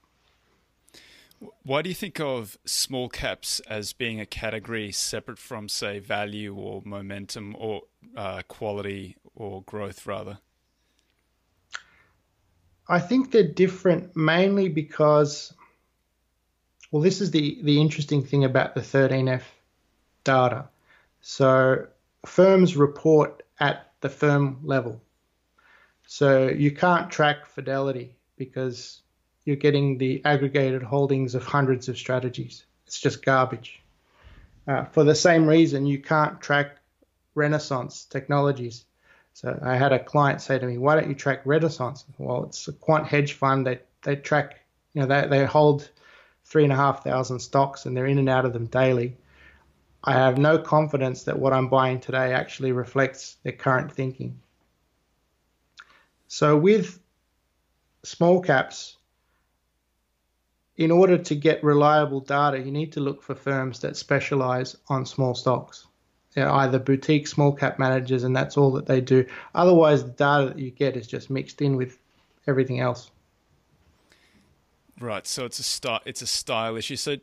Why 1.62 1.82
do 1.82 1.90
you 1.90 1.94
think 1.94 2.18
of 2.18 2.56
small 2.64 3.09
caps 3.09 3.61
as 3.68 3.92
being 3.92 4.20
a 4.20 4.26
category 4.26 4.90
separate 4.90 5.38
from, 5.38 5.68
say, 5.68 5.98
value 5.98 6.54
or 6.54 6.80
momentum 6.85 7.54
or 7.59 7.82
uh, 8.16 8.42
quality 8.48 9.16
or 9.35 9.62
growth, 9.62 10.06
rather? 10.06 10.38
I 12.88 13.01
think 13.01 13.31
they're 13.31 13.42
different 13.42 14.16
mainly 14.16 14.68
because, 14.68 15.53
well, 16.90 17.03
this 17.03 17.20
is 17.20 17.31
the, 17.31 17.59
the 17.62 17.81
interesting 17.81 18.22
thing 18.22 18.44
about 18.44 18.75
the 18.75 18.81
13F 18.81 19.42
data. 20.25 20.68
So 21.20 21.87
firms 22.25 22.77
report 22.77 23.42
at 23.59 23.92
the 24.01 24.09
firm 24.09 24.61
level. 24.62 25.01
So 26.07 26.49
you 26.49 26.70
can't 26.70 27.11
track 27.11 27.46
fidelity 27.46 28.14
because 28.37 29.01
you're 29.44 29.57
getting 29.57 29.99
the 29.99 30.22
aggregated 30.25 30.83
holdings 30.83 31.35
of 31.35 31.44
hundreds 31.44 31.88
of 31.88 31.99
strategies. 31.99 32.64
It's 32.87 33.01
just 33.01 33.25
garbage. 33.25 33.83
Uh, 34.68 34.85
for 34.85 35.05
the 35.05 35.14
same 35.14 35.46
reason, 35.46 35.87
you 35.87 36.01
can't 36.01 36.40
track 36.40 36.77
Renaissance 37.35 38.05
technologies 38.05 38.85
so 39.37 39.59
I 39.62 39.77
had 39.77 39.92
a 39.92 40.03
client 40.03 40.40
say 40.40 40.59
to 40.59 40.66
me, 40.66 40.79
"Why 40.79 40.94
don't 40.94 41.11
you 41.11 41.14
track 41.14 41.42
Renaissance?" 41.44 42.07
Well, 42.16 42.44
it's 42.44 42.68
a 42.68 42.72
quant 42.72 43.07
hedge 43.07 43.35
fund. 43.35 43.66
They 43.66 43.81
they 44.01 44.16
track, 44.16 44.64
you 44.94 45.03
know, 45.03 45.07
they 45.07 45.29
they 45.29 45.44
hold 45.44 45.90
three 46.46 46.64
and 46.64 46.72
a 46.72 46.77
half 46.77 47.05
thousand 47.05 47.40
stocks 47.40 47.85
and 47.85 47.94
they're 47.94 48.07
in 48.07 48.16
and 48.16 48.31
out 48.31 48.46
of 48.46 48.55
them 48.55 48.64
daily. 48.64 49.14
I 50.03 50.14
have 50.14 50.38
no 50.38 50.59
confidence 50.59 51.25
that 51.25 51.38
what 51.38 51.53
I'm 51.53 51.68
buying 51.68 52.01
today 52.01 52.33
actually 52.33 52.72
reflects 52.72 53.37
their 53.42 53.53
current 53.53 53.92
thinking. 53.92 54.40
So 56.29 56.57
with 56.57 56.99
small 58.05 58.40
caps, 58.40 58.96
in 60.79 60.90
order 60.90 61.18
to 61.18 61.35
get 61.35 61.62
reliable 61.62 62.20
data, 62.20 62.59
you 62.59 62.72
need 62.72 62.92
to 62.92 63.01
look 63.01 63.22
for 63.22 63.35
firms 63.35 63.81
that 63.81 63.99
specialize 63.99 64.77
on 64.88 65.05
small 65.05 65.35
stocks 65.35 65.87
either 66.37 66.79
boutique 66.79 67.27
small 67.27 67.53
cap 67.53 67.79
managers, 67.79 68.25
and 68.25 68.37
that's 68.37 68.57
all 68.57 68.70
that 68.72 68.87
they 68.87 69.01
do. 69.01 69.27
Otherwise, 69.55 70.05
the 70.05 70.11
data 70.11 70.46
that 70.46 70.59
you 70.59 70.70
get 70.70 70.96
is 70.96 71.07
just 71.07 71.31
mixed 71.31 71.62
in 71.62 71.77
with 71.77 71.99
everything 72.46 72.81
else. 72.81 73.11
Right, 74.99 75.27
so 75.27 75.44
it's 75.44 75.59
a 75.59 75.62
style, 75.62 76.01
it's 76.07 76.22
a 76.22 76.27
style 76.27 76.75
issue. 76.77 76.96
So 76.96 77.16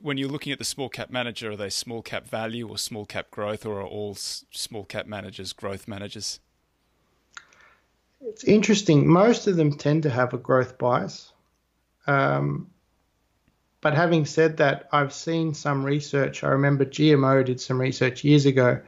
when 0.00 0.16
you're 0.16 0.30
looking 0.30 0.50
at 0.50 0.58
the 0.58 0.64
small 0.64 0.88
cap 0.88 1.10
manager, 1.10 1.50
are 1.50 1.56
they 1.56 1.68
small 1.68 2.00
cap 2.00 2.26
value 2.26 2.66
or 2.66 2.78
small 2.78 3.04
cap 3.04 3.30
growth, 3.30 3.66
or 3.66 3.80
are 3.80 3.86
all 3.86 4.14
small 4.14 4.84
cap 4.84 5.06
managers 5.06 5.52
growth 5.52 5.86
managers? 5.86 6.40
It's 8.22 8.44
interesting. 8.44 9.06
Most 9.06 9.46
of 9.46 9.56
them 9.56 9.72
tend 9.76 10.02
to 10.04 10.10
have 10.10 10.32
a 10.32 10.38
growth 10.38 10.78
bias. 10.78 11.32
Um, 12.06 12.70
but 13.80 13.94
having 13.94 14.24
said 14.24 14.56
that, 14.56 14.88
I've 14.92 15.12
seen 15.12 15.54
some 15.54 15.84
research. 15.84 16.42
I 16.42 16.48
remember 16.48 16.84
GMO 16.84 17.44
did 17.44 17.60
some 17.60 17.80
research 17.80 18.24
years 18.24 18.46
ago 18.46 18.80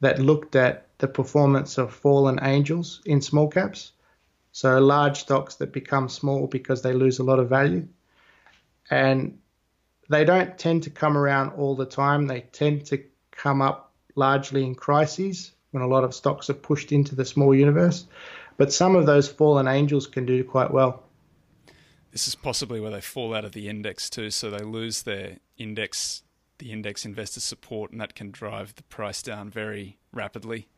that 0.00 0.18
looked 0.18 0.54
at 0.54 0.86
the 0.98 1.08
performance 1.08 1.78
of 1.78 1.94
fallen 1.94 2.38
angels 2.42 3.00
in 3.06 3.20
small 3.22 3.48
caps. 3.48 3.92
So 4.52 4.78
large 4.78 5.20
stocks 5.20 5.56
that 5.56 5.72
become 5.72 6.08
small 6.08 6.46
because 6.46 6.82
they 6.82 6.92
lose 6.92 7.18
a 7.18 7.24
lot 7.24 7.38
of 7.38 7.48
value. 7.48 7.88
And 8.90 9.38
they 10.10 10.24
don't 10.24 10.58
tend 10.58 10.82
to 10.84 10.90
come 10.90 11.16
around 11.16 11.54
all 11.54 11.74
the 11.74 11.86
time. 11.86 12.26
They 12.26 12.42
tend 12.42 12.86
to 12.86 13.02
come 13.30 13.62
up 13.62 13.92
largely 14.14 14.64
in 14.64 14.74
crises 14.74 15.52
when 15.70 15.82
a 15.82 15.88
lot 15.88 16.04
of 16.04 16.14
stocks 16.14 16.50
are 16.50 16.54
pushed 16.54 16.92
into 16.92 17.14
the 17.14 17.24
small 17.24 17.54
universe. 17.54 18.06
But 18.56 18.72
some 18.72 18.94
of 18.94 19.06
those 19.06 19.28
fallen 19.28 19.66
angels 19.66 20.06
can 20.06 20.26
do 20.26 20.44
quite 20.44 20.70
well. 20.70 21.02
This 22.14 22.28
is 22.28 22.36
possibly 22.36 22.78
where 22.78 22.92
they 22.92 23.00
fall 23.00 23.34
out 23.34 23.44
of 23.44 23.50
the 23.50 23.68
index 23.68 24.08
too, 24.08 24.30
so 24.30 24.48
they 24.48 24.64
lose 24.64 25.02
their 25.02 25.38
index, 25.58 26.22
the 26.58 26.70
index 26.70 27.04
investor 27.04 27.40
support, 27.40 27.90
and 27.90 28.00
that 28.00 28.14
can 28.14 28.30
drive 28.30 28.72
the 28.76 28.84
price 28.84 29.20
down 29.20 29.50
very 29.50 29.98
rapidly. 30.12 30.68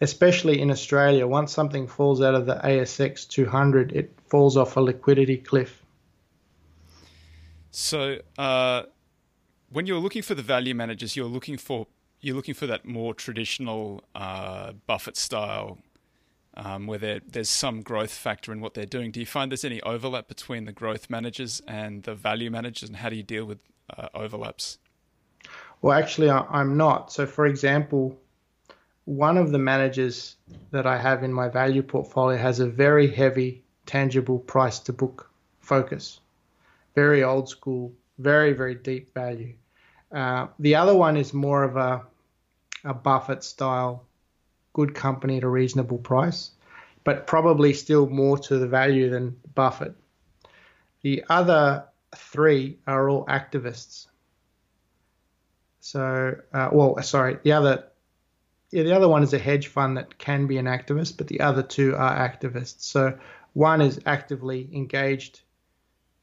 Especially 0.00 0.62
in 0.62 0.70
Australia, 0.70 1.26
once 1.26 1.52
something 1.52 1.86
falls 1.86 2.22
out 2.22 2.34
of 2.34 2.46
the 2.46 2.54
ASX 2.54 3.28
200, 3.28 3.92
it 3.92 4.18
falls 4.30 4.56
off 4.56 4.78
a 4.78 4.80
liquidity 4.80 5.36
cliff. 5.36 5.82
So, 7.70 8.20
uh, 8.38 8.84
when 9.68 9.84
you're 9.84 9.98
looking 9.98 10.22
for 10.22 10.34
the 10.34 10.42
value 10.42 10.74
managers, 10.74 11.16
you're 11.16 11.26
looking 11.26 11.58
for 11.58 11.86
you're 12.22 12.34
looking 12.34 12.54
for 12.54 12.66
that 12.66 12.86
more 12.86 13.12
traditional 13.12 14.02
uh, 14.14 14.72
Buffett 14.86 15.18
style 15.18 15.76
um, 16.56 16.86
where 16.86 17.20
there's 17.26 17.50
some 17.50 17.82
growth 17.82 18.12
factor 18.12 18.52
in 18.52 18.60
what 18.60 18.74
they're 18.74 18.86
doing. 18.86 19.10
Do 19.10 19.20
you 19.20 19.26
find 19.26 19.50
there's 19.50 19.64
any 19.64 19.80
overlap 19.82 20.28
between 20.28 20.64
the 20.64 20.72
growth 20.72 21.10
managers 21.10 21.60
and 21.66 22.02
the 22.04 22.14
value 22.14 22.50
managers, 22.50 22.88
and 22.88 22.96
how 22.96 23.08
do 23.08 23.16
you 23.16 23.22
deal 23.22 23.44
with 23.44 23.58
uh, 23.96 24.08
overlaps? 24.14 24.78
Well, 25.82 25.98
actually, 25.98 26.30
I'm 26.30 26.76
not. 26.76 27.12
So, 27.12 27.26
for 27.26 27.46
example, 27.46 28.18
one 29.04 29.36
of 29.36 29.50
the 29.50 29.58
managers 29.58 30.36
that 30.70 30.86
I 30.86 30.96
have 30.96 31.22
in 31.22 31.32
my 31.32 31.48
value 31.48 31.82
portfolio 31.82 32.38
has 32.38 32.60
a 32.60 32.66
very 32.66 33.10
heavy 33.10 33.62
tangible 33.84 34.38
price 34.38 34.78
to 34.80 34.92
book 34.92 35.30
focus, 35.60 36.20
very 36.94 37.22
old 37.22 37.48
school, 37.48 37.92
very, 38.18 38.52
very 38.52 38.74
deep 38.76 39.12
value. 39.12 39.52
Uh, 40.10 40.46
the 40.58 40.74
other 40.74 40.94
one 40.94 41.16
is 41.16 41.34
more 41.34 41.64
of 41.64 41.76
a, 41.76 42.02
a 42.84 42.94
Buffett 42.94 43.42
style 43.44 44.06
good 44.74 44.94
company 44.94 45.38
at 45.38 45.44
a 45.44 45.48
reasonable 45.48 45.96
price, 45.96 46.50
but 47.02 47.26
probably 47.26 47.72
still 47.72 48.06
more 48.06 48.36
to 48.36 48.58
the 48.58 48.68
value 48.68 49.08
than 49.08 49.36
Buffett. 49.54 49.94
The 51.00 51.24
other 51.30 51.86
three 52.14 52.78
are 52.86 53.08
all 53.08 53.24
activists. 53.26 54.06
So, 55.80 56.36
uh, 56.52 56.68
well, 56.72 57.02
sorry, 57.02 57.38
the 57.42 57.52
other, 57.52 57.84
yeah, 58.70 58.82
the 58.82 58.94
other 58.94 59.08
one 59.08 59.22
is 59.22 59.32
a 59.32 59.38
hedge 59.38 59.68
fund 59.68 59.96
that 59.96 60.18
can 60.18 60.46
be 60.46 60.58
an 60.58 60.66
activist, 60.66 61.16
but 61.16 61.28
the 61.28 61.40
other 61.40 61.62
two 61.62 61.96
are 61.96 62.16
activists. 62.16 62.82
So, 62.82 63.18
one 63.54 63.80
is 63.80 64.00
actively 64.04 64.68
engaged 64.72 65.40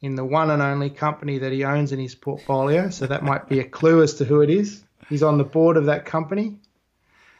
in 0.01 0.15
the 0.15 0.25
one 0.25 0.49
and 0.49 0.61
only 0.61 0.89
company 0.89 1.37
that 1.39 1.51
he 1.51 1.63
owns 1.63 1.91
in 1.91 1.99
his 1.99 2.15
portfolio. 2.15 2.89
So 2.89 3.07
that 3.07 3.23
might 3.23 3.47
be 3.47 3.59
a 3.59 3.63
clue 3.63 4.01
as 4.01 4.15
to 4.15 4.25
who 4.25 4.41
it 4.41 4.49
is. 4.49 4.83
He's 5.09 5.23
on 5.23 5.37
the 5.37 5.43
board 5.43 5.77
of 5.77 5.85
that 5.85 6.05
company. 6.05 6.57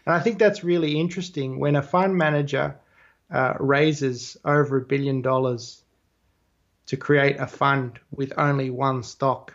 And 0.06 0.16
I 0.16 0.20
think 0.20 0.40
that's 0.40 0.64
really 0.64 1.00
interesting 1.00 1.60
when 1.60 1.76
a 1.76 1.82
fund 1.82 2.16
manager 2.16 2.76
uh, 3.32 3.54
raises 3.60 4.38
over 4.44 4.78
a 4.78 4.82
billion 4.82 5.22
dollars 5.22 5.84
to 6.88 6.98
create 6.98 7.40
a 7.40 7.48
fund 7.48 8.00
with 8.12 8.34
only 8.38 8.70
one 8.70 9.04
stock 9.04 9.54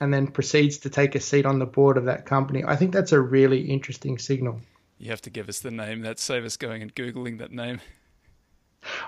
and 0.00 0.12
then 0.12 0.26
proceeds 0.28 0.78
to 0.78 0.90
take 0.90 1.14
a 1.14 1.20
seat 1.20 1.46
on 1.46 1.58
the 1.58 1.66
board 1.66 1.96
of 1.96 2.04
that 2.04 2.26
company. 2.26 2.64
I 2.64 2.76
think 2.76 2.92
that's 2.92 3.12
a 3.12 3.20
really 3.20 3.60
interesting 3.60 4.18
signal. 4.18 4.60
You 4.98 5.10
have 5.10 5.22
to 5.22 5.30
give 5.30 5.48
us 5.48 5.60
the 5.60 5.70
name. 5.70 6.02
That 6.02 6.18
save 6.18 6.44
us 6.44 6.56
going 6.56 6.82
and 6.82 6.94
Googling 6.94 7.38
that 7.38 7.52
name. 7.52 7.80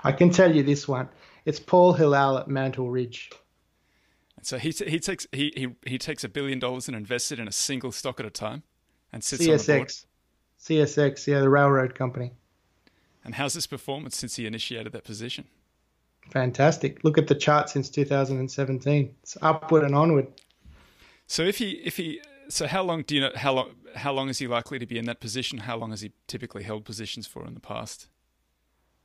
I 0.03 0.11
can 0.11 0.29
tell 0.29 0.53
you 0.53 0.63
this 0.63 0.87
one. 0.87 1.09
It's 1.45 1.59
Paul 1.59 1.93
Hilal 1.93 2.37
at 2.37 2.47
Mantle 2.47 2.89
Ridge. 2.89 3.31
And 4.37 4.45
So 4.45 4.57
he, 4.57 4.71
t- 4.71 4.89
he 4.89 4.99
takes 4.99 5.25
he, 5.31 5.53
he, 5.55 5.89
he 5.89 5.97
takes 5.97 6.23
a 6.23 6.29
billion 6.29 6.59
dollars 6.59 6.87
and 6.87 6.95
invests 6.95 7.31
it 7.31 7.39
in 7.39 7.47
a 7.47 7.51
single 7.51 7.91
stock 7.91 8.19
at 8.19 8.25
a 8.25 8.29
time 8.29 8.63
and 9.11 9.23
sits 9.23 9.43
CSX. 9.43 9.49
on 9.51 9.57
the 9.57 9.77
board. 9.79 9.93
CSX, 10.59 11.27
yeah, 11.27 11.39
the 11.39 11.49
railroad 11.49 11.95
company. 11.95 12.33
And 13.23 13.35
how's 13.35 13.53
his 13.53 13.67
performance 13.67 14.17
since 14.17 14.35
he 14.35 14.45
initiated 14.45 14.91
that 14.93 15.03
position? 15.03 15.45
Fantastic. 16.31 17.03
Look 17.03 17.17
at 17.17 17.27
the 17.27 17.35
chart 17.35 17.69
since 17.69 17.89
2017. 17.89 19.15
It's 19.23 19.37
upward 19.41 19.83
and 19.83 19.95
onward. 19.95 20.27
So 21.27 21.43
if 21.43 21.57
he 21.57 21.71
if 21.83 21.97
he 21.97 22.21
so 22.49 22.67
how 22.67 22.83
long 22.83 23.03
do 23.03 23.15
you 23.15 23.21
know 23.21 23.31
how 23.35 23.53
long 23.53 23.71
how 23.95 24.11
long 24.11 24.29
is 24.29 24.39
he 24.39 24.47
likely 24.47 24.79
to 24.79 24.85
be 24.85 24.97
in 24.97 25.05
that 25.05 25.19
position? 25.19 25.59
How 25.59 25.77
long 25.77 25.91
has 25.91 26.01
he 26.01 26.11
typically 26.27 26.63
held 26.63 26.85
positions 26.85 27.27
for 27.27 27.45
in 27.45 27.53
the 27.53 27.59
past? 27.59 28.07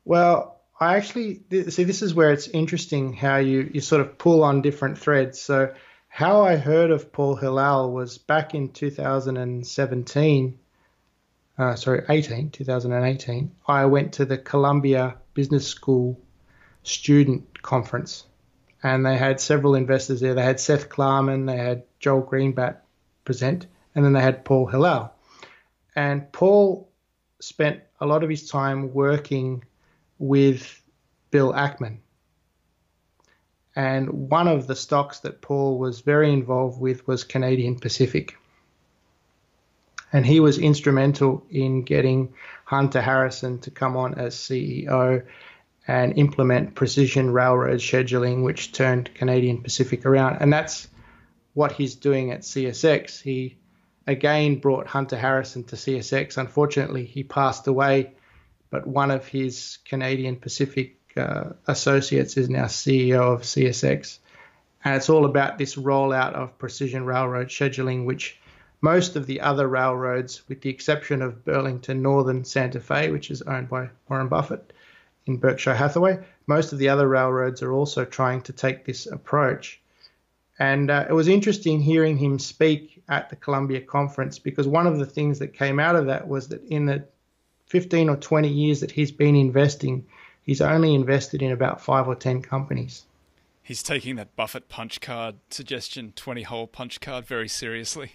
Well, 0.05 0.61
I 0.79 0.97
actually 0.97 1.43
see 1.51 1.85
this 1.85 2.03
is 2.03 2.15
where 2.15 2.33
it's 2.33 2.49
interesting 2.49 3.13
how 3.13 3.37
you 3.37 3.71
you 3.73 3.81
sort 3.81 4.01
of 4.01 4.19
pull 4.19 4.43
on 4.43 4.63
different 4.63 4.99
threads. 4.99 5.41
So 5.41 5.73
how 6.15 6.43
I 6.43 6.55
heard 6.55 6.93
of 6.93 7.11
Paul 7.11 7.35
Hilal 7.35 7.91
was 7.91 8.19
back 8.19 8.55
in 8.55 8.69
2017 8.69 10.59
uh, 11.59 11.75
sorry, 11.75 12.05
18, 12.09 12.51
2018, 12.51 13.51
I 13.67 13.87
went 13.87 14.12
to 14.15 14.25
the 14.25 14.39
Columbia 14.39 15.17
Business 15.35 15.67
School 15.67 16.21
student 16.85 17.62
conference, 17.62 18.27
and 18.81 19.05
they 19.05 19.17
had 19.17 19.41
several 19.41 19.75
investors 19.75 20.21
there. 20.21 20.35
They 20.35 20.43
had 20.45 20.61
Seth 20.61 20.89
Klarman, 20.89 21.49
they 21.49 21.57
had 21.57 21.83
Joel 21.99 22.23
Greenblatt 22.23 22.77
present, 23.25 23.67
and 23.97 24.05
then 24.05 24.12
they 24.12 24.21
had 24.21 24.45
Paul 24.45 24.67
Hilal. 24.67 25.12
And 25.97 26.31
Paul 26.31 26.93
spent 27.41 27.81
a 28.01 28.07
lot 28.07 28.23
of 28.23 28.31
his 28.31 28.49
time 28.49 28.95
working 28.95 29.65
with 30.21 30.81
Bill 31.33 31.53
Ackman. 31.53 31.99
And 33.77 34.31
one 34.31 34.49
of 34.49 34.66
the 34.66 34.77
stocks 34.77 35.20
that 35.20 35.41
Paul 35.41 35.79
was 35.79 36.01
very 36.01 36.33
involved 36.33 36.81
with 36.81 37.07
was 37.07 37.25
Canadian 37.25 37.79
Pacific 37.79 38.37
and 40.14 40.25
he 40.25 40.39
was 40.39 40.59
instrumental 40.59 41.45
in 41.51 41.83
getting 41.83 42.33
Hunter 42.64 43.01
Harrison 43.01 43.59
to 43.62 43.72
come 43.72 43.97
on 43.97 44.14
as 44.14 44.37
CEO 44.37 45.25
and 45.89 46.16
implement 46.16 46.77
precision 46.77 47.33
railroad 47.33 47.81
scheduling, 47.81 48.45
which 48.45 48.70
turned 48.70 49.12
Canadian 49.12 49.61
Pacific 49.61 50.07
around. 50.07 50.37
And 50.41 50.53
that's 50.53 50.87
what 51.53 51.72
he's 51.72 51.97
doing 51.97 52.31
at 52.31 52.43
CSX. 52.43 53.20
He 53.20 53.59
again 54.07 54.61
brought 54.61 54.87
Hunter 54.87 55.18
Harrison 55.18 55.64
to 55.64 55.77
CSX. 55.77 56.39
Unfortunately, 56.39 57.05
he 57.05 57.25
passed 57.25 57.66
away, 57.66 58.12
but 58.70 58.87
one 58.87 59.11
of 59.11 59.27
his 59.27 59.79
Canadian 59.85 60.37
Pacific 60.37 61.01
uh, 61.17 61.51
associates 61.67 62.37
is 62.37 62.49
now 62.49 62.65
CEO 62.65 63.35
of 63.35 63.43
CSX. 63.43 64.19
And 64.85 64.97
it's 64.97 65.09
all 65.09 65.25
about 65.25 65.59
this 65.59 65.77
rollout 65.77 66.35
of 66.35 66.59
precision 66.59 67.07
railroad 67.07 67.49
scheduling, 67.49 68.05
which 68.05 68.39
most 68.81 69.17
of 69.17 69.27
the 69.27 69.41
other 69.41 69.67
railroads, 69.67 70.47
with 70.49 70.61
the 70.61 70.69
exception 70.69 71.23
of 71.23 71.45
Burlington 71.45 72.03
Northern 72.03 72.45
Santa 72.45 72.81
Fe, 72.81 73.11
which 73.11 73.31
is 73.31 73.41
owned 73.43 73.69
by 73.69 73.89
Warren 74.09 74.29
Buffett 74.29 74.73
in 75.27 75.39
Berkshire 75.39 75.75
Hathaway, 75.75 76.19
most 76.47 76.73
of 76.73 76.79
the 76.79 76.91
other 76.91 77.09
railroads 77.09 77.62
are 77.62 77.73
also 77.73 78.05
trying 78.05 78.43
to 78.43 78.53
take 78.53 78.85
this 78.85 79.07
approach. 79.07 79.81
And 80.59 80.91
uh, 80.91 81.07
it 81.09 81.12
was 81.12 81.29
interesting 81.29 81.81
hearing 81.81 82.19
him 82.19 82.39
speak 82.39 83.03
at 83.09 83.31
the 83.31 83.37
Columbia 83.37 83.81
conference 83.81 84.39
because 84.39 84.69
one 84.69 84.87
of 84.87 84.99
the 84.99 85.07
things 85.07 85.39
that 85.39 85.55
came 85.55 85.81
out 85.81 85.97
of 85.97 86.07
that 86.07 86.29
was 86.29 86.49
that 86.49 86.62
in 86.65 86.87
the 86.87 87.05
15 87.67 88.09
or 88.09 88.17
20 88.17 88.49
years 88.49 88.81
that 88.81 88.91
he's 88.91 89.11
been 89.11 89.35
investing, 89.35 90.07
he's 90.45 90.61
only 90.61 90.95
invested 90.95 91.43
in 91.43 91.51
about 91.51 91.81
five 91.81 92.07
or 92.07 92.15
10 92.15 92.43
companies. 92.43 93.05
He's 93.63 93.83
taking 93.83 94.17
that 94.17 94.37
Buffett 94.37 94.69
punch 94.69 95.01
card 95.01 95.37
suggestion, 95.51 96.13
20 96.15 96.43
hole 96.43 96.67
punch 96.67 97.01
card, 97.01 97.27
very 97.27 97.49
seriously 97.49 98.13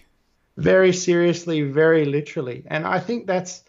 very 0.60 0.92
seriously, 0.92 1.62
very 1.62 2.04
literally. 2.04 2.64
And 2.66 2.86
I 2.86 3.00
think 3.00 3.26
that's 3.26 3.64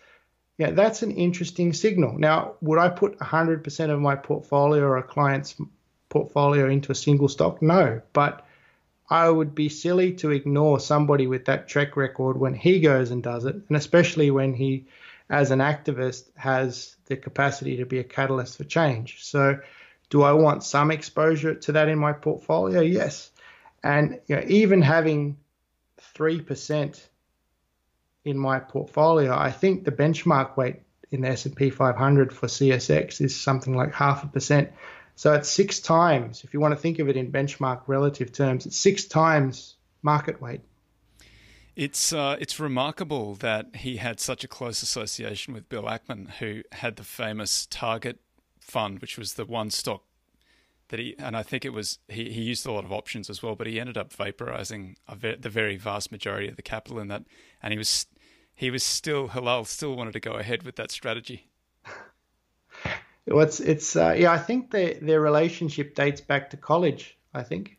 yeah, 0.57 0.71
that's 0.71 1.01
an 1.01 1.11
interesting 1.11 1.73
signal. 1.73 2.19
Now, 2.19 2.53
would 2.61 2.77
I 2.77 2.89
put 2.89 3.17
100% 3.17 3.89
of 3.89 3.99
my 3.99 4.15
portfolio 4.15 4.83
or 4.83 4.97
a 4.97 5.03
client's 5.03 5.55
portfolio 6.09 6.69
into 6.69 6.91
a 6.91 6.95
single 6.95 7.29
stock? 7.29 7.63
No, 7.63 8.01
but 8.13 8.45
I 9.09 9.27
would 9.27 9.55
be 9.55 9.69
silly 9.69 10.13
to 10.15 10.29
ignore 10.29 10.79
somebody 10.79 11.25
with 11.25 11.45
that 11.45 11.67
track 11.67 11.97
record 11.97 12.37
when 12.37 12.53
he 12.53 12.79
goes 12.79 13.09
and 13.09 13.23
does 13.23 13.45
it, 13.45 13.55
and 13.55 13.75
especially 13.75 14.29
when 14.29 14.53
he, 14.53 14.85
as 15.31 15.49
an 15.49 15.59
activist, 15.59 16.29
has 16.35 16.95
the 17.05 17.15
capacity 17.15 17.77
to 17.77 17.85
be 17.85 17.99
a 17.99 18.03
catalyst 18.03 18.57
for 18.57 18.65
change. 18.65 19.23
So, 19.23 19.59
do 20.09 20.23
I 20.23 20.33
want 20.33 20.63
some 20.63 20.91
exposure 20.91 21.55
to 21.55 21.71
that 21.71 21.87
in 21.87 21.97
my 21.97 22.11
portfolio? 22.11 22.81
Yes. 22.81 23.31
And 23.81 24.19
you 24.27 24.35
know, 24.35 24.43
even 24.47 24.81
having 24.81 25.37
3% 26.15 27.01
in 28.25 28.37
my 28.37 28.59
portfolio, 28.59 29.33
I 29.33 29.51
think 29.51 29.85
the 29.85 29.91
benchmark 29.91 30.57
weight 30.57 30.81
in 31.11 31.21
the 31.21 31.29
S&P 31.29 31.69
500 31.69 32.33
for 32.33 32.47
CSX 32.47 33.21
is 33.21 33.39
something 33.39 33.73
like 33.73 33.93
half 33.93 34.25
a 34.25 34.27
percent. 34.27 34.71
So 35.15 35.33
it's 35.33 35.49
six 35.49 35.79
times, 35.79 36.43
if 36.43 36.53
you 36.53 36.59
want 36.59 36.73
to 36.73 36.79
think 36.79 36.99
of 36.99 37.07
it 37.07 37.15
in 37.15 37.31
benchmark 37.31 37.83
relative 37.87 38.33
terms, 38.33 38.65
it's 38.65 38.77
six 38.77 39.05
times 39.05 39.75
market 40.01 40.41
weight. 40.41 40.61
It's 41.75 42.11
uh, 42.11 42.37
it's 42.39 42.59
remarkable 42.59 43.35
that 43.35 43.75
he 43.77 43.97
had 43.97 44.19
such 44.19 44.43
a 44.43 44.47
close 44.47 44.81
association 44.81 45.53
with 45.53 45.69
Bill 45.69 45.83
Ackman, 45.83 46.29
who 46.39 46.63
had 46.73 46.97
the 46.97 47.03
famous 47.03 47.65
Target 47.69 48.19
Fund, 48.59 48.99
which 48.99 49.17
was 49.17 49.35
the 49.35 49.45
one 49.45 49.69
stock 49.69 50.03
that 50.91 50.99
he 50.99 51.15
and 51.17 51.35
I 51.35 51.41
think 51.41 51.65
it 51.65 51.73
was 51.73 51.99
he, 52.07 52.29
he 52.31 52.41
used 52.41 52.65
a 52.65 52.71
lot 52.71 52.85
of 52.85 52.91
options 52.91 53.29
as 53.29 53.41
well, 53.41 53.55
but 53.55 53.65
he 53.65 53.79
ended 53.79 53.97
up 53.97 54.13
vaporizing 54.13 54.95
ve- 55.13 55.35
the 55.35 55.49
very 55.49 55.77
vast 55.77 56.11
majority 56.11 56.47
of 56.49 56.57
the 56.57 56.61
capital 56.61 56.99
in 56.99 57.07
that, 57.07 57.23
and 57.63 57.73
he 57.73 57.77
was 57.77 58.05
he 58.53 58.69
was 58.69 58.83
still 58.83 59.29
Hilal 59.29 59.65
still 59.65 59.95
wanted 59.95 60.13
to 60.13 60.19
go 60.19 60.33
ahead 60.33 60.63
with 60.63 60.75
that 60.75 60.91
strategy. 60.91 61.47
What's 63.25 63.59
it's 63.59 63.95
uh, 63.95 64.15
yeah, 64.17 64.33
I 64.33 64.37
think 64.37 64.71
their 64.71 64.95
their 64.95 65.21
relationship 65.21 65.95
dates 65.95 66.21
back 66.21 66.49
to 66.51 66.57
college. 66.57 67.17
I 67.33 67.43
think. 67.43 67.77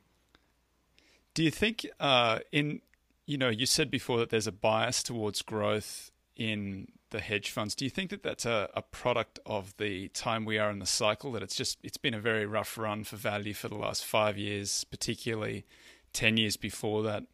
Do 1.35 1.43
you 1.43 1.51
think 1.51 1.87
uh, 2.01 2.41
in 2.51 2.81
you 3.27 3.39
know 3.39 3.49
you 3.49 3.67
said 3.67 3.91
before 3.91 4.19
that 4.19 4.31
there's 4.31 4.47
a 4.47 4.53
bias 4.53 5.03
towards 5.03 5.43
growth 5.43 6.11
in 6.37 6.89
the 7.11 7.21
hedge 7.21 7.51
funds. 7.51 7.75
Do 7.75 7.85
you 7.85 7.91
think 7.91 8.11
that 8.11 8.23
that's 8.23 8.47
a, 8.47 8.71
a 8.75 8.83
product 8.83 9.39
of 9.45 9.77
the 9.77 10.09
time 10.09 10.45
we 10.45 10.59
are 10.59 10.71
in 10.71 10.79
the 10.79 10.87
cycle? 10.87 11.33
That 11.33 11.43
it's 11.43 11.55
just 11.55 11.79
it's 11.83 11.99
been 11.99 12.15
a 12.15 12.21
very 12.21 12.47
rough 12.47 12.77
run 12.79 13.05
for 13.05 13.17
value 13.17 13.55
for 13.55 13.69
the 13.69 13.77
last 13.77 14.05
five 14.05 14.39
years, 14.39 14.85
particularly 14.85 15.65
ten 16.13 16.37
years 16.37 16.57
before 16.57 17.03
that. 17.05 17.25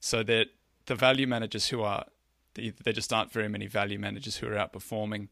So 0.00 0.22
that 0.22 0.48
the 0.86 0.94
value 0.94 1.26
managers 1.26 1.68
who 1.68 1.82
are 1.82 2.06
there 2.54 2.92
just 2.92 3.12
aren't 3.12 3.32
very 3.32 3.48
many 3.48 3.66
value 3.66 3.98
managers 3.98 4.36
who 4.36 4.46
are 4.46 4.52
outperforming 4.52 5.28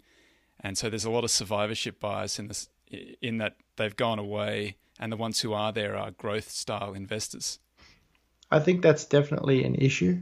and 0.60 0.78
so 0.78 0.88
there's 0.88 1.04
a 1.04 1.10
lot 1.10 1.24
of 1.24 1.30
survivorship 1.30 2.00
bias 2.00 2.38
in 2.38 2.48
this 2.48 2.68
in 3.20 3.38
that 3.38 3.56
they've 3.76 3.96
gone 3.96 4.18
away 4.18 4.76
and 4.98 5.10
the 5.10 5.16
ones 5.16 5.40
who 5.40 5.52
are 5.52 5.72
there 5.72 5.96
are 5.96 6.10
growth 6.10 6.50
style 6.50 6.94
investors 6.94 7.58
i 8.52 8.60
think 8.60 8.82
that's 8.82 9.04
definitely 9.04 9.64
an 9.64 9.74
issue. 9.74 10.20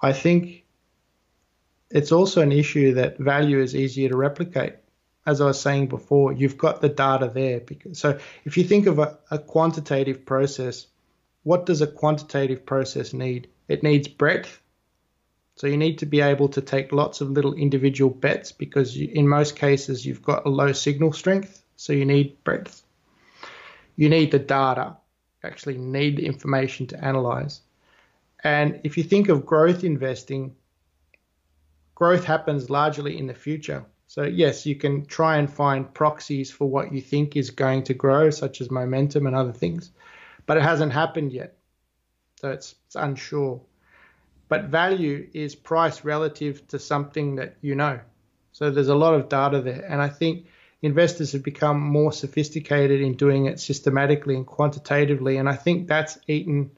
I 0.00 0.12
think 0.12 0.64
it's 1.90 2.12
also 2.12 2.40
an 2.40 2.52
issue 2.52 2.94
that 2.94 3.18
value 3.18 3.60
is 3.60 3.76
easier 3.76 4.08
to 4.08 4.16
replicate. 4.16 4.74
As 5.24 5.40
i 5.40 5.46
was 5.46 5.60
saying 5.60 5.86
before 5.86 6.32
you've 6.32 6.58
got 6.58 6.80
the 6.80 6.88
data 6.88 7.30
there 7.32 7.60
because, 7.60 7.98
so 7.98 8.18
if 8.44 8.56
you 8.56 8.64
think 8.64 8.86
of 8.86 8.98
a, 8.98 9.18
a 9.30 9.38
quantitative 9.38 10.26
process 10.26 10.86
what 11.42 11.66
does 11.66 11.82
a 11.82 11.86
quantitative 11.86 12.64
process 12.64 13.12
need? 13.12 13.48
It 13.68 13.82
needs 13.82 14.08
breadth. 14.08 14.60
So 15.56 15.66
you 15.66 15.76
need 15.76 15.98
to 15.98 16.06
be 16.06 16.20
able 16.20 16.48
to 16.50 16.60
take 16.60 16.92
lots 16.92 17.20
of 17.20 17.30
little 17.30 17.54
individual 17.54 18.10
bets 18.10 18.52
because 18.52 18.96
you, 18.96 19.08
in 19.12 19.28
most 19.28 19.56
cases 19.56 20.06
you've 20.06 20.22
got 20.22 20.46
a 20.46 20.48
low 20.48 20.72
signal 20.72 21.12
strength, 21.12 21.62
so 21.76 21.92
you 21.92 22.04
need 22.04 22.42
breadth. 22.44 22.82
You 23.96 24.08
need 24.08 24.30
the 24.30 24.38
data, 24.38 24.96
actually 25.44 25.78
need 25.78 26.16
the 26.16 26.26
information 26.26 26.86
to 26.88 27.04
analyze. 27.04 27.60
And 28.44 28.80
if 28.84 28.96
you 28.96 29.04
think 29.04 29.28
of 29.28 29.46
growth 29.46 29.84
investing, 29.84 30.54
growth 31.94 32.24
happens 32.24 32.70
largely 32.70 33.18
in 33.18 33.26
the 33.26 33.34
future. 33.34 33.84
So 34.06 34.24
yes, 34.24 34.66
you 34.66 34.76
can 34.76 35.06
try 35.06 35.36
and 35.36 35.50
find 35.50 35.92
proxies 35.94 36.50
for 36.50 36.68
what 36.68 36.92
you 36.92 37.00
think 37.00 37.36
is 37.36 37.50
going 37.50 37.84
to 37.84 37.94
grow, 37.94 38.30
such 38.30 38.60
as 38.60 38.70
momentum 38.70 39.26
and 39.26 39.34
other 39.34 39.52
things, 39.52 39.90
but 40.46 40.56
it 40.56 40.62
hasn't 40.62 40.92
happened 40.92 41.32
yet. 41.32 41.56
So 42.40 42.50
it's, 42.50 42.74
it's 42.86 42.96
unsure 42.96 43.60
but 44.52 44.64
value 44.64 45.26
is 45.32 45.54
price 45.54 46.04
relative 46.04 46.68
to 46.68 46.78
something 46.78 47.36
that 47.36 47.56
you 47.62 47.74
know. 47.74 47.98
So 48.52 48.70
there's 48.70 48.88
a 48.90 48.94
lot 48.94 49.14
of 49.14 49.30
data 49.30 49.62
there. 49.62 49.82
And 49.88 50.02
I 50.02 50.10
think 50.10 50.44
investors 50.82 51.32
have 51.32 51.44
become 51.44 51.80
more 51.80 52.12
sophisticated 52.12 53.00
in 53.00 53.14
doing 53.14 53.46
it 53.46 53.60
systematically 53.60 54.34
and 54.34 54.46
quantitatively. 54.46 55.36
And 55.36 55.48
I 55.48 55.54
think 55.54 55.86
that's 55.86 56.18
eaten 56.26 56.72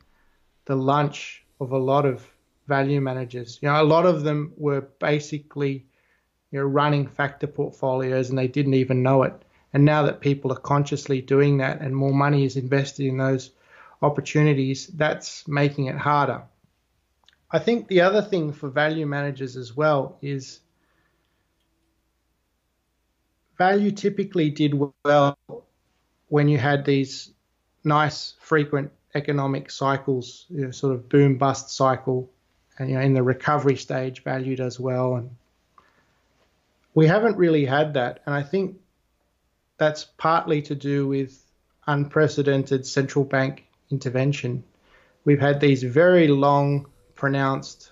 the 0.67 0.77
lunch 0.77 1.45
of 1.59 1.73
a 1.73 1.79
lot 1.79 2.05
of 2.05 2.27
value 2.69 3.01
managers. 3.01 3.59
You 3.61 3.69
know, 3.69 3.83
a 3.83 3.85
lot 3.85 4.07
of 4.07 4.23
them 4.23 4.53
were 4.57 4.83
basically 4.83 5.87
you 6.51 6.61
know, 6.61 6.67
running 6.67 7.07
factor 7.07 7.47
portfolios 7.47 8.29
and 8.29 8.39
they 8.39 8.49
didn't 8.49 8.75
even 8.75 9.03
know 9.03 9.23
it. 9.23 9.35
And 9.73 9.85
now 9.85 10.03
that 10.05 10.21
people 10.21 10.53
are 10.53 10.61
consciously 10.61 11.21
doing 11.21 11.59
that 11.59 11.81
and 11.81 11.97
more 11.97 12.13
money 12.13 12.45
is 12.45 12.57
invested 12.57 13.07
in 13.07 13.17
those 13.17 13.51
opportunities, 14.03 14.87
that's 14.87 15.49
making 15.49 15.87
it 15.87 15.97
harder. 15.97 16.43
I 17.51 17.59
think 17.59 17.89
the 17.89 18.03
other 18.03 18.23
thing 18.23 18.53
for 18.53 18.69
value 18.69 19.07
managers 19.07 19.57
as 19.57 19.77
well 19.77 20.19
is 20.21 20.61
value 23.57 23.91
typically 23.91 24.51
did 24.51 24.75
well 25.05 25.39
when 26.29 26.49
you 26.49 26.59
had 26.59 26.85
these 26.85 27.33
nice 27.85 28.35
frequent 28.41 28.91
economic 29.15 29.71
cycles, 29.71 30.47
you 30.49 30.65
know, 30.65 30.71
sort 30.71 30.95
of 30.95 31.09
boom 31.09 31.39
bust 31.39 31.71
cycle, 31.71 32.31
and 32.79 32.91
you 32.91 32.97
know 32.97 33.03
in 33.03 33.15
the 33.15 33.23
recovery 33.23 33.77
stage, 33.77 34.23
value 34.23 34.57
does 34.57 34.81
well, 34.81 35.17
and 35.17 35.31
we 36.95 37.07
haven't 37.07 37.37
really 37.37 37.65
had 37.65 37.95
that, 37.95 38.21
and 38.27 38.35
I 38.35 38.43
think 38.43 38.77
that's 39.77 40.05
partly 40.17 40.63
to 40.63 40.75
do 40.75 41.07
with 41.07 41.41
unprecedented 41.87 42.87
central 42.87 43.25
bank 43.25 43.67
intervention. 43.91 44.65
We've 45.25 45.41
had 45.41 45.61
these 45.61 45.83
very 45.83 46.29
long 46.29 46.87
pronounced 47.15 47.91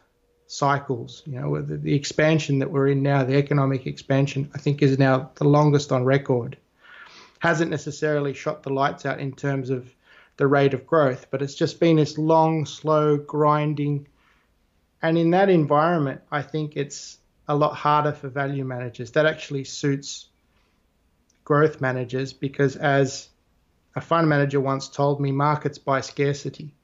cycles. 0.52 1.22
You 1.24 1.40
know, 1.40 1.62
the, 1.62 1.78
the, 1.78 1.94
expansion 1.94 2.58
that 2.58 2.70
we're 2.70 2.88
in 2.88 3.02
now, 3.02 3.24
the 3.24 3.36
economic 3.36 3.86
expansion, 3.86 4.50
I 4.54 4.58
think 4.58 4.82
is 4.82 4.98
now 4.98 5.30
the 5.36 5.44
longest 5.48 5.92
on 5.92 6.04
record. 6.04 6.58
Hasn't 7.38 7.70
necessarily 7.70 8.34
shot 8.34 8.62
the 8.62 8.72
lights 8.72 9.06
out 9.06 9.18
in 9.18 9.32
terms 9.32 9.70
of 9.70 9.90
the 10.36 10.46
rate 10.46 10.74
of 10.74 10.86
growth, 10.86 11.28
but 11.30 11.40
it's 11.40 11.54
just 11.54 11.80
been 11.80 11.96
this 11.96 12.18
long, 12.18 12.66
slow, 12.66 13.16
grinding. 13.16 14.06
And 15.00 15.16
in 15.16 15.30
that 15.30 15.48
environment, 15.48 16.20
I 16.30 16.42
think 16.42 16.76
it's 16.76 17.18
a 17.48 17.56
lot 17.56 17.74
harder 17.74 18.12
for 18.12 18.28
value 18.28 18.64
managers. 18.64 19.12
That 19.12 19.24
actually 19.24 19.64
suits 19.64 20.26
growth 21.44 21.80
managers 21.80 22.34
because, 22.34 22.76
as 22.76 23.30
a 23.96 24.02
fund 24.02 24.28
manager 24.28 24.60
once 24.60 24.88
told 24.88 25.18
me, 25.18 25.32
markets 25.32 25.78
buy 25.78 26.02
scarcity. 26.02 26.74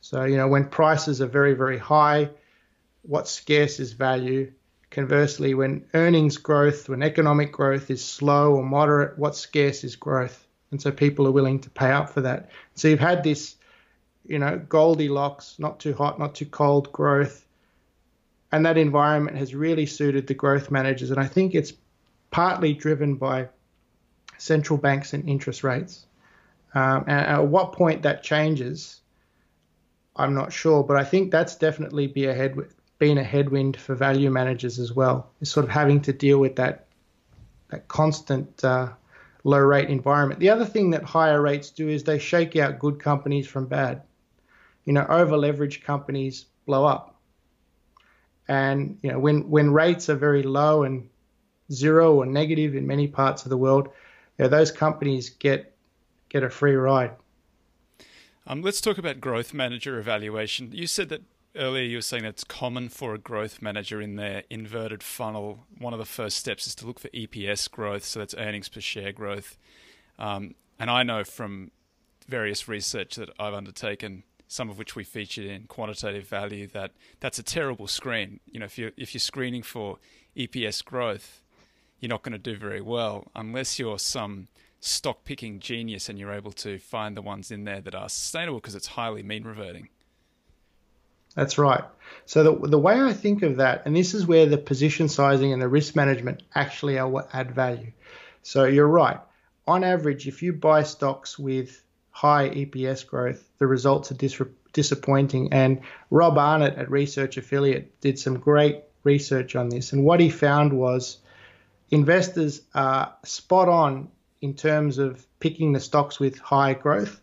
So, 0.00 0.24
you 0.24 0.36
know, 0.36 0.48
when 0.48 0.68
prices 0.68 1.22
are 1.22 1.26
very, 1.26 1.54
very 1.54 1.78
high, 1.78 2.30
what's 3.06 3.30
scarce 3.30 3.80
is 3.80 3.92
value. 3.92 4.52
Conversely, 4.90 5.54
when 5.54 5.84
earnings 5.94 6.38
growth, 6.38 6.88
when 6.88 7.02
economic 7.02 7.52
growth 7.52 7.90
is 7.90 8.04
slow 8.04 8.54
or 8.54 8.62
moderate, 8.62 9.18
what's 9.18 9.38
scarce 9.38 9.84
is 9.84 9.96
growth. 9.96 10.46
And 10.70 10.80
so 10.80 10.90
people 10.90 11.26
are 11.26 11.32
willing 11.32 11.60
to 11.60 11.70
pay 11.70 11.90
up 11.90 12.10
for 12.10 12.20
that. 12.22 12.50
So 12.74 12.88
you've 12.88 13.00
had 13.00 13.22
this, 13.22 13.56
you 14.26 14.38
know, 14.38 14.58
Goldilocks, 14.68 15.58
not 15.58 15.80
too 15.80 15.94
hot, 15.94 16.18
not 16.18 16.34
too 16.34 16.46
cold 16.46 16.92
growth. 16.92 17.46
And 18.52 18.64
that 18.66 18.78
environment 18.78 19.36
has 19.38 19.54
really 19.54 19.86
suited 19.86 20.26
the 20.26 20.34
growth 20.34 20.70
managers. 20.70 21.10
And 21.10 21.20
I 21.20 21.26
think 21.26 21.54
it's 21.54 21.72
partly 22.30 22.72
driven 22.72 23.16
by 23.16 23.48
central 24.38 24.78
banks 24.78 25.12
and 25.12 25.28
interest 25.28 25.64
rates. 25.64 26.06
Um, 26.74 27.04
and 27.06 27.26
at 27.26 27.46
what 27.46 27.72
point 27.72 28.02
that 28.02 28.22
changes 28.22 29.00
I'm 30.16 30.34
not 30.34 30.52
sure, 30.52 30.82
but 30.82 30.96
I 30.96 31.04
think 31.04 31.30
that's 31.30 31.56
definitely 31.56 32.06
be 32.06 32.26
a 32.26 32.34
head, 32.34 32.56
been 32.98 33.18
a 33.18 33.24
headwind 33.24 33.76
for 33.76 33.94
value 33.94 34.30
managers 34.30 34.78
as 34.78 34.92
well. 34.92 35.30
Is 35.40 35.50
sort 35.50 35.64
of 35.64 35.70
having 35.70 36.00
to 36.02 36.12
deal 36.12 36.38
with 36.38 36.56
that 36.56 36.86
that 37.70 37.88
constant 37.88 38.64
uh, 38.64 38.90
low 39.44 39.58
rate 39.58 39.88
environment. 39.88 40.40
The 40.40 40.50
other 40.50 40.64
thing 40.64 40.90
that 40.90 41.02
higher 41.02 41.40
rates 41.40 41.70
do 41.70 41.88
is 41.88 42.04
they 42.04 42.18
shake 42.18 42.56
out 42.56 42.78
good 42.78 42.98
companies 42.98 43.46
from 43.46 43.66
bad. 43.66 44.02
You 44.84 44.92
know, 44.92 45.06
over 45.08 45.36
leveraged 45.36 45.82
companies 45.82 46.46
blow 46.64 46.84
up, 46.84 47.16
and 48.48 48.98
you 49.02 49.10
know 49.10 49.18
when 49.18 49.50
when 49.50 49.72
rates 49.72 50.08
are 50.08 50.16
very 50.16 50.42
low 50.42 50.84
and 50.84 51.08
zero 51.72 52.14
or 52.14 52.26
negative 52.26 52.74
in 52.74 52.86
many 52.86 53.08
parts 53.08 53.44
of 53.44 53.50
the 53.50 53.56
world, 53.56 53.88
you 54.38 54.44
know, 54.44 54.48
those 54.48 54.70
companies 54.70 55.30
get 55.30 55.74
get 56.28 56.42
a 56.42 56.50
free 56.50 56.74
ride. 56.76 57.12
Um, 58.46 58.62
let's 58.62 58.80
talk 58.80 58.96
about 58.96 59.20
growth 59.20 59.52
manager 59.52 59.98
evaluation. 59.98 60.70
You 60.72 60.86
said 60.86 61.08
that 61.08 61.22
earlier 61.56 61.84
you 61.84 61.98
were 61.98 62.02
saying 62.02 62.22
that 62.22 62.30
it's 62.30 62.44
common 62.44 62.88
for 62.88 63.14
a 63.14 63.18
growth 63.18 63.60
manager 63.60 64.00
in 64.00 64.16
their 64.16 64.44
inverted 64.50 65.02
funnel. 65.02 65.66
One 65.78 65.92
of 65.92 65.98
the 65.98 66.04
first 66.04 66.36
steps 66.36 66.66
is 66.66 66.74
to 66.76 66.86
look 66.86 67.00
for 67.00 67.08
EPS 67.08 67.70
growth, 67.70 68.04
so 68.04 68.18
that's 68.20 68.34
earnings 68.36 68.68
per 68.68 68.80
share 68.80 69.12
growth. 69.12 69.56
Um, 70.18 70.54
and 70.78 70.90
I 70.90 71.02
know 71.02 71.24
from 71.24 71.70
various 72.28 72.68
research 72.68 73.16
that 73.16 73.30
I've 73.38 73.54
undertaken, 73.54 74.24
some 74.48 74.70
of 74.70 74.78
which 74.78 74.94
we 74.94 75.04
featured 75.04 75.46
in 75.46 75.64
quantitative 75.64 76.26
value, 76.26 76.66
that 76.68 76.92
that's 77.20 77.38
a 77.38 77.42
terrible 77.42 77.86
screen. 77.86 78.40
You 78.46 78.60
know, 78.60 78.66
if 78.66 78.78
you 78.78 78.92
if 78.96 79.14
you're 79.14 79.20
screening 79.20 79.62
for 79.62 79.98
EPS 80.36 80.84
growth, 80.84 81.40
you're 82.00 82.10
not 82.10 82.22
going 82.22 82.32
to 82.32 82.38
do 82.38 82.56
very 82.56 82.80
well 82.80 83.28
unless 83.34 83.78
you're 83.78 83.98
some 83.98 84.48
stock 84.80 85.24
picking 85.24 85.58
genius 85.58 86.08
and 86.08 86.18
you're 86.18 86.32
able 86.32 86.52
to 86.52 86.78
find 86.78 87.16
the 87.16 87.22
ones 87.22 87.50
in 87.50 87.64
there 87.64 87.80
that 87.80 87.94
are 87.94 88.08
sustainable 88.08 88.58
because 88.58 88.74
it's 88.74 88.88
highly 88.88 89.22
mean 89.22 89.44
reverting. 89.44 89.88
That's 91.36 91.58
right. 91.58 91.84
So 92.24 92.42
the 92.42 92.68
the 92.68 92.78
way 92.78 93.00
I 93.00 93.12
think 93.12 93.42
of 93.42 93.58
that, 93.58 93.82
and 93.84 93.94
this 93.94 94.14
is 94.14 94.26
where 94.26 94.46
the 94.46 94.58
position 94.58 95.08
sizing 95.08 95.52
and 95.52 95.62
the 95.62 95.68
risk 95.68 95.94
management 95.94 96.42
actually 96.54 96.98
are 96.98 97.08
what 97.08 97.28
add 97.32 97.54
value. 97.54 97.92
So 98.42 98.64
you're 98.64 98.88
right. 98.88 99.20
On 99.68 99.84
average, 99.84 100.26
if 100.26 100.42
you 100.42 100.52
buy 100.52 100.82
stocks 100.82 101.38
with 101.38 101.82
high 102.10 102.48
EPS 102.48 103.06
growth, 103.06 103.48
the 103.58 103.66
results 103.66 104.10
are 104.10 104.14
dis- 104.14 104.40
disappointing. 104.72 105.52
And 105.52 105.80
Rob 106.10 106.38
Arnott 106.38 106.76
at 106.76 106.90
Research 106.90 107.36
Affiliate 107.36 108.00
did 108.00 108.18
some 108.18 108.38
great 108.38 108.82
research 109.04 109.54
on 109.54 109.68
this. 109.68 109.92
And 109.92 110.04
what 110.04 110.20
he 110.20 110.30
found 110.30 110.72
was 110.72 111.18
investors 111.90 112.62
are 112.74 113.14
spot 113.24 113.68
on 113.68 114.08
in 114.40 114.54
terms 114.54 114.98
of 114.98 115.26
picking 115.40 115.72
the 115.72 115.80
stocks 115.80 116.18
with 116.18 116.38
high 116.38 116.74
growth. 116.74 117.20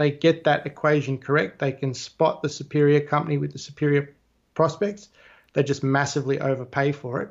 They 0.00 0.10
get 0.10 0.44
that 0.44 0.64
equation 0.64 1.18
correct. 1.18 1.58
They 1.58 1.72
can 1.72 1.92
spot 1.92 2.40
the 2.40 2.48
superior 2.48 3.00
company 3.00 3.36
with 3.36 3.52
the 3.52 3.58
superior 3.58 4.14
prospects. 4.54 5.10
They 5.52 5.62
just 5.62 5.84
massively 5.84 6.40
overpay 6.40 6.92
for 6.92 7.20
it. 7.20 7.28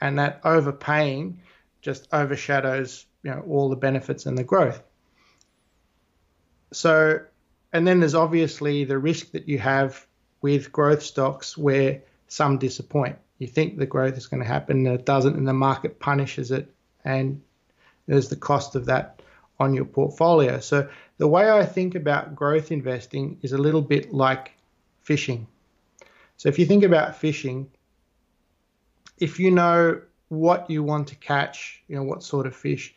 And 0.00 0.20
that 0.20 0.40
overpaying 0.44 1.40
just 1.82 2.06
overshadows 2.12 3.06
you 3.24 3.32
know 3.32 3.42
all 3.48 3.68
the 3.70 3.74
benefits 3.74 4.24
and 4.24 4.38
the 4.38 4.44
growth. 4.44 4.80
So, 6.72 7.22
and 7.72 7.84
then 7.84 7.98
there's 7.98 8.14
obviously 8.14 8.84
the 8.84 8.98
risk 8.98 9.32
that 9.32 9.48
you 9.48 9.58
have 9.58 10.06
with 10.42 10.70
growth 10.70 11.02
stocks 11.02 11.58
where 11.58 12.02
some 12.28 12.58
disappoint. 12.58 13.18
You 13.38 13.48
think 13.48 13.78
the 13.78 13.84
growth 13.84 14.16
is 14.16 14.28
going 14.28 14.44
to 14.44 14.48
happen 14.48 14.86
and 14.86 14.94
it 15.00 15.06
doesn't, 15.06 15.34
and 15.34 15.48
the 15.48 15.52
market 15.52 15.98
punishes 15.98 16.52
it, 16.52 16.72
and 17.04 17.42
there's 18.06 18.28
the 18.28 18.36
cost 18.36 18.76
of 18.76 18.86
that 18.86 19.22
on 19.58 19.74
your 19.74 19.86
portfolio. 19.86 20.60
So 20.60 20.88
the 21.18 21.28
way 21.28 21.50
I 21.50 21.64
think 21.64 21.94
about 21.94 22.34
growth 22.34 22.70
investing 22.70 23.38
is 23.42 23.52
a 23.52 23.58
little 23.58 23.82
bit 23.82 24.12
like 24.12 24.52
fishing. 25.02 25.46
So 26.36 26.48
if 26.48 26.58
you 26.58 26.66
think 26.66 26.84
about 26.84 27.16
fishing, 27.16 27.70
if 29.18 29.40
you 29.40 29.50
know 29.50 30.02
what 30.28 30.68
you 30.68 30.82
want 30.82 31.08
to 31.08 31.14
catch, 31.16 31.82
you 31.88 31.96
know 31.96 32.02
what 32.02 32.22
sort 32.22 32.46
of 32.46 32.54
fish, 32.54 32.94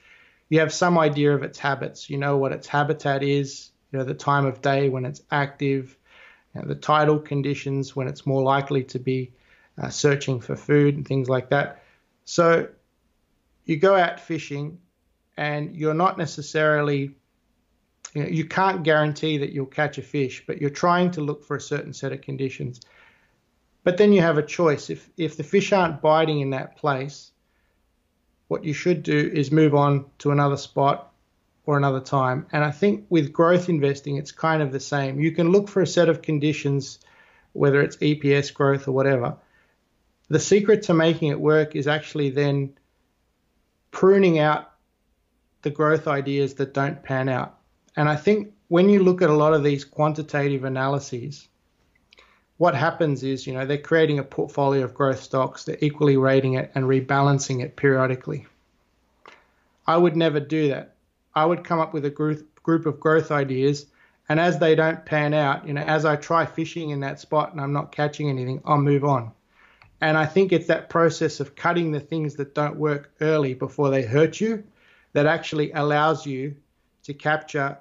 you 0.50 0.60
have 0.60 0.74
some 0.74 0.98
idea 0.98 1.34
of 1.34 1.44
its 1.44 1.60
habits. 1.60 2.10
You 2.10 2.18
know 2.18 2.38
what 2.38 2.52
its 2.52 2.68
habitat 2.68 3.24
is, 3.24 3.72
you 3.92 4.00
know 4.00 4.06
the 4.06 4.14
time 4.14 4.46
of 4.46 4.62
day 4.62 4.90
when 4.90 5.06
it's 5.06 5.22
active, 5.32 5.96
you 6.54 6.62
know, 6.62 6.68
the 6.68 6.76
tidal 6.76 7.20
conditions 7.20 7.96
when 7.96 8.08
it's 8.08 8.26
more 8.26 8.44
likely 8.44 8.84
to 8.86 9.00
be 9.00 9.32
uh, 9.82 9.90
searching 9.90 10.42
for 10.42 10.56
food 10.56 10.96
and 10.96 11.08
things 11.08 11.30
like 11.30 11.50
that. 11.50 11.84
So 12.26 12.68
you 13.66 13.78
go 13.78 13.96
out 13.96 14.20
fishing 14.20 14.80
and 15.38 15.76
you're 15.76 15.94
not 15.94 16.18
necessarily 16.18 17.16
you, 18.14 18.24
know, 18.24 18.30
you 18.30 18.46
can't 18.46 18.84
guarantee 18.84 19.38
that 19.40 19.52
you'll 19.52 19.66
catch 19.66 19.98
a 19.98 20.02
fish, 20.02 20.44
but 20.48 20.60
you're 20.60 20.70
trying 20.70 21.12
to 21.12 21.22
look 21.22 21.44
for 21.44 21.56
a 21.56 21.62
certain 21.62 21.94
set 21.94 22.12
of 22.12 22.22
conditions. 22.22 22.82
But 23.84 23.98
then 23.98 24.12
you 24.12 24.22
have 24.22 24.38
a 24.38 24.44
choice. 24.44 24.90
If 24.90 25.10
if 25.18 25.38
the 25.38 25.44
fish 25.44 25.72
aren't 25.72 26.02
biting 26.02 26.42
in 26.42 26.50
that 26.52 26.76
place, 26.78 27.32
what 28.48 28.64
you 28.64 28.74
should 28.74 29.04
do 29.04 29.32
is 29.34 29.52
move 29.52 29.76
on 29.76 30.06
to 30.20 30.32
another 30.32 30.58
spot 30.58 31.12
or 31.66 31.78
another 31.78 32.00
time. 32.00 32.48
And 32.52 32.64
I 32.64 32.72
think 32.72 33.06
with 33.10 33.32
growth 33.32 33.70
investing, 33.70 34.18
it's 34.18 34.32
kind 34.32 34.64
of 34.64 34.72
the 34.72 34.80
same. 34.80 35.20
You 35.20 35.32
can 35.32 35.52
look 35.52 35.70
for 35.70 35.82
a 35.82 35.88
set 35.88 36.10
of 36.10 36.24
conditions, 36.24 37.00
whether 37.54 37.80
it's 37.82 37.98
EPS 37.98 38.54
growth 38.54 38.88
or 38.88 38.92
whatever. 38.92 39.38
The 40.30 40.40
secret 40.40 40.84
to 40.84 40.96
making 40.96 41.30
it 41.30 41.40
work 41.40 41.76
is 41.76 41.88
actually 41.88 42.32
then 42.32 42.74
pruning 43.92 44.40
out 44.40 44.72
the 45.62 45.70
growth 45.70 46.08
ideas 46.08 46.56
that 46.56 46.74
don't 46.74 47.04
pan 47.04 47.30
out. 47.30 47.59
And 48.00 48.08
I 48.08 48.16
think 48.16 48.54
when 48.70 48.88
you 48.88 49.04
look 49.04 49.22
at 49.22 49.30
a 49.30 49.36
lot 49.36 49.54
of 49.54 49.62
these 49.62 49.84
quantitative 49.84 50.64
analyses, 50.64 51.50
what 52.56 52.74
happens 52.74 53.24
is, 53.24 53.46
you 53.46 53.52
know, 53.52 53.66
they're 53.66 53.78
creating 53.78 54.20
a 54.20 54.24
portfolio 54.24 54.86
of 54.86 54.94
growth 54.94 55.22
stocks, 55.22 55.66
they're 55.66 55.78
equally 55.82 56.16
rating 56.16 56.54
it 56.54 56.72
and 56.76 56.86
rebalancing 56.86 57.62
it 57.62 57.76
periodically. 57.76 58.48
I 59.86 59.98
would 59.98 60.16
never 60.16 60.40
do 60.40 60.70
that. 60.70 60.96
I 61.36 61.46
would 61.46 61.66
come 61.66 61.82
up 61.82 61.94
with 61.94 62.06
a 62.06 62.10
group 62.10 62.64
group 62.64 62.86
of 62.86 63.02
growth 63.02 63.32
ideas, 63.32 63.88
and 64.30 64.40
as 64.40 64.60
they 64.60 64.76
don't 64.76 65.04
pan 65.06 65.34
out, 65.34 65.68
you 65.68 65.74
know, 65.74 65.82
as 65.82 66.06
I 66.06 66.16
try 66.16 66.46
fishing 66.46 66.92
in 66.92 67.02
that 67.02 67.20
spot 67.20 67.52
and 67.52 67.60
I'm 67.60 67.74
not 67.74 67.92
catching 67.92 68.30
anything, 68.30 68.62
I'll 68.64 68.78
move 68.78 69.04
on. 69.04 69.34
And 70.00 70.18
I 70.18 70.26
think 70.26 70.54
it's 70.54 70.68
that 70.68 70.88
process 70.88 71.42
of 71.42 71.56
cutting 71.58 71.92
the 71.92 72.00
things 72.00 72.36
that 72.36 72.56
don't 72.56 72.78
work 72.78 73.12
early 73.20 73.56
before 73.56 73.90
they 73.90 74.04
hurt 74.04 74.40
you 74.40 74.64
that 75.12 75.26
actually 75.26 75.74
allows 75.74 76.26
you 76.26 76.56
to 77.04 77.14
capture 77.14 77.78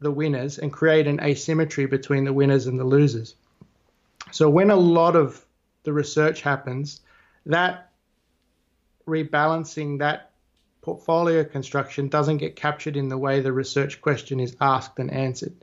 the 0.00 0.10
winners 0.10 0.58
and 0.58 0.72
create 0.72 1.06
an 1.06 1.20
asymmetry 1.20 1.86
between 1.86 2.24
the 2.24 2.32
winners 2.32 2.66
and 2.66 2.78
the 2.78 2.84
losers. 2.84 3.34
So 4.32 4.48
when 4.48 4.70
a 4.70 4.76
lot 4.76 5.16
of 5.16 5.44
the 5.82 5.92
research 5.92 6.40
happens, 6.40 7.00
that 7.46 7.90
rebalancing, 9.06 9.98
that 9.98 10.30
portfolio 10.80 11.44
construction 11.44 12.08
doesn't 12.08 12.38
get 12.38 12.56
captured 12.56 12.96
in 12.96 13.08
the 13.08 13.18
way 13.18 13.40
the 13.40 13.52
research 13.52 14.00
question 14.00 14.40
is 14.40 14.56
asked 14.60 14.98
and 14.98 15.10
answered. 15.10 15.54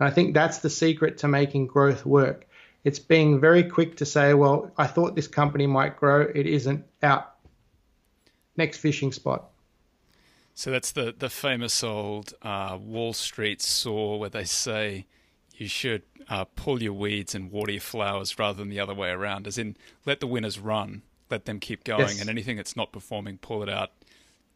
And 0.00 0.08
I 0.08 0.10
think 0.10 0.34
that's 0.34 0.58
the 0.58 0.70
secret 0.70 1.18
to 1.18 1.28
making 1.28 1.66
growth 1.66 2.06
work. 2.06 2.46
It's 2.82 2.98
being 2.98 3.40
very 3.40 3.64
quick 3.64 3.96
to 3.96 4.06
say, 4.06 4.34
well, 4.34 4.70
I 4.76 4.86
thought 4.86 5.14
this 5.14 5.28
company 5.28 5.66
might 5.66 5.96
grow. 5.96 6.22
It 6.22 6.46
isn't 6.46 6.84
out. 7.02 7.34
Next 8.56 8.78
fishing 8.78 9.12
spot. 9.12 9.50
So 10.54 10.70
that's 10.70 10.92
the 10.92 11.14
the 11.16 11.28
famous 11.28 11.82
old 11.82 12.34
uh, 12.42 12.78
Wall 12.80 13.12
Street 13.12 13.60
saw 13.60 14.16
where 14.16 14.30
they 14.30 14.44
say 14.44 15.06
you 15.56 15.66
should 15.68 16.02
uh, 16.28 16.44
pull 16.44 16.82
your 16.82 16.92
weeds 16.92 17.34
and 17.34 17.50
water 17.50 17.72
your 17.72 17.80
flowers 17.80 18.38
rather 18.38 18.58
than 18.58 18.70
the 18.70 18.80
other 18.80 18.94
way 18.94 19.10
around. 19.10 19.46
As 19.46 19.58
in, 19.58 19.76
let 20.06 20.20
the 20.20 20.26
winners 20.26 20.58
run, 20.58 21.02
let 21.30 21.44
them 21.44 21.60
keep 21.60 21.84
going, 21.84 22.00
yes. 22.00 22.20
and 22.20 22.30
anything 22.30 22.56
that's 22.56 22.76
not 22.76 22.92
performing, 22.92 23.38
pull 23.38 23.62
it 23.62 23.68
out, 23.68 23.90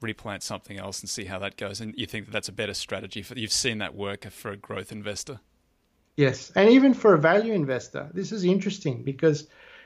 replant 0.00 0.42
something 0.42 0.78
else, 0.78 1.00
and 1.00 1.10
see 1.10 1.24
how 1.24 1.38
that 1.40 1.56
goes. 1.56 1.80
And 1.80 1.94
you 1.96 2.06
think 2.06 2.26
that 2.26 2.32
that's 2.32 2.48
a 2.48 2.52
better 2.52 2.74
strategy 2.74 3.22
for 3.22 3.36
you've 3.36 3.52
seen 3.52 3.78
that 3.78 3.94
work 3.94 4.24
for 4.30 4.52
a 4.52 4.56
growth 4.56 4.92
investor. 4.92 5.40
Yes, 6.16 6.50
and 6.54 6.70
even 6.70 6.94
for 6.94 7.14
a 7.14 7.18
value 7.18 7.52
investor, 7.52 8.08
this 8.14 8.32
is 8.32 8.44
interesting 8.44 9.02
because 9.02 9.42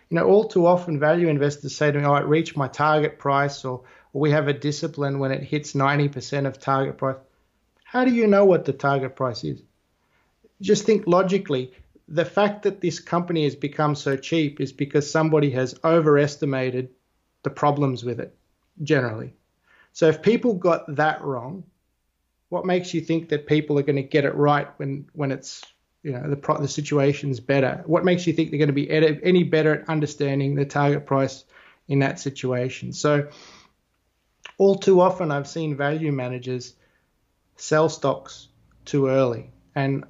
you 0.09 0.17
know 0.17 0.27
all 0.27 0.47
too 0.47 0.67
often 0.67 0.99
value 0.99 1.29
investors 1.29 1.75
say 1.75 1.91
to 1.91 1.99
me, 1.99 2.05
"Oh, 2.05 2.13
I 2.13 2.21
reached 2.21 2.57
my 2.57 2.69
target 2.69 3.19
price," 3.19 3.65
or 3.65 3.83
we 4.13 4.31
have 4.31 4.49
a 4.49 4.53
discipline 4.53 5.19
when 5.19 5.33
it 5.33 5.43
hits 5.43 5.73
90% 5.73 6.47
of 6.47 6.59
target 6.59 6.99
price. 6.99 7.17
How 7.85 8.05
do 8.05 8.13
you 8.13 8.27
know 8.27 8.45
what 8.45 8.65
the 8.65 8.73
target 8.73 9.17
price 9.17 9.45
is? 9.45 9.63
Just 10.61 10.85
think 10.85 11.07
logically. 11.07 11.73
The 12.09 12.25
fact 12.25 12.63
that 12.65 12.81
this 12.81 13.01
company 13.01 13.45
has 13.45 13.57
become 13.57 13.95
so 13.95 14.17
cheap 14.17 14.61
is 14.61 14.73
because 14.73 15.11
somebody 15.11 15.51
has 15.51 15.79
overestimated 15.85 16.91
the 17.43 17.51
problems 17.51 18.05
with 18.05 18.21
it 18.21 18.37
generally. 18.83 19.35
So 19.93 20.09
if 20.09 20.23
people 20.23 20.55
got 20.55 20.97
that 20.97 21.23
wrong, 21.23 21.65
what 22.49 22.67
makes 22.67 22.93
you 22.93 23.01
think 23.01 23.31
that 23.31 23.47
people 23.47 23.79
are 23.79 23.83
going 23.83 23.97
to 23.97 24.03
get 24.03 24.25
it 24.25 24.35
right 24.35 24.69
when 24.77 25.07
when 25.13 25.33
it's 25.33 25.63
you 26.03 26.13
know 26.13 26.29
the 26.29 26.37
pro- 26.37 26.61
the 26.61 26.69
situation's 26.69 27.41
better? 27.41 27.83
What 27.87 28.05
makes 28.05 28.27
you 28.27 28.33
think 28.33 28.51
they're 28.51 28.59
going 28.59 28.69
to 28.69 28.75
be 28.75 28.91
any 28.91 29.45
better 29.45 29.81
at 29.81 29.89
understanding 29.89 30.55
the 30.55 30.65
target 30.65 31.07
price 31.07 31.45
in 31.89 32.01
that 32.01 32.21
situation? 32.21 32.93
So 32.93 33.29
all 34.63 34.77
too 34.77 35.01
often 35.01 35.33
I've 35.33 35.49
seen 35.49 35.77
value 35.77 36.13
managers 36.13 36.75
sell 37.57 37.89
stocks 37.89 38.47
too 38.85 39.09
early. 39.09 39.51
And 39.75 40.05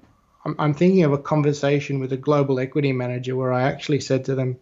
I'm, 0.44 0.54
I'm 0.58 0.74
thinking 0.74 1.04
of 1.04 1.14
a 1.14 1.18
conversation 1.32 2.00
with 2.00 2.12
a 2.12 2.18
global 2.18 2.60
equity 2.60 2.92
manager 2.92 3.34
where 3.34 3.50
I 3.50 3.62
actually 3.62 4.00
said 4.00 4.26
to 4.26 4.34
them, 4.34 4.58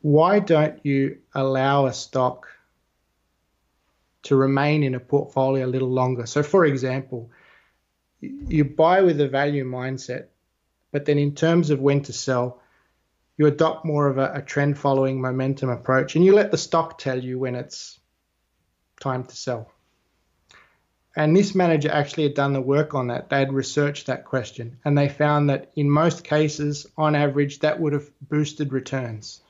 why 0.00 0.38
don't 0.38 0.80
you 0.82 1.18
allow 1.34 1.84
a 1.84 1.92
stock 1.92 2.48
to 4.22 4.34
remain 4.34 4.82
in 4.82 4.94
a 4.94 5.00
portfolio 5.00 5.66
a 5.66 5.74
little 5.74 5.90
longer? 5.90 6.24
So, 6.24 6.42
for 6.42 6.64
example, 6.64 7.30
you 8.22 8.64
buy 8.64 9.02
with 9.02 9.20
a 9.20 9.28
value 9.28 9.66
mindset, 9.66 10.28
but 10.90 11.04
then 11.04 11.18
in 11.18 11.34
terms 11.34 11.68
of 11.68 11.80
when 11.80 12.00
to 12.04 12.14
sell, 12.14 12.62
you 13.36 13.46
adopt 13.46 13.84
more 13.84 14.06
of 14.06 14.16
a, 14.16 14.32
a 14.36 14.40
trend 14.40 14.78
following 14.78 15.20
momentum 15.20 15.68
approach 15.68 16.16
and 16.16 16.24
you 16.24 16.34
let 16.34 16.50
the 16.50 16.56
stock 16.56 16.96
tell 16.96 17.22
you 17.22 17.38
when 17.38 17.54
it's 17.54 17.98
time 19.00 19.24
to 19.24 19.36
sell. 19.36 19.70
And 21.16 21.36
this 21.36 21.54
manager 21.54 21.90
actually 21.90 22.24
had 22.24 22.34
done 22.34 22.52
the 22.52 22.60
work 22.60 22.94
on 22.94 23.08
that. 23.08 23.28
They 23.28 23.40
had 23.40 23.52
researched 23.52 24.06
that 24.06 24.24
question 24.24 24.78
and 24.84 24.96
they 24.96 25.08
found 25.08 25.50
that 25.50 25.72
in 25.74 25.90
most 25.90 26.22
cases, 26.22 26.86
on 26.96 27.16
average, 27.16 27.58
that 27.60 27.80
would 27.80 27.92
have 27.92 28.08
boosted 28.20 28.72
returns. 28.72 29.40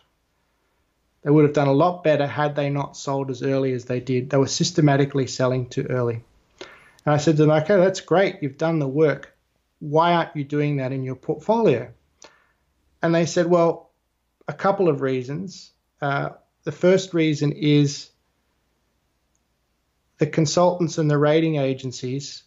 They 1.22 1.30
would 1.30 1.44
have 1.44 1.52
done 1.52 1.68
a 1.68 1.72
lot 1.72 2.04
better 2.04 2.26
had 2.26 2.56
they 2.56 2.70
not 2.70 2.96
sold 2.96 3.30
as 3.30 3.42
early 3.42 3.72
as 3.72 3.84
they 3.84 4.00
did. 4.00 4.30
They 4.30 4.38
were 4.38 4.46
systematically 4.46 5.26
selling 5.26 5.68
too 5.68 5.86
early. 5.90 6.24
And 7.04 7.14
I 7.14 7.18
said 7.18 7.36
to 7.36 7.42
them, 7.42 7.50
okay, 7.50 7.76
that's 7.76 8.00
great. 8.00 8.42
You've 8.42 8.56
done 8.56 8.78
the 8.78 8.88
work. 8.88 9.36
Why 9.80 10.14
aren't 10.14 10.36
you 10.36 10.44
doing 10.44 10.76
that 10.76 10.92
in 10.92 11.04
your 11.04 11.16
portfolio? 11.16 11.92
And 13.02 13.14
they 13.14 13.26
said, 13.26 13.46
well, 13.46 13.90
a 14.46 14.52
couple 14.52 14.88
of 14.88 15.02
reasons. 15.02 15.72
Uh, 16.00 16.30
the 16.64 16.72
first 16.72 17.14
reason 17.14 17.52
is 17.52 18.10
the 20.18 20.26
consultants 20.26 20.98
and 20.98 21.10
the 21.10 21.18
rating 21.18 21.56
agencies 21.56 22.42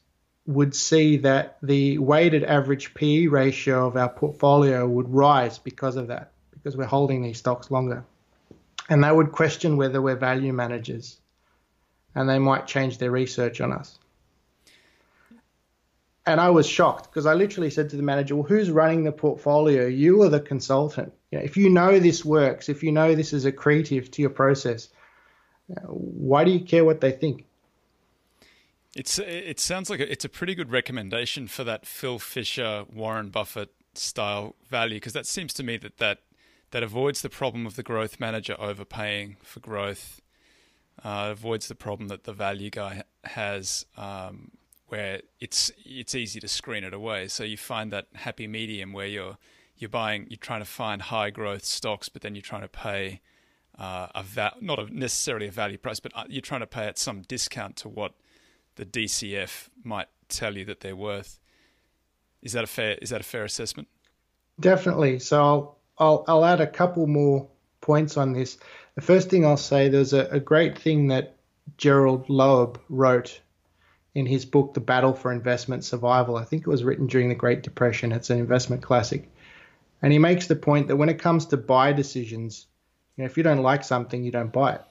would 0.46 0.76
see 0.76 1.18
that 1.18 1.58
the 1.62 1.98
weighted 1.98 2.44
average 2.44 2.94
PE 2.94 3.28
ratio 3.28 3.88
of 3.88 3.96
our 3.96 4.10
portfolio 4.10 4.88
would 4.88 5.10
rise 5.10 5.60
because 5.60 5.96
of 5.96 6.08
that, 6.08 6.32
because 6.52 6.76
we're 6.76 6.86
holding 6.86 7.22
these 7.22 7.38
stocks 7.38 7.72
longer. 7.72 8.04
And 8.90 9.04
they 9.04 9.12
would 9.12 9.32
question 9.32 9.78
whether 9.78 10.02
we're 10.02 10.16
value 10.16 10.52
managers 10.52 11.18
and 12.14 12.28
they 12.28 12.40
might 12.40 12.68
change 12.68 12.98
their 12.98 13.12
research 13.12 13.62
on 13.62 13.72
us. 13.72 13.98
And 16.26 16.40
I 16.40 16.50
was 16.50 16.68
shocked 16.68 17.10
because 17.10 17.26
I 17.26 17.34
literally 17.34 17.70
said 17.70 17.90
to 17.92 17.96
the 17.96 18.04
manager, 18.04 18.36
Well, 18.36 18.44
who's 18.44 18.70
running 18.70 19.04
the 19.04 19.12
portfolio? 19.12 19.88
You 19.88 20.22
are 20.24 20.30
the 20.30 20.40
consultant? 20.40 21.14
You 21.32 21.40
know, 21.40 21.44
if 21.46 21.58
you 21.58 21.70
know 21.70 22.00
this 22.00 22.24
works, 22.26 22.70
if 22.70 22.84
you 22.84 22.92
know 22.92 23.16
this 23.16 23.34
is 23.34 23.46
accretive 23.46 24.12
to 24.12 24.22
your 24.22 24.30
process, 24.30 24.90
why 25.88 26.44
do 26.44 26.52
you 26.52 26.60
care 26.60 26.86
what 26.86 27.02
they 27.02 27.12
think? 27.12 27.46
It's 28.96 29.20
it 29.20 29.60
sounds 29.60 29.90
like 29.90 30.02
it's 30.02 30.26
a 30.26 30.30
pretty 30.30 30.54
good 30.54 30.72
recommendation 30.72 31.48
for 31.48 31.64
that 31.64 31.86
Phil 31.86 32.20
Fisher, 32.20 32.86
Warren 32.94 33.30
Buffett 33.30 33.72
style 33.94 34.56
value 34.70 34.98
because 34.98 35.14
that 35.14 35.26
seems 35.26 35.54
to 35.54 35.64
me 35.64 35.78
that 35.78 35.98
that 35.98 36.20
that 36.72 36.84
avoids 36.84 37.22
the 37.22 37.30
problem 37.30 37.66
of 37.66 37.76
the 37.76 37.84
growth 37.84 38.20
manager 38.20 38.56
overpaying 38.60 39.38
for 39.44 39.60
growth. 39.60 40.22
Uh, 41.04 41.30
avoids 41.32 41.68
the 41.68 41.76
problem 41.76 42.10
that 42.10 42.26
the 42.26 42.34
value 42.34 42.70
guy 42.70 43.02
has, 43.24 43.86
um, 43.98 44.52
where 44.88 45.22
it's 45.40 45.72
it's 45.86 46.14
easy 46.14 46.40
to 46.40 46.48
screen 46.48 46.84
it 46.84 46.94
away. 46.94 47.28
So 47.28 47.44
you 47.44 47.58
find 47.58 47.92
that 47.92 48.08
happy 48.14 48.46
medium 48.46 48.94
where 48.94 49.08
you're 49.08 49.38
you're 49.78 49.90
buying, 49.90 50.28
you're 50.30 50.38
trying 50.38 50.60
to 50.60 50.66
find 50.66 51.02
high 51.02 51.30
growth 51.30 51.66
stocks, 51.66 52.10
but 52.10 52.22
then 52.22 52.36
you're 52.36 52.42
trying 52.42 52.62
to 52.62 52.68
pay 52.68 53.22
uh, 53.80 54.08
a 54.14 54.22
va- 54.22 54.56
not 54.62 54.80
a 54.80 54.96
necessarily 54.96 55.48
a 55.48 55.52
value 55.52 55.78
price, 55.78 56.00
but 56.00 56.12
uh, 56.16 56.26
you're 56.30 56.42
trying 56.42 56.60
to 56.60 56.68
pay 56.68 56.86
at 56.86 57.00
some 57.00 57.22
discount 57.24 57.78
to 57.78 57.90
what 57.90 58.14
the 58.76 58.86
DCF 58.86 59.70
might 59.84 60.08
tell 60.30 60.58
you 60.58 60.66
that 60.66 60.80
they're 60.80 60.96
worth. 60.96 61.40
Is 62.42 62.54
that 62.54 62.64
a 62.64 62.68
fair 62.68 62.94
is 63.02 63.10
that 63.10 63.22
a 63.22 63.26
fair 63.26 63.44
assessment? 63.44 63.88
Definitely. 64.60 65.20
So 65.20 65.42
I'll 65.42 65.78
I'll, 65.98 66.26
I'll 66.28 66.46
add 66.46 66.62
a 66.62 66.68
couple 66.68 67.06
more 67.08 67.48
points 67.82 68.18
on 68.18 68.34
this. 68.34 68.58
The 68.96 69.02
first 69.02 69.30
thing 69.30 69.46
I'll 69.46 69.58
say 69.58 69.90
there's 69.90 70.14
a, 70.14 70.26
a 70.28 70.40
great 70.40 70.78
thing 70.78 71.08
that 71.08 71.36
Gerald 71.78 72.30
Loeb 72.30 72.80
wrote 72.90 73.40
in 74.14 74.26
his 74.26 74.46
book, 74.46 74.74
The 74.74 74.82
Battle 74.82 75.14
for 75.14 75.32
Investment 75.32 75.84
Survival. 75.84 76.36
I 76.36 76.44
think 76.44 76.64
it 76.64 76.70
was 76.70 76.84
written 76.84 77.08
during 77.08 77.30
the 77.30 77.36
Great 77.36 77.64
Depression. 77.64 78.12
It's 78.12 78.30
an 78.30 78.40
investment 78.40 78.82
classic. 78.82 79.30
And 80.02 80.12
he 80.12 80.20
makes 80.20 80.48
the 80.48 80.56
point 80.56 80.88
that 80.88 80.98
when 80.98 81.10
it 81.10 81.22
comes 81.22 81.46
to 81.48 81.58
buy 81.58 81.94
decisions, 81.94 82.66
you 83.16 83.24
know, 83.24 83.26
if 83.30 83.38
you 83.38 83.44
don't 83.44 83.62
like 83.62 83.84
something, 83.84 84.24
you 84.24 84.32
don't 84.32 84.52
buy 84.52 84.74
it. 84.76 84.82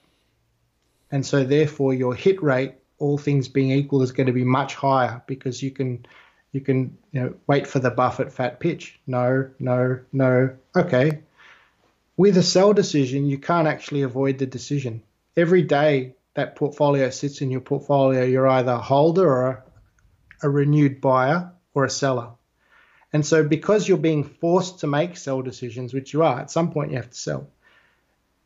And 1.11 1.27
so 1.27 1.45
therefore 1.45 1.93
your 1.93 2.15
hit 2.15 2.43
rate, 2.43 2.75
all 3.01 3.19
things 3.19 3.49
being 3.49 3.71
equal, 3.71 4.03
is 4.03 4.13
going 4.13 4.29
to 4.29 4.33
be 4.33 4.45
much 4.45 4.75
higher 4.75 5.23
because 5.27 5.63
you 5.63 5.71
can 5.71 6.07
you 6.53 6.61
can 6.61 6.97
you 7.13 7.21
know 7.21 7.35
wait 7.47 7.67
for 7.67 7.79
the 7.79 7.91
Buffett 7.91 8.33
fat 8.33 8.61
pitch. 8.61 8.99
No, 9.07 9.51
no, 9.59 10.01
no. 10.13 10.57
Okay. 10.77 11.21
With 12.17 12.37
a 12.37 12.43
sell 12.43 12.73
decision, 12.73 13.27
you 13.27 13.39
can't 13.39 13.67
actually 13.67 14.03
avoid 14.03 14.39
the 14.39 14.47
decision. 14.47 15.03
Every 15.37 15.63
day 15.63 16.15
that 16.35 16.57
portfolio 16.57 17.11
sits 17.11 17.41
in 17.41 17.51
your 17.51 17.61
portfolio, 17.63 18.25
you're 18.25 18.49
either 18.49 18.73
a 18.73 18.79
holder 18.79 19.27
or 19.27 19.49
a, 19.49 19.63
a 20.43 20.51
renewed 20.51 21.01
buyer 21.01 21.51
or 21.75 21.85
a 21.85 21.91
seller. 21.91 22.31
And 23.13 23.27
so, 23.27 23.43
because 23.43 23.89
you're 23.89 23.99
being 23.99 24.25
forced 24.25 24.81
to 24.81 24.87
make 24.87 25.17
sell 25.17 25.43
decisions, 25.43 25.93
which 25.93 26.13
you 26.13 26.23
are, 26.23 26.41
at 26.41 26.51
some 26.51 26.71
point 26.71 26.91
you 26.91 26.97
have 26.97 27.11
to 27.11 27.17
sell, 27.17 27.49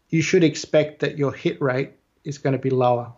you 0.08 0.22
should 0.22 0.44
expect 0.44 1.00
that 1.00 1.18
your 1.18 1.32
hit 1.32 1.60
rate 1.60 1.92
is 2.24 2.38
going 2.38 2.52
to 2.54 2.58
be 2.58 2.70
lower. 2.70 3.12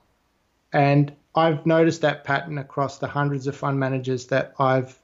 And 0.73 1.13
I've 1.37 1.67
noticed 1.67 2.01
that 2.01 2.25
pattern 2.25 2.57
across 2.57 2.99
the 2.99 3.07
hundreds 3.07 3.47
of 3.47 3.55
fund 3.55 3.79
managers 3.79 4.29
that 4.29 4.55
I've 4.59 4.99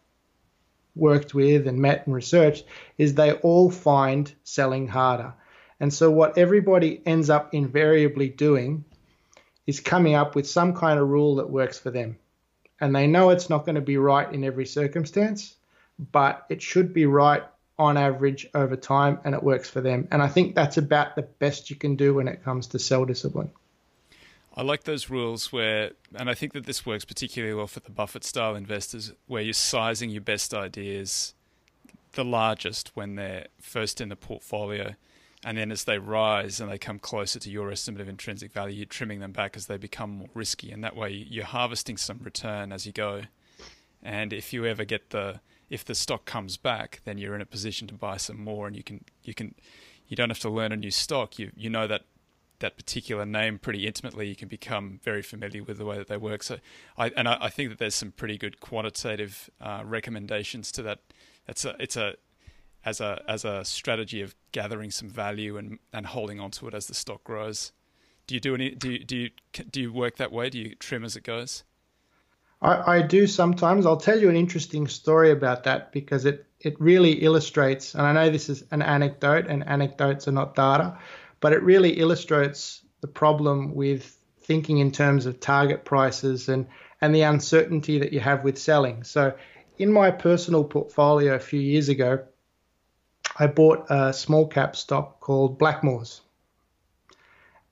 worked 0.96 1.34
with 1.34 1.66
and 1.66 1.78
met 1.78 2.06
and 2.06 2.14
researched 2.14 2.64
is 2.96 3.14
they 3.14 3.32
all 3.32 3.70
find 3.70 4.32
selling 4.42 4.88
harder. 4.88 5.34
And 5.78 5.92
so 5.92 6.10
what 6.10 6.38
everybody 6.38 7.02
ends 7.04 7.28
up 7.28 7.52
invariably 7.52 8.28
doing 8.28 8.84
is 9.66 9.80
coming 9.80 10.14
up 10.14 10.34
with 10.34 10.48
some 10.48 10.74
kind 10.74 10.98
of 10.98 11.08
rule 11.08 11.36
that 11.36 11.50
works 11.50 11.78
for 11.78 11.90
them. 11.90 12.16
And 12.80 12.94
they 12.96 13.06
know 13.06 13.30
it's 13.30 13.50
not 13.50 13.64
going 13.66 13.74
to 13.74 13.80
be 13.80 13.96
right 13.96 14.32
in 14.32 14.42
every 14.42 14.66
circumstance, 14.66 15.54
but 15.98 16.46
it 16.48 16.62
should 16.62 16.94
be 16.94 17.06
right 17.06 17.42
on 17.78 17.96
average 17.96 18.46
over 18.54 18.76
time 18.76 19.18
and 19.24 19.34
it 19.34 19.42
works 19.42 19.68
for 19.68 19.80
them. 19.80 20.08
And 20.10 20.22
I 20.22 20.28
think 20.28 20.54
that's 20.54 20.78
about 20.78 21.14
the 21.14 21.22
best 21.22 21.68
you 21.68 21.76
can 21.76 21.96
do 21.96 22.14
when 22.14 22.28
it 22.28 22.42
comes 22.42 22.68
to 22.68 22.78
sell 22.78 23.04
discipline. 23.04 23.50
I 24.54 24.62
like 24.62 24.84
those 24.84 25.08
rules 25.08 25.52
where, 25.52 25.92
and 26.14 26.28
I 26.28 26.34
think 26.34 26.52
that 26.52 26.66
this 26.66 26.84
works 26.84 27.04
particularly 27.04 27.54
well 27.54 27.66
for 27.66 27.80
the 27.80 27.90
Buffett 27.90 28.24
style 28.24 28.54
investors, 28.54 29.12
where 29.26 29.42
you're 29.42 29.54
sizing 29.54 30.10
your 30.10 30.20
best 30.20 30.52
ideas 30.52 31.34
the 32.12 32.24
largest 32.24 32.90
when 32.94 33.14
they're 33.14 33.46
first 33.60 34.00
in 34.00 34.08
the 34.08 34.16
portfolio. 34.16 34.94
And 35.44 35.58
then 35.58 35.72
as 35.72 35.84
they 35.84 35.98
rise 35.98 36.60
and 36.60 36.70
they 36.70 36.78
come 36.78 36.98
closer 36.98 37.38
to 37.40 37.50
your 37.50 37.72
estimate 37.72 38.00
of 38.00 38.08
intrinsic 38.08 38.52
value, 38.52 38.76
you're 38.76 38.86
trimming 38.86 39.20
them 39.20 39.32
back 39.32 39.56
as 39.56 39.66
they 39.66 39.76
become 39.76 40.10
more 40.10 40.28
risky. 40.34 40.70
And 40.70 40.84
that 40.84 40.94
way 40.94 41.10
you're 41.10 41.44
harvesting 41.44 41.96
some 41.96 42.20
return 42.22 42.72
as 42.72 42.86
you 42.86 42.92
go. 42.92 43.22
And 44.02 44.32
if 44.32 44.52
you 44.52 44.66
ever 44.66 44.84
get 44.84 45.10
the 45.10 45.40
if 45.70 45.84
the 45.84 45.94
stock 45.94 46.26
comes 46.26 46.58
back, 46.58 47.00
then 47.04 47.16
you're 47.16 47.34
in 47.34 47.40
a 47.40 47.46
position 47.46 47.88
to 47.88 47.94
buy 47.94 48.18
some 48.18 48.44
more, 48.44 48.66
and 48.66 48.76
you 48.76 48.82
can 48.82 49.04
you 49.22 49.32
can 49.32 49.54
you 50.06 50.16
don't 50.16 50.28
have 50.28 50.40
to 50.40 50.50
learn 50.50 50.70
a 50.70 50.76
new 50.76 50.90
stock. 50.90 51.38
You 51.38 51.50
you 51.56 51.70
know 51.70 51.86
that 51.86 52.02
that 52.62 52.76
particular 52.76 53.26
name 53.26 53.58
pretty 53.58 53.86
intimately. 53.86 54.28
You 54.28 54.34
can 54.34 54.48
become 54.48 54.98
very 55.04 55.22
familiar 55.22 55.62
with 55.62 55.78
the 55.78 55.84
way 55.84 55.98
that 55.98 56.08
they 56.08 56.16
work. 56.16 56.42
So, 56.42 56.58
I 56.96 57.10
and 57.16 57.28
I, 57.28 57.36
I 57.42 57.50
think 57.50 57.68
that 57.68 57.78
there's 57.78 57.94
some 57.94 58.12
pretty 58.12 58.38
good 58.38 58.60
quantitative 58.60 59.50
uh, 59.60 59.82
recommendations 59.84 60.72
to 60.72 60.82
that. 60.82 61.00
It's 61.46 61.64
a 61.64 61.76
it's 61.78 61.96
a 61.96 62.14
as 62.84 63.00
a 63.00 63.22
as 63.28 63.44
a 63.44 63.64
strategy 63.64 64.22
of 64.22 64.34
gathering 64.52 64.90
some 64.90 65.08
value 65.08 65.56
and 65.58 65.78
and 65.92 66.06
holding 66.06 66.40
onto 66.40 66.66
it 66.66 66.74
as 66.74 66.86
the 66.86 66.94
stock 66.94 67.22
grows. 67.22 67.72
Do 68.26 68.34
you 68.34 68.40
do 68.40 68.54
any 68.54 68.70
do 68.70 68.90
you, 68.90 69.04
do 69.04 69.16
you 69.16 69.30
do 69.70 69.80
you 69.80 69.92
work 69.92 70.16
that 70.16 70.32
way? 70.32 70.48
Do 70.48 70.58
you 70.58 70.74
trim 70.74 71.04
as 71.04 71.16
it 71.16 71.24
goes? 71.24 71.64
I, 72.62 72.98
I 72.98 73.02
do 73.02 73.26
sometimes. 73.26 73.84
I'll 73.84 73.96
tell 73.96 74.18
you 74.18 74.28
an 74.28 74.36
interesting 74.36 74.86
story 74.86 75.32
about 75.32 75.64
that 75.64 75.92
because 75.92 76.24
it, 76.24 76.46
it 76.60 76.80
really 76.80 77.14
illustrates, 77.14 77.94
and 77.94 78.02
I 78.02 78.12
know 78.12 78.30
this 78.30 78.48
is 78.48 78.62
an 78.70 78.82
anecdote, 78.82 79.46
and 79.48 79.66
anecdotes 79.66 80.28
are 80.28 80.32
not 80.32 80.54
data, 80.54 80.96
but 81.42 81.52
it 81.52 81.62
really 81.62 81.98
illustrates 81.98 82.82
the 83.00 83.08
problem 83.08 83.74
with 83.74 84.16
thinking 84.38 84.78
in 84.78 84.92
terms 84.92 85.26
of 85.26 85.40
target 85.40 85.84
prices 85.84 86.48
and, 86.48 86.66
and 87.00 87.12
the 87.14 87.22
uncertainty 87.22 87.98
that 87.98 88.12
you 88.12 88.20
have 88.20 88.44
with 88.44 88.56
selling. 88.56 89.02
So, 89.02 89.34
in 89.76 89.92
my 89.92 90.12
personal 90.12 90.62
portfolio 90.62 91.34
a 91.34 91.40
few 91.40 91.60
years 91.60 91.88
ago, 91.88 92.24
I 93.36 93.48
bought 93.48 93.86
a 93.90 94.12
small 94.12 94.46
cap 94.46 94.76
stock 94.76 95.18
called 95.18 95.58
Blackmores. 95.58 96.20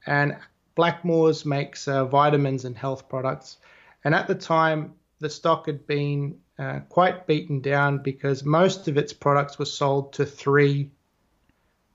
And 0.04 0.36
Blackmores 0.76 1.46
makes 1.46 1.86
uh, 1.86 2.06
vitamins 2.06 2.64
and 2.64 2.76
health 2.76 3.08
products. 3.08 3.58
And 4.02 4.14
at 4.14 4.26
the 4.26 4.34
time, 4.34 4.94
the 5.20 5.30
stock 5.30 5.66
had 5.66 5.86
been 5.86 6.38
uh, 6.58 6.80
quite 6.88 7.26
beaten 7.26 7.60
down 7.60 7.98
because 7.98 8.44
most 8.44 8.88
of 8.88 8.96
its 8.96 9.12
products 9.12 9.58
were 9.58 9.66
sold 9.66 10.14
to 10.14 10.26
three 10.26 10.90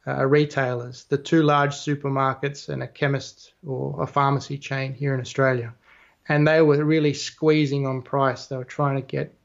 uh, 0.08 0.26
retailers 0.26 1.06
the 1.06 1.18
two 1.18 1.42
large 1.44 1.72
supermarkets 1.72 2.70
and 2.70 2.84
a 2.84 2.88
chemist 2.88 3.54
or 3.66 4.04
a 4.04 4.08
pharmacy 4.08 4.58
chain 4.58 4.94
here 4.94 5.14
in 5.14 5.20
Australia. 5.20 5.74
And 6.28 6.48
they 6.48 6.62
were 6.62 6.84
really 6.84 7.14
squeezing 7.14 7.86
on 7.86 8.02
price. 8.02 8.48
They 8.48 8.58
were 8.58 8.64
trying 8.64 8.96
to 8.96 9.02
get 9.02 9.36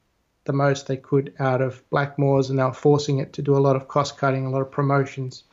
the 0.44 0.52
most 0.52 0.86
they 0.86 0.96
could 0.96 1.34
out 1.38 1.60
of 1.60 1.88
Blackmores 1.90 2.50
and 2.50 2.58
they 2.58 2.64
were 2.64 2.72
forcing 2.72 3.18
it 3.18 3.34
to 3.34 3.42
do 3.42 3.56
a 3.56 3.60
lot 3.60 3.76
of 3.76 3.88
cost 3.88 4.18
cutting, 4.18 4.46
a 4.46 4.50
lot 4.50 4.62
of 4.62 4.70
promotions. 4.70 5.44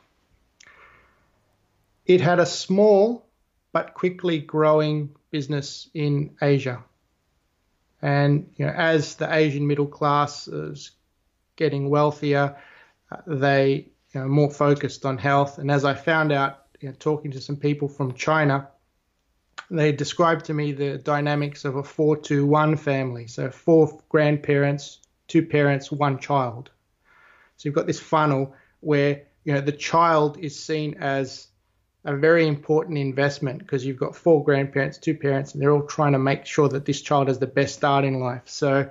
It 2.06 2.20
had 2.20 2.38
a 2.38 2.46
small 2.46 3.26
but 3.72 3.94
quickly 3.94 4.38
growing 4.38 5.10
business 5.30 5.88
in 5.92 6.36
Asia. 6.40 6.82
And 8.00 8.50
you 8.56 8.66
know, 8.66 8.72
as 8.72 9.16
the 9.16 9.32
Asian 9.32 9.66
middle 9.66 9.86
class 9.86 10.48
is 10.48 10.92
getting 11.56 11.90
wealthier, 11.90 12.56
uh, 13.10 13.16
they 13.26 13.88
you 14.12 14.20
know, 14.20 14.28
more 14.28 14.50
focused 14.50 15.04
on 15.04 15.18
health. 15.18 15.58
And 15.58 15.70
as 15.70 15.84
I 15.84 15.94
found 15.94 16.32
out, 16.32 16.66
you 16.80 16.88
know, 16.88 16.94
talking 16.98 17.30
to 17.32 17.40
some 17.40 17.56
people 17.56 17.88
from 17.88 18.14
China, 18.14 18.68
they 19.70 19.92
described 19.92 20.46
to 20.46 20.54
me 20.54 20.72
the 20.72 20.98
dynamics 20.98 21.64
of 21.64 21.76
a 21.76 21.82
four-to-one 21.82 22.76
family. 22.76 23.26
So 23.26 23.50
four 23.50 24.00
grandparents, 24.08 25.00
two 25.26 25.44
parents, 25.44 25.92
one 25.92 26.18
child. 26.18 26.70
So 27.56 27.68
you've 27.68 27.74
got 27.74 27.86
this 27.86 28.00
funnel 28.00 28.54
where 28.80 29.22
you 29.44 29.52
know 29.52 29.60
the 29.60 29.72
child 29.72 30.38
is 30.38 30.58
seen 30.58 30.94
as 31.00 31.48
a 32.04 32.16
very 32.16 32.46
important 32.46 32.96
investment 32.96 33.58
because 33.58 33.84
you've 33.84 33.98
got 33.98 34.16
four 34.16 34.42
grandparents, 34.44 34.96
two 34.98 35.14
parents, 35.14 35.52
and 35.52 35.62
they're 35.62 35.72
all 35.72 35.82
trying 35.82 36.12
to 36.12 36.18
make 36.18 36.46
sure 36.46 36.68
that 36.68 36.84
this 36.84 37.02
child 37.02 37.28
has 37.28 37.38
the 37.38 37.46
best 37.46 37.74
start 37.74 38.04
in 38.04 38.20
life. 38.20 38.42
So, 38.46 38.88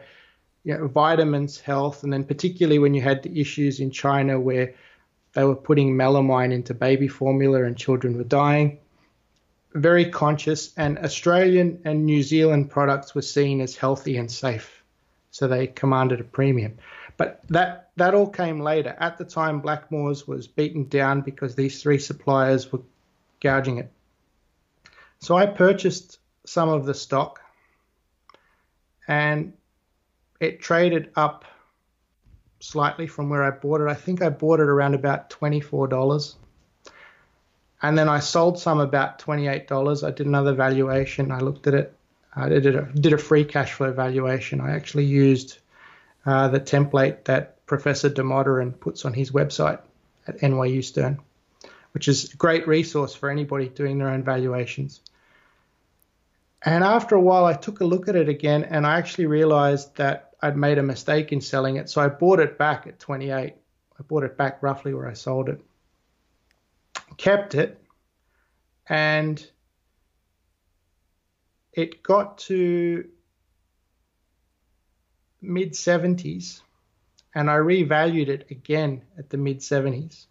you 0.63 0.77
know, 0.77 0.87
vitamins, 0.87 1.59
health, 1.59 2.03
and 2.03 2.11
then 2.11 2.25
particularly 2.25 2.79
when 2.79 2.93
you 2.93 3.01
had 3.01 3.23
the 3.23 3.39
issues 3.39 3.79
in 3.79 3.89
China 3.89 4.39
where 4.39 4.75
they 5.37 5.43
were 5.43 5.55
putting 5.55 5.95
melamine 5.95 6.51
into 6.51 6.73
baby 6.73 7.07
formula 7.07 7.63
and 7.63 7.77
children 7.77 8.17
were 8.17 8.23
dying. 8.23 8.79
Very 9.75 10.09
conscious, 10.09 10.73
and 10.75 10.97
Australian 10.97 11.79
and 11.85 12.07
New 12.07 12.23
Zealand 12.23 12.71
products 12.71 13.13
were 13.13 13.21
seen 13.21 13.61
as 13.61 13.75
healthy 13.75 14.17
and 14.17 14.31
safe, 14.31 14.83
so 15.29 15.47
they 15.47 15.67
commanded 15.67 16.19
a 16.19 16.23
premium. 16.23 16.79
But 17.17 17.43
that 17.49 17.91
that 17.97 18.15
all 18.15 18.27
came 18.27 18.61
later. 18.61 18.95
At 18.99 19.19
the 19.19 19.25
time, 19.25 19.61
Blackmores 19.61 20.27
was 20.27 20.47
beaten 20.47 20.87
down 20.87 21.21
because 21.21 21.53
these 21.53 21.83
three 21.83 21.99
suppliers 21.99 22.71
were 22.71 22.81
gouging 23.39 23.77
it. 23.77 23.91
So 25.19 25.37
I 25.37 25.45
purchased 25.45 26.17
some 26.47 26.69
of 26.69 26.87
the 26.87 26.95
stock 26.95 27.41
and 29.07 29.53
it 30.39 30.61
traded 30.61 31.11
up 31.15 31.45
slightly 32.59 33.07
from 33.07 33.29
where 33.29 33.43
I 33.43 33.51
bought 33.51 33.81
it. 33.81 33.87
I 33.87 33.93
think 33.93 34.21
I 34.21 34.29
bought 34.29 34.59
it 34.59 34.69
around 34.69 34.95
about 34.95 35.29
$24. 35.29 36.35
And 37.81 37.97
then 37.97 38.09
I 38.09 38.19
sold 38.19 38.59
some 38.59 38.79
about 38.79 39.19
$28. 39.19 40.03
I 40.03 40.11
did 40.11 40.25
another 40.25 40.53
valuation. 40.53 41.31
I 41.31 41.39
looked 41.39 41.67
at 41.67 41.73
it. 41.73 41.93
I 42.35 42.49
did 42.49 42.75
a, 42.75 42.83
did 42.93 43.13
a 43.13 43.17
free 43.17 43.45
cash 43.45 43.73
flow 43.73 43.91
valuation. 43.91 44.61
I 44.61 44.71
actually 44.71 45.05
used 45.05 45.57
uh, 46.25 46.47
the 46.47 46.59
template 46.59 47.25
that 47.25 47.65
Professor 47.65 48.09
Damodaran 48.09 48.79
puts 48.79 49.05
on 49.05 49.13
his 49.13 49.31
website 49.31 49.79
at 50.27 50.39
NYU 50.39 50.83
Stern 50.83 51.19
which 51.97 52.07
is 52.07 52.31
a 52.31 52.37
great 52.37 52.67
resource 52.67 53.15
for 53.15 53.27
anybody 53.27 53.69
doing 53.69 53.97
their 53.97 54.09
own 54.09 54.21
valuations. 54.21 55.01
And 56.61 56.83
after 56.83 57.15
a 57.15 57.19
while, 57.19 57.45
I 57.45 57.53
took 57.53 57.79
a 57.79 57.85
look 57.85 58.07
at 58.07 58.15
it 58.15 58.29
again 58.29 58.65
and 58.65 58.85
I 58.85 58.99
actually 58.99 59.25
realized 59.25 59.95
that 59.95 60.26
I'd 60.41 60.57
made 60.57 60.77
a 60.77 60.83
mistake 60.83 61.31
in 61.31 61.41
selling 61.41 61.77
it. 61.77 61.89
So 61.89 62.01
I 62.01 62.07
bought 62.07 62.39
it 62.39 62.57
back 62.57 62.87
at 62.87 62.99
28. 62.99 63.53
I 63.99 64.03
bought 64.03 64.23
it 64.23 64.37
back 64.37 64.61
roughly 64.61 64.93
where 64.93 65.07
I 65.07 65.13
sold 65.13 65.49
it. 65.49 65.61
Kept 67.17 67.55
it 67.55 67.81
and 68.87 69.45
it 71.73 72.03
got 72.03 72.37
to 72.39 73.05
mid 75.41 75.73
70s 75.73 76.61
and 77.33 77.49
I 77.49 77.55
revalued 77.55 78.29
it 78.29 78.47
again 78.49 79.03
at 79.17 79.29
the 79.29 79.37
mid 79.37 79.59
70s. 79.59 80.25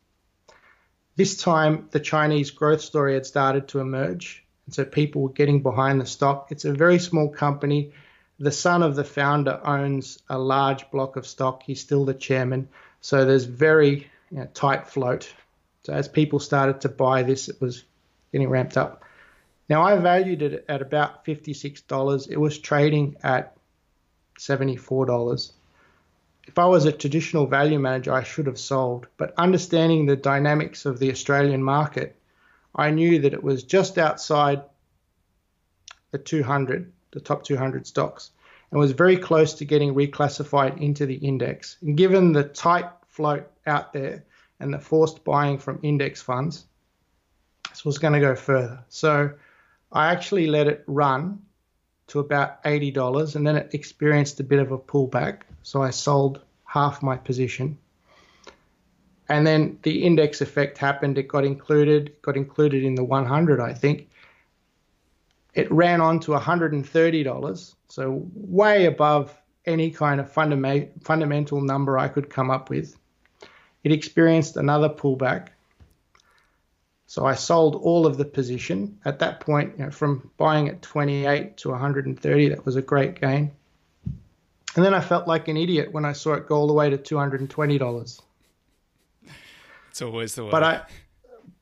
This 1.15 1.37
time, 1.37 1.89
the 1.93 2.01
Chinese 2.01 2.51
growth 2.51 2.81
story 2.81 3.15
had 3.15 3.25
started 3.25 3.69
to 3.69 3.81
emerge, 3.81 4.45
and 4.67 4.75
so 4.75 4.85
people 4.85 5.23
were 5.23 5.33
getting 5.33 5.63
behind 5.63 6.01
the 6.01 6.07
stock. 6.07 6.49
It's 6.51 6.65
a 6.65 6.75
very 6.75 6.99
small 6.99 7.29
company. 7.29 7.93
The 8.39 8.53
son 8.53 8.83
of 8.83 8.97
the 8.97 9.05
founder 9.05 9.61
owns 9.65 10.19
a 10.29 10.39
large 10.39 10.91
block 10.91 11.17
of 11.17 11.27
stock. 11.27 11.63
He's 11.63 11.81
still 11.81 12.05
the 12.05 12.15
chairman, 12.15 12.69
so 13.01 13.25
there's 13.25 13.45
very 13.45 14.11
you 14.31 14.39
know, 14.39 14.49
tight 14.53 14.87
float. 14.87 15.33
So 15.85 15.93
as 15.93 16.09
people 16.09 16.39
started 16.39 16.81
to 16.83 16.89
buy 16.89 17.23
this, 17.23 17.49
it 17.49 17.61
was 17.61 17.85
getting 18.33 18.51
ramped 18.51 18.77
up. 18.77 19.05
Now 19.69 19.83
I 19.83 19.97
valued 19.97 20.43
it 20.43 20.65
at 20.69 20.83
about 20.83 21.25
$56. 21.25 22.31
It 22.31 22.37
was 22.37 22.59
trading 22.59 23.17
at 23.23 23.57
$74 24.39 25.53
if 26.47 26.59
I 26.59 26.67
was 26.67 26.85
a 26.85 26.93
traditional 26.93 27.47
value 27.47 27.79
manager, 27.79 28.13
I 28.13 28.23
should 28.23 28.47
have 28.47 28.59
sold. 28.59 29.09
But 29.17 29.35
understanding 29.37 30.07
the 30.07 30.17
dynamics 30.17 30.87
of 30.87 30.99
the 30.99 31.11
Australian 31.11 31.63
market, 31.63 32.17
I 32.75 32.91
knew 32.91 33.21
that 33.21 33.35
it 33.35 33.43
was 33.43 33.65
just 33.65 33.99
outside 33.99 34.63
the 36.13 36.19
200, 36.19 36.93
the 37.17 37.21
top 37.21 37.43
200 37.43 37.87
stocks, 37.87 38.31
and 38.71 38.79
was 38.79 38.93
very 38.93 39.17
close 39.17 39.55
to 39.55 39.65
getting 39.65 39.95
reclassified 39.95 40.81
into 40.83 41.07
the 41.07 41.15
index. 41.15 41.79
And 41.81 41.97
given 41.97 42.33
the 42.33 42.45
tight 42.45 42.91
float 43.09 43.51
out 43.67 43.95
there 43.95 44.25
and 44.61 44.73
the 44.73 44.79
forced 44.79 45.25
buying 45.25 45.57
from 45.57 45.81
index 45.83 46.21
funds, 46.21 46.67
this 47.71 47.87
was 47.87 47.97
going 47.97 48.13
to 48.13 48.21
go 48.21 48.37
further. 48.37 48.85
So 48.91 49.33
I 49.91 50.13
actually 50.13 50.47
let 50.47 50.67
it 50.67 50.85
run 50.87 51.41
to 52.09 52.19
about 52.19 52.63
$80 52.65 53.35
and 53.35 53.47
then 53.47 53.57
it 53.57 53.71
experienced 53.73 54.39
a 54.41 54.45
bit 54.45 54.59
of 54.59 54.73
a 54.73 54.79
pullback. 54.79 55.41
So 55.63 55.83
I 55.83 55.89
sold 55.89 56.43
half 56.67 57.03
my 57.03 57.17
position. 57.17 57.79
And 59.29 59.47
then 59.47 59.79
the 59.83 60.05
index 60.05 60.43
effect 60.43 60.77
happened. 60.77 61.17
It 61.17 61.29
got 61.29 61.47
included, 61.47 62.15
got 62.21 62.37
included 62.37 62.85
in 62.85 62.95
the 62.95 63.05
100, 63.05 63.59
I 63.59 63.73
think. 63.73 64.11
It 65.57 65.73
ran 65.73 66.03
on 66.03 66.21
to 66.21 66.33
$130, 66.33 67.75
so 67.89 68.29
way 68.35 68.85
above 68.85 69.35
any 69.65 69.91
kind 69.91 70.21
of 70.21 70.31
fundament, 70.31 71.03
fundamental 71.03 71.63
number 71.63 71.99
I 71.99 72.09
could 72.09 72.29
come 72.29 72.51
up 72.51 72.69
with. 72.69 72.97
It 73.83 73.91
experienced 73.91 74.59
another 74.59 74.91
pullback. 74.91 75.49
So 77.07 77.25
I 77.25 77.35
sold 77.37 77.75
all 77.77 78.07
of 78.07 78.19
the 78.19 78.25
position. 78.27 78.99
At 79.07 79.21
that 79.21 79.41
point, 79.41 79.79
you 79.79 79.85
know, 79.85 79.91
from 79.91 80.31
buying 80.37 80.69
at 80.69 80.83
28 80.83 81.57
to 81.59 81.71
130, 81.71 82.49
that 82.51 82.67
was 82.67 82.77
a 82.77 82.83
great 82.83 83.19
gain. 83.19 83.51
And 84.77 84.85
then 84.85 84.93
I 84.93 85.01
felt 85.01 85.27
like 85.27 85.49
an 85.49 85.57
idiot 85.57 85.91
when 85.91 86.05
I 86.05 86.13
saw 86.13 86.35
it 86.35 86.47
go 86.47 86.57
all 86.57 86.67
the 86.67 86.75
way 86.75 86.91
to 86.91 86.99
two 86.99 87.17
hundred 87.17 87.41
and 87.41 87.49
twenty 87.49 87.79
dollars. 87.79 88.21
It's 89.89 90.03
always 90.03 90.35
the 90.35 90.45
way. 90.45 90.51
But 90.51 90.63
I, 90.63 90.83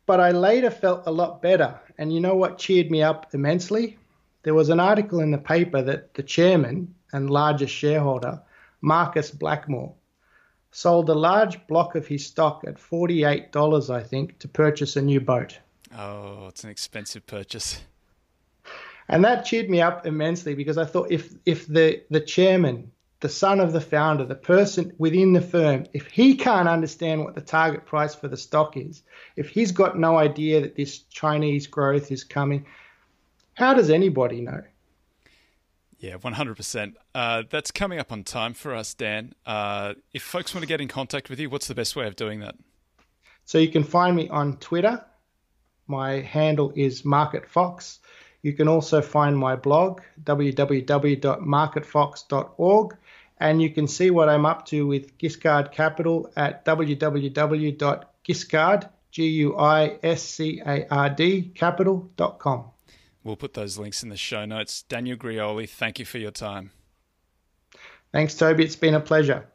but 0.07 0.20
I 0.20 0.30
later 0.30 0.70
felt 0.70 1.05
a 1.07 1.11
lot 1.11 1.42
better. 1.42 1.78
And 1.98 2.12
you 2.12 2.20
know 2.20 2.34
what 2.34 2.59
cheered 2.59 2.90
me 2.90 3.02
up 3.02 3.34
immensely? 3.34 3.98
There 4.42 4.55
was 4.55 4.68
an 4.68 4.80
article 4.80 5.20
in 5.20 5.30
the 5.30 5.38
paper 5.38 5.82
that 5.82 6.14
the 6.14 6.22
chairman 6.22 6.94
and 7.12 7.30
largest 7.30 7.74
shareholder, 7.74 8.42
Marcus 8.80 9.30
Blackmore, 9.30 9.94
sold 10.72 11.09
a 11.09 11.14
large 11.14 11.64
block 11.66 11.94
of 11.94 12.07
his 12.07 12.26
stock 12.26 12.64
at 12.66 12.78
forty-eight 12.78 13.52
dollars, 13.52 13.90
I 13.90 14.02
think, 14.02 14.38
to 14.40 14.48
purchase 14.48 14.96
a 14.96 15.02
new 15.02 15.20
boat. 15.20 15.59
Oh, 15.96 16.48
it's 16.48 16.64
an 16.64 16.70
expensive 16.70 17.26
purchase. 17.26 17.80
And 19.09 19.24
that 19.24 19.44
cheered 19.44 19.70
me 19.70 19.80
up 19.80 20.07
immensely 20.07 20.55
because 20.55 20.78
I 20.78 20.84
thought 20.84 21.11
if 21.11 21.32
if 21.46 21.66
the 21.66 22.02
the 22.11 22.20
chairman 22.20 22.90
the 23.24 23.30
son 23.30 23.58
of 23.58 23.72
the 23.72 23.80
founder, 23.80 24.26
the 24.26 24.34
person 24.34 24.92
within 24.98 25.32
the 25.32 25.40
firm, 25.40 25.86
if 25.94 26.08
he 26.08 26.34
can't 26.34 26.68
understand 26.68 27.24
what 27.24 27.34
the 27.34 27.40
target 27.40 27.86
price 27.86 28.14
for 28.14 28.28
the 28.28 28.36
stock 28.36 28.76
is, 28.76 29.02
if 29.34 29.48
he's 29.48 29.72
got 29.72 29.98
no 29.98 30.18
idea 30.18 30.60
that 30.60 30.76
this 30.76 30.98
Chinese 30.98 31.66
growth 31.66 32.12
is 32.12 32.22
coming, 32.22 32.66
how 33.54 33.72
does 33.72 33.88
anybody 33.88 34.42
know? 34.42 34.62
Yeah, 35.98 36.18
100%. 36.18 36.92
Uh, 37.14 37.44
that's 37.48 37.70
coming 37.70 37.98
up 37.98 38.12
on 38.12 38.24
time 38.24 38.52
for 38.52 38.74
us, 38.74 38.92
Dan. 38.92 39.32
Uh, 39.46 39.94
if 40.12 40.22
folks 40.22 40.54
want 40.54 40.62
to 40.62 40.68
get 40.68 40.82
in 40.82 40.88
contact 40.88 41.30
with 41.30 41.40
you, 41.40 41.48
what's 41.48 41.66
the 41.66 41.74
best 41.74 41.96
way 41.96 42.06
of 42.06 42.16
doing 42.16 42.40
that? 42.40 42.56
So 43.46 43.56
you 43.56 43.68
can 43.68 43.84
find 43.84 44.14
me 44.14 44.28
on 44.28 44.58
Twitter. 44.58 45.02
My 45.86 46.20
handle 46.20 46.74
is 46.76 47.04
MarketFox. 47.04 48.00
You 48.42 48.52
can 48.52 48.68
also 48.68 49.00
find 49.00 49.34
my 49.34 49.56
blog, 49.56 50.02
www.marketfox.org 50.24 52.98
and 53.39 53.62
you 53.62 53.70
can 53.70 53.89
see 53.89 54.11
what 54.11 54.28
I'm 54.28 54.47
up 54.47 54.66
to 54.66 54.87
with 54.87 55.18
Guiscard 55.18 55.72
Capital 55.72 56.30
at 56.37 56.64
G-U-I-S-C-A-R-D, 59.11 61.43
capital.com. 61.55 62.64
We'll 63.22 63.37
put 63.37 63.55
those 63.55 63.78
links 63.78 64.03
in 64.03 64.09
the 64.09 64.16
show 64.16 64.45
notes. 64.45 64.82
Daniel 64.82 65.16
Grioli, 65.16 65.68
thank 65.68 65.99
you 65.99 66.05
for 66.05 66.18
your 66.18 66.30
time. 66.30 66.70
Thanks, 68.12 68.35
Toby. 68.35 68.64
It's 68.64 68.76
been 68.76 68.95
a 68.95 69.01
pleasure. 69.01 69.47